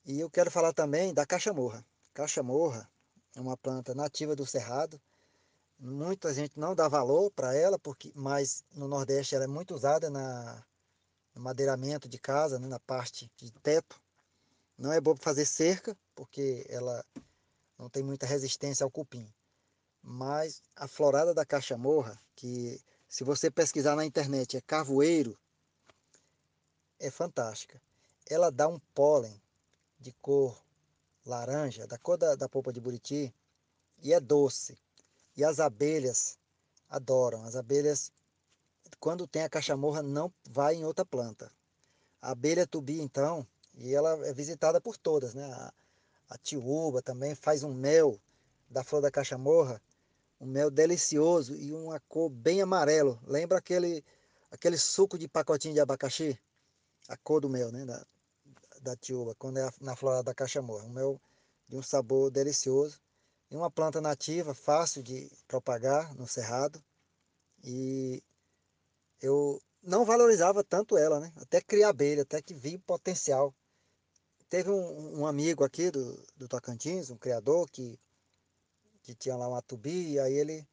E 0.06 0.20
eu 0.20 0.30
quero 0.30 0.52
falar 0.52 0.74
também 0.74 1.14
da 1.14 1.26
caixa-morra. 1.26 1.86
Caixa-morra 2.14 2.90
é 3.36 3.40
uma 3.40 3.58
planta 3.58 3.94
nativa 3.94 4.36
do 4.36 4.46
cerrado, 4.46 5.00
Muita 5.78 6.34
gente 6.34 6.58
não 6.60 6.74
dá 6.74 6.88
valor 6.88 7.30
para 7.32 7.54
ela, 7.54 7.78
porque 7.78 8.12
mas 8.16 8.64
no 8.74 8.88
Nordeste 8.88 9.36
ela 9.36 9.44
é 9.44 9.48
muito 9.48 9.76
usada 9.76 10.10
na, 10.10 10.66
no 11.34 11.42
madeiramento 11.42 12.08
de 12.08 12.18
casa, 12.18 12.58
né, 12.58 12.68
na 12.68 12.80
parte 12.80 13.30
de 13.36 13.52
teto. 13.52 14.02
Não 14.78 14.92
é 14.92 15.02
boa 15.02 15.16
para 15.16 15.24
fazer 15.24 15.46
cerca, 15.46 15.98
porque 16.16 16.66
ela 16.70 17.06
não 17.78 17.90
tem 17.90 18.04
muita 18.04 18.26
resistência 18.26 18.84
ao 18.84 18.92
cupim. 18.92 19.28
Mas 20.02 20.62
a 20.76 20.88
florada 20.88 21.34
da 21.34 21.46
caixa-morra, 21.46 22.20
que 22.36 22.82
se 23.08 23.24
você 23.24 23.52
pesquisar 23.52 23.96
na 23.96 24.06
internet 24.06 24.56
é 24.56 24.62
carvoeiro, 24.62 25.38
é 27.00 27.12
fantástica. 27.12 27.82
Ela 28.30 28.52
dá 28.52 28.68
um 28.68 28.80
pólen 28.94 29.42
de 30.00 30.14
cor 30.22 30.64
laranja, 31.26 31.86
da 31.88 31.98
cor 31.98 32.18
da, 32.18 32.36
da 32.36 32.48
polpa 32.48 32.72
de 32.72 32.80
buriti, 32.80 33.34
e 34.02 34.14
é 34.14 34.20
doce. 34.20 34.78
E 35.36 35.44
as 35.44 35.60
abelhas 35.60 36.38
adoram. 36.90 37.44
As 37.44 37.56
abelhas, 37.56 38.12
quando 39.00 39.28
tem 39.28 39.44
a 39.44 39.50
cachamorra, 39.50 40.02
não 40.02 40.34
vai 40.50 40.76
em 40.76 40.86
outra 40.86 41.06
planta. 41.06 41.52
A 42.22 42.32
abelha 42.32 42.66
tubi, 42.66 43.02
então, 43.02 43.46
e 43.74 43.94
ela 43.94 44.26
é 44.26 44.34
visitada 44.34 44.80
por 44.80 44.98
todas, 44.98 45.34
né? 45.34 45.46
A, 45.54 45.74
a 46.30 46.38
tiúba 46.38 47.02
também 47.02 47.36
faz 47.36 47.64
um 47.64 47.74
mel 47.74 48.20
da 48.70 48.84
flor 48.84 49.02
da 49.02 49.12
cachamorra, 49.12 49.82
um 50.40 50.46
mel 50.46 50.72
delicioso 50.72 51.56
e 51.56 51.72
uma 51.72 52.00
cor 52.08 52.30
bem 52.30 52.62
amarelo. 52.62 53.20
Lembra 53.28 53.58
aquele, 53.58 54.04
aquele 54.50 54.78
suco 54.78 55.18
de 55.18 55.28
pacotinho 55.28 55.74
de 55.74 55.80
abacaxi? 55.80 56.40
A 57.08 57.16
cor 57.18 57.42
do 57.42 57.50
mel, 57.50 57.72
né? 57.72 57.86
Da, 57.86 58.06
da 58.82 58.96
tiúba, 58.96 59.36
quando 59.36 59.58
é 59.58 59.70
na 59.80 59.96
flora 59.96 60.24
da 60.24 60.34
cachamorra. 60.34 60.86
Um 60.86 60.90
mel 60.90 61.22
de 61.68 61.76
um 61.76 61.82
sabor 61.82 62.32
delicioso. 62.32 63.00
E 63.50 63.56
uma 63.56 63.70
planta 63.70 64.02
nativa, 64.02 64.54
fácil 64.54 65.04
de 65.04 65.30
propagar 65.48 66.16
no 66.16 66.28
cerrado. 66.28 66.84
E 67.64 68.24
eu 69.22 69.62
não 69.82 70.04
valorizava 70.04 70.64
tanto 70.64 70.98
ela, 70.98 71.20
né? 71.20 71.32
Até 71.38 71.62
criar 71.62 71.90
abelha, 71.90 72.24
até 72.24 72.42
que 72.42 72.54
vi 72.54 72.78
potencial. 72.78 73.54
Teve 74.50 74.70
um, 74.70 75.22
um 75.22 75.28
amigo 75.28 75.64
aqui 75.64 75.92
do, 75.92 76.26
do 76.36 76.48
Tocantins, 76.48 77.10
um 77.10 77.18
criador, 77.18 77.70
que, 77.70 78.00
que 79.04 79.16
tinha 79.16 79.36
lá 79.36 79.48
uma 79.48 79.62
tubi, 79.62 80.14
e 80.14 80.20
aí 80.20 80.34
ele, 80.34 80.68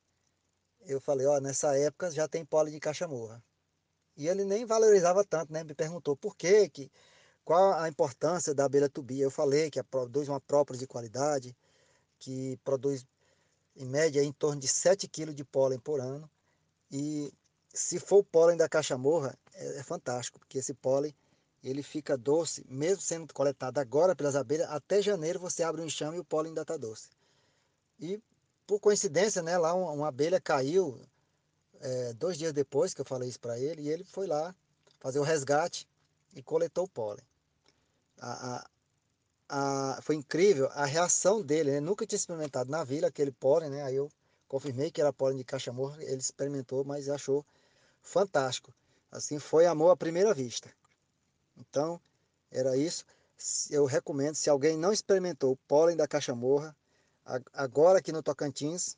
eu 0.83 1.01
falei, 1.01 1.27
ó, 1.27 1.41
nessa 1.41 1.77
época 1.77 2.11
já 2.11 2.29
tem 2.29 2.45
pólen 2.45 2.73
de 2.73 2.81
cachamorra. 2.81 3.43
E 4.17 4.29
ele 4.29 4.45
nem 4.45 4.65
valorizava 4.65 5.25
tanto, 5.25 5.53
né? 5.53 5.65
Me 5.65 5.75
perguntou 5.75 6.17
por 6.17 6.37
quê, 6.37 6.69
que, 6.69 6.91
qual 7.45 7.75
a 7.75 7.89
importância 7.89 8.55
da 8.55 8.65
abelha 8.65 8.89
tubi. 8.89 9.21
Eu 9.21 9.31
falei 9.31 9.71
que 9.71 9.83
produz 9.83 10.29
uma 10.29 10.41
própria 10.41 10.79
de 10.79 10.87
qualidade, 10.87 11.57
que 12.23 12.57
produz 12.63 13.05
em 13.75 13.85
média 13.85 14.23
em 14.23 14.33
torno 14.33 14.61
de 14.61 14.69
7 14.69 15.09
kg 15.09 15.35
de 15.35 15.45
pólen 15.45 15.79
por 15.81 16.01
ano. 16.01 16.31
E 16.89 17.33
se 17.75 17.99
for 17.99 18.19
o 18.19 18.25
pólen 18.25 18.57
da 18.57 18.69
cachamorra, 18.69 19.37
é, 19.55 19.79
é 19.79 19.83
fantástico, 19.83 20.39
porque 20.39 20.59
esse 20.59 20.73
pólen 20.73 21.13
ele 21.65 21.83
fica 21.83 22.17
doce, 22.17 22.65
mesmo 22.69 23.03
sendo 23.03 23.33
coletado 23.35 23.79
agora 23.79 24.15
pelas 24.15 24.37
abelhas, 24.37 24.69
até 24.71 25.03
janeiro 25.03 25.41
você 25.41 25.65
abre 25.65 25.81
um 25.81 25.87
enxame 25.87 26.17
e 26.17 26.21
o 26.21 26.25
pólen 26.25 26.51
ainda 26.51 26.63
está 26.63 26.77
doce. 26.77 27.09
E 27.99 28.21
por 28.67 28.79
coincidência, 28.79 29.43
né, 29.43 29.59
lá 29.59 29.75
uma, 29.75 29.91
uma 29.91 30.09
abelha 30.09 30.41
caiu 30.41 31.01
é, 31.81 32.13
dois 32.15 32.39
dias 32.39 32.53
depois 32.53 32.95
que 32.95 33.01
eu 33.01 33.05
falei 33.05 33.29
isso 33.29 33.41
para 33.41 33.59
ele, 33.59 33.83
e 33.83 33.89
ele 33.89 34.05
foi 34.05 34.29
lá 34.29 34.55
fazer 35.01 35.19
o 35.19 35.25
resgate 35.25 35.89
e 36.35 36.43
coletou 36.43 36.85
o 36.85 36.89
pólen. 36.89 37.25
A, 38.21 38.57
a, 38.57 38.71
a, 39.55 39.99
foi 40.01 40.15
incrível 40.15 40.71
a 40.73 40.87
reação 40.87 41.43
dele, 41.43 41.73
né? 41.73 41.79
nunca 41.81 42.07
tinha 42.07 42.17
experimentado 42.17 42.71
na 42.71 42.83
vila 42.83 43.09
aquele 43.09 43.31
pólen, 43.31 43.69
né? 43.69 43.83
aí 43.83 43.97
eu 43.97 44.11
confirmei 44.49 44.91
que 44.91 44.99
era 44.99 45.13
pólen 45.13 45.37
de 45.37 45.45
cachamorra, 45.45 46.03
ele 46.03 46.17
experimentou, 46.17 46.83
mas 46.85 47.07
achou 47.11 47.45
fantástico. 48.01 48.73
Assim, 49.11 49.39
foi 49.39 49.67
amor 49.67 49.91
à 49.91 49.97
primeira 49.97 50.33
vista. 50.33 50.71
Então, 51.55 52.01
era 52.51 52.79
isso. 52.79 53.05
Eu 53.69 53.85
recomendo, 53.85 54.37
se 54.37 54.49
alguém 54.49 54.79
não 54.79 54.91
experimentou 54.91 55.53
o 55.53 55.57
pólen 55.69 55.97
da 55.97 56.09
cachamorra, 56.09 56.75
agora 57.53 57.99
aqui 57.99 58.11
no 58.11 58.23
Tocantins, 58.23 58.97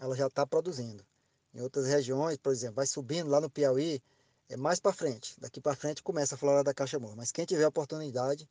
ela 0.00 0.16
já 0.16 0.28
está 0.28 0.46
produzindo. 0.46 1.04
Em 1.52 1.60
outras 1.60 1.86
regiões, 1.86 2.38
por 2.38 2.52
exemplo, 2.52 2.76
vai 2.76 2.86
subindo 2.86 3.28
lá 3.28 3.38
no 3.38 3.50
Piauí, 3.50 4.02
é 4.48 4.56
mais 4.56 4.80
para 4.80 4.94
frente. 4.94 5.38
Daqui 5.38 5.60
para 5.60 5.76
frente 5.76 6.02
começa 6.02 6.36
a 6.36 6.38
flora 6.38 6.64
da 6.64 6.72
cachamorra. 6.72 7.16
Mas 7.16 7.30
quem 7.30 7.44
tiver 7.44 7.64
a 7.64 7.68
oportunidade 7.68 8.48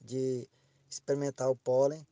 de 0.00 0.48
experimentar 0.88 1.50
o 1.50 1.56
pólen, 1.56 2.06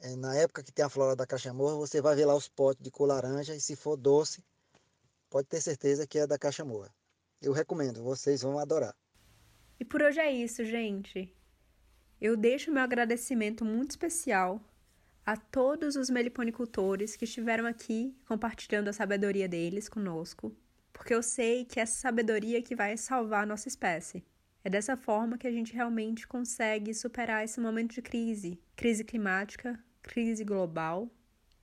é, 0.00 0.16
na 0.16 0.34
época 0.34 0.62
que 0.62 0.72
tem 0.72 0.84
a 0.84 0.88
flora 0.88 1.14
da 1.14 1.26
cachamorra, 1.26 1.76
você 1.76 2.00
vai 2.00 2.16
ver 2.16 2.26
lá 2.26 2.34
os 2.34 2.48
potes 2.48 2.82
de 2.82 2.90
cor 2.90 3.06
laranja 3.06 3.54
e 3.54 3.60
se 3.60 3.76
for 3.76 3.96
doce, 3.96 4.44
pode 5.30 5.46
ter 5.48 5.60
certeza 5.60 6.06
que 6.06 6.18
é 6.18 6.26
da 6.26 6.38
cachamorra. 6.38 6.92
Eu 7.40 7.52
recomendo, 7.52 8.02
vocês 8.02 8.42
vão 8.42 8.58
adorar. 8.58 8.94
E 9.78 9.84
por 9.84 10.02
hoje 10.02 10.20
é 10.20 10.30
isso, 10.30 10.64
gente. 10.64 11.34
Eu 12.20 12.36
deixo 12.36 12.70
meu 12.70 12.82
agradecimento 12.82 13.64
muito 13.64 13.90
especial 13.90 14.60
a 15.24 15.36
todos 15.36 15.96
os 15.96 16.10
meliponicultores 16.10 17.16
que 17.16 17.24
estiveram 17.24 17.66
aqui 17.66 18.16
compartilhando 18.26 18.88
a 18.88 18.92
sabedoria 18.92 19.48
deles 19.48 19.88
conosco, 19.88 20.54
porque 20.92 21.14
eu 21.14 21.22
sei 21.22 21.64
que 21.64 21.78
é 21.78 21.84
essa 21.84 22.00
sabedoria 22.00 22.60
que 22.60 22.74
vai 22.74 22.96
salvar 22.96 23.44
a 23.44 23.46
nossa 23.46 23.68
espécie. 23.68 24.24
É 24.64 24.70
dessa 24.70 24.96
forma 24.96 25.36
que 25.36 25.46
a 25.46 25.50
gente 25.50 25.74
realmente 25.74 26.26
consegue 26.26 26.94
superar 26.94 27.44
esse 27.44 27.60
momento 27.60 27.94
de 27.94 28.02
crise, 28.02 28.60
crise 28.76 29.02
climática, 29.02 29.78
crise 30.02 30.44
global 30.44 31.10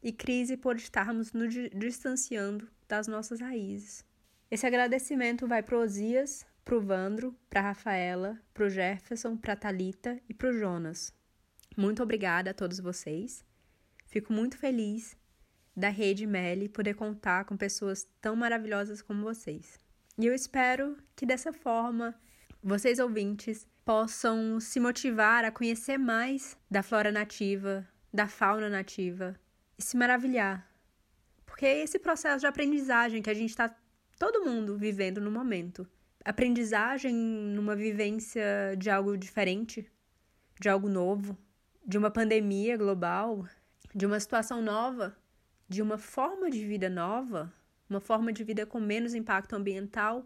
e 0.03 0.11
crise 0.11 0.57
por 0.57 0.75
estarmos 0.75 1.31
nos 1.31 1.53
distanciando 1.73 2.67
das 2.87 3.07
nossas 3.07 3.39
raízes. 3.39 4.03
Esse 4.51 4.65
agradecimento 4.65 5.47
vai 5.47 5.61
para 5.61 5.77
Osias, 5.77 6.45
para 6.65 6.75
o 6.75 6.81
Vandro, 6.81 7.35
para 7.49 7.61
Rafaela, 7.61 8.39
para 8.53 8.65
o 8.65 8.69
Jefferson, 8.69 9.37
para 9.37 9.53
a 9.53 9.55
Thalita 9.55 10.19
e 10.27 10.33
para 10.33 10.49
o 10.49 10.53
Jonas. 10.53 11.13
Muito 11.77 12.03
obrigada 12.03 12.51
a 12.51 12.53
todos 12.53 12.79
vocês. 12.79 13.45
Fico 14.07 14.33
muito 14.33 14.57
feliz 14.57 15.15
da 15.75 15.89
Rede 15.89 16.27
Meli 16.27 16.67
poder 16.67 16.95
contar 16.95 17.45
com 17.45 17.55
pessoas 17.55 18.07
tão 18.19 18.35
maravilhosas 18.35 19.01
como 19.01 19.23
vocês. 19.23 19.79
E 20.17 20.25
eu 20.25 20.33
espero 20.33 20.97
que 21.15 21.25
dessa 21.25 21.53
forma 21.53 22.13
vocês 22.61 22.99
ouvintes 22.99 23.67
possam 23.85 24.59
se 24.59 24.79
motivar 24.79 25.43
a 25.45 25.51
conhecer 25.51 25.97
mais 25.97 26.57
da 26.69 26.83
flora 26.83 27.11
nativa, 27.11 27.87
da 28.13 28.27
fauna 28.27 28.69
nativa 28.69 29.35
e 29.77 29.81
se 29.81 29.97
maravilhar 29.97 30.69
porque 31.59 31.65
é 31.65 31.83
esse 31.83 31.99
processo 31.99 32.39
de 32.39 32.47
aprendizagem 32.47 33.21
que 33.21 33.29
a 33.29 33.33
gente 33.33 33.49
está 33.49 33.75
todo 34.17 34.45
mundo 34.45 34.77
vivendo 34.77 35.19
no 35.19 35.29
momento. 35.29 35.85
Aprendizagem 36.23 37.13
numa 37.13 37.75
vivência 37.75 38.77
de 38.77 38.89
algo 38.89 39.17
diferente, 39.17 39.85
de 40.57 40.69
algo 40.69 40.87
novo, 40.87 41.37
de 41.85 41.97
uma 41.97 42.09
pandemia 42.09 42.77
global, 42.77 43.45
de 43.93 44.05
uma 44.05 44.17
situação 44.21 44.61
nova, 44.61 45.17
de 45.67 45.81
uma 45.81 45.97
forma 45.97 46.49
de 46.49 46.65
vida 46.65 46.89
nova, 46.89 47.53
uma 47.89 47.99
forma 47.99 48.31
de 48.31 48.41
vida 48.45 48.65
com 48.65 48.79
menos 48.79 49.13
impacto 49.13 49.53
ambiental, 49.53 50.25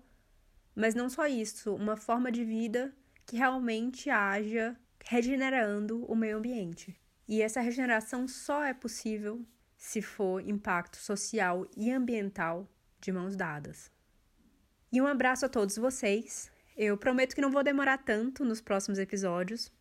mas 0.75 0.95
não 0.95 1.09
só 1.09 1.27
isso, 1.27 1.75
uma 1.75 1.95
forma 1.95 2.31
de 2.31 2.43
vida 2.43 2.93
que 3.25 3.37
realmente 3.37 4.09
haja 4.09 4.77
regenerando 5.05 6.03
o 6.05 6.15
meio 6.15 6.37
ambiente. 6.37 6.95
E 7.27 7.41
essa 7.41 7.61
regeneração 7.61 8.27
só 8.27 8.63
é 8.63 8.73
possível 8.73 9.45
se 9.77 10.01
for 10.01 10.41
impacto 10.47 10.97
social 10.97 11.67
e 11.75 11.91
ambiental 11.91 12.67
de 12.99 13.11
mãos 13.11 13.35
dadas. 13.35 13.91
E 14.91 15.01
um 15.01 15.07
abraço 15.07 15.45
a 15.45 15.49
todos 15.49 15.75
vocês. 15.75 16.51
Eu 16.77 16.97
prometo 16.97 17.35
que 17.35 17.41
não 17.41 17.51
vou 17.51 17.63
demorar 17.63 17.97
tanto 17.97 18.45
nos 18.45 18.61
próximos 18.61 18.99
episódios. 18.99 19.71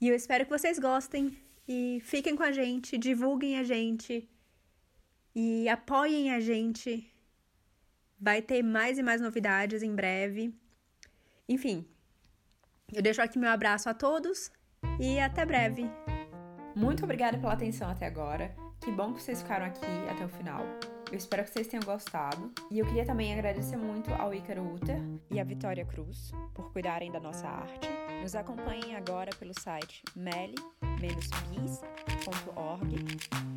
E 0.00 0.08
eu 0.08 0.14
espero 0.14 0.44
que 0.44 0.50
vocês 0.50 0.78
gostem 0.78 1.36
e 1.66 2.00
fiquem 2.04 2.36
com 2.36 2.42
a 2.42 2.52
gente, 2.52 2.98
divulguem 2.98 3.58
a 3.58 3.64
gente 3.64 4.28
e 5.34 5.68
apoiem 5.68 6.32
a 6.32 6.40
gente. 6.40 7.10
Vai 8.18 8.40
ter 8.42 8.62
mais 8.62 8.98
e 8.98 9.02
mais 9.02 9.20
novidades 9.20 9.82
em 9.82 9.94
breve. 9.94 10.54
Enfim, 11.48 11.86
eu 12.92 13.02
deixo 13.02 13.20
aqui 13.20 13.38
meu 13.38 13.50
abraço 13.50 13.88
a 13.88 13.94
todos 13.94 14.50
e 15.00 15.18
até 15.18 15.44
breve. 15.44 15.90
Muito 16.74 17.04
obrigada 17.04 17.38
pela 17.38 17.52
atenção 17.52 17.88
até 17.88 18.06
agora. 18.06 18.54
Que 18.80 18.90
bom 18.90 19.12
que 19.12 19.22
vocês 19.22 19.40
ficaram 19.42 19.66
aqui 19.66 19.86
até 20.10 20.24
o 20.24 20.28
final. 20.28 20.64
Eu 21.10 21.18
espero 21.18 21.44
que 21.44 21.50
vocês 21.50 21.66
tenham 21.68 21.84
gostado. 21.84 22.52
E 22.70 22.78
eu 22.78 22.86
queria 22.86 23.06
também 23.06 23.32
agradecer 23.32 23.76
muito 23.76 24.12
ao 24.14 24.34
Ícaro 24.34 24.74
Uter 24.74 24.98
e 25.30 25.38
à 25.38 25.44
Vitória 25.44 25.84
Cruz 25.84 26.32
por 26.52 26.72
cuidarem 26.72 27.12
da 27.12 27.20
nossa 27.20 27.46
arte. 27.46 27.88
Nos 28.20 28.34
acompanhem 28.34 28.96
agora 28.96 29.30
pelo 29.38 29.52
site 29.58 30.02
meli-bis.org 30.16 30.54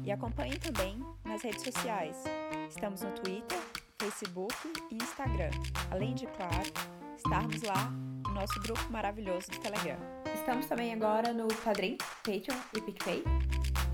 e 0.03 0.11
acompanhem 0.11 0.59
também 0.59 0.99
nas 1.25 1.41
redes 1.41 1.63
sociais. 1.63 2.23
Estamos 2.69 3.01
no 3.01 3.11
Twitter, 3.11 3.57
Facebook 3.99 4.55
e 4.91 4.95
Instagram. 4.95 5.49
Além 5.91 6.13
de, 6.13 6.27
claro, 6.27 6.71
estarmos 7.15 7.61
lá 7.63 7.89
no 8.27 8.33
nosso 8.33 8.59
grupo 8.61 8.81
maravilhoso 8.91 9.49
do 9.49 9.59
Telegram. 9.59 9.97
Estamos 10.33 10.65
também 10.67 10.93
agora 10.93 11.33
no 11.33 11.47
Padrim, 11.47 11.97
Patreon 12.23 12.57
e 12.75 12.81
PicPay. 12.81 13.23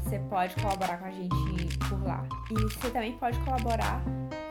Você 0.03 0.19
pode 0.29 0.55
colaborar 0.55 0.97
com 0.97 1.05
a 1.05 1.11
gente 1.11 1.77
por 1.89 2.03
lá. 2.03 2.23
E 2.51 2.53
você 2.53 2.89
também 2.91 3.17
pode 3.17 3.39
colaborar 3.39 4.03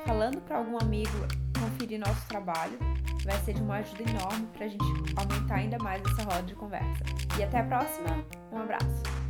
falando 0.07 0.41
para 0.41 0.57
algum 0.59 0.79
amigo 0.79 1.13
conferir 1.61 2.01
nosso 2.01 2.27
trabalho. 2.27 2.79
Vai 3.25 3.39
ser 3.45 3.53
de 3.55 3.63
uma 3.63 3.77
ajuda 3.77 4.03
enorme 4.03 4.47
para 4.55 4.67
a 4.67 4.69
gente 4.69 4.85
aumentar 5.17 5.55
ainda 5.55 5.79
mais 5.79 6.03
essa 6.03 6.23
roda 6.25 6.43
de 6.43 6.55
conversa. 6.55 7.05
E 7.39 7.43
até 7.43 7.61
a 7.61 7.65
próxima. 7.65 8.25
Um 8.51 8.59
abraço. 8.59 9.22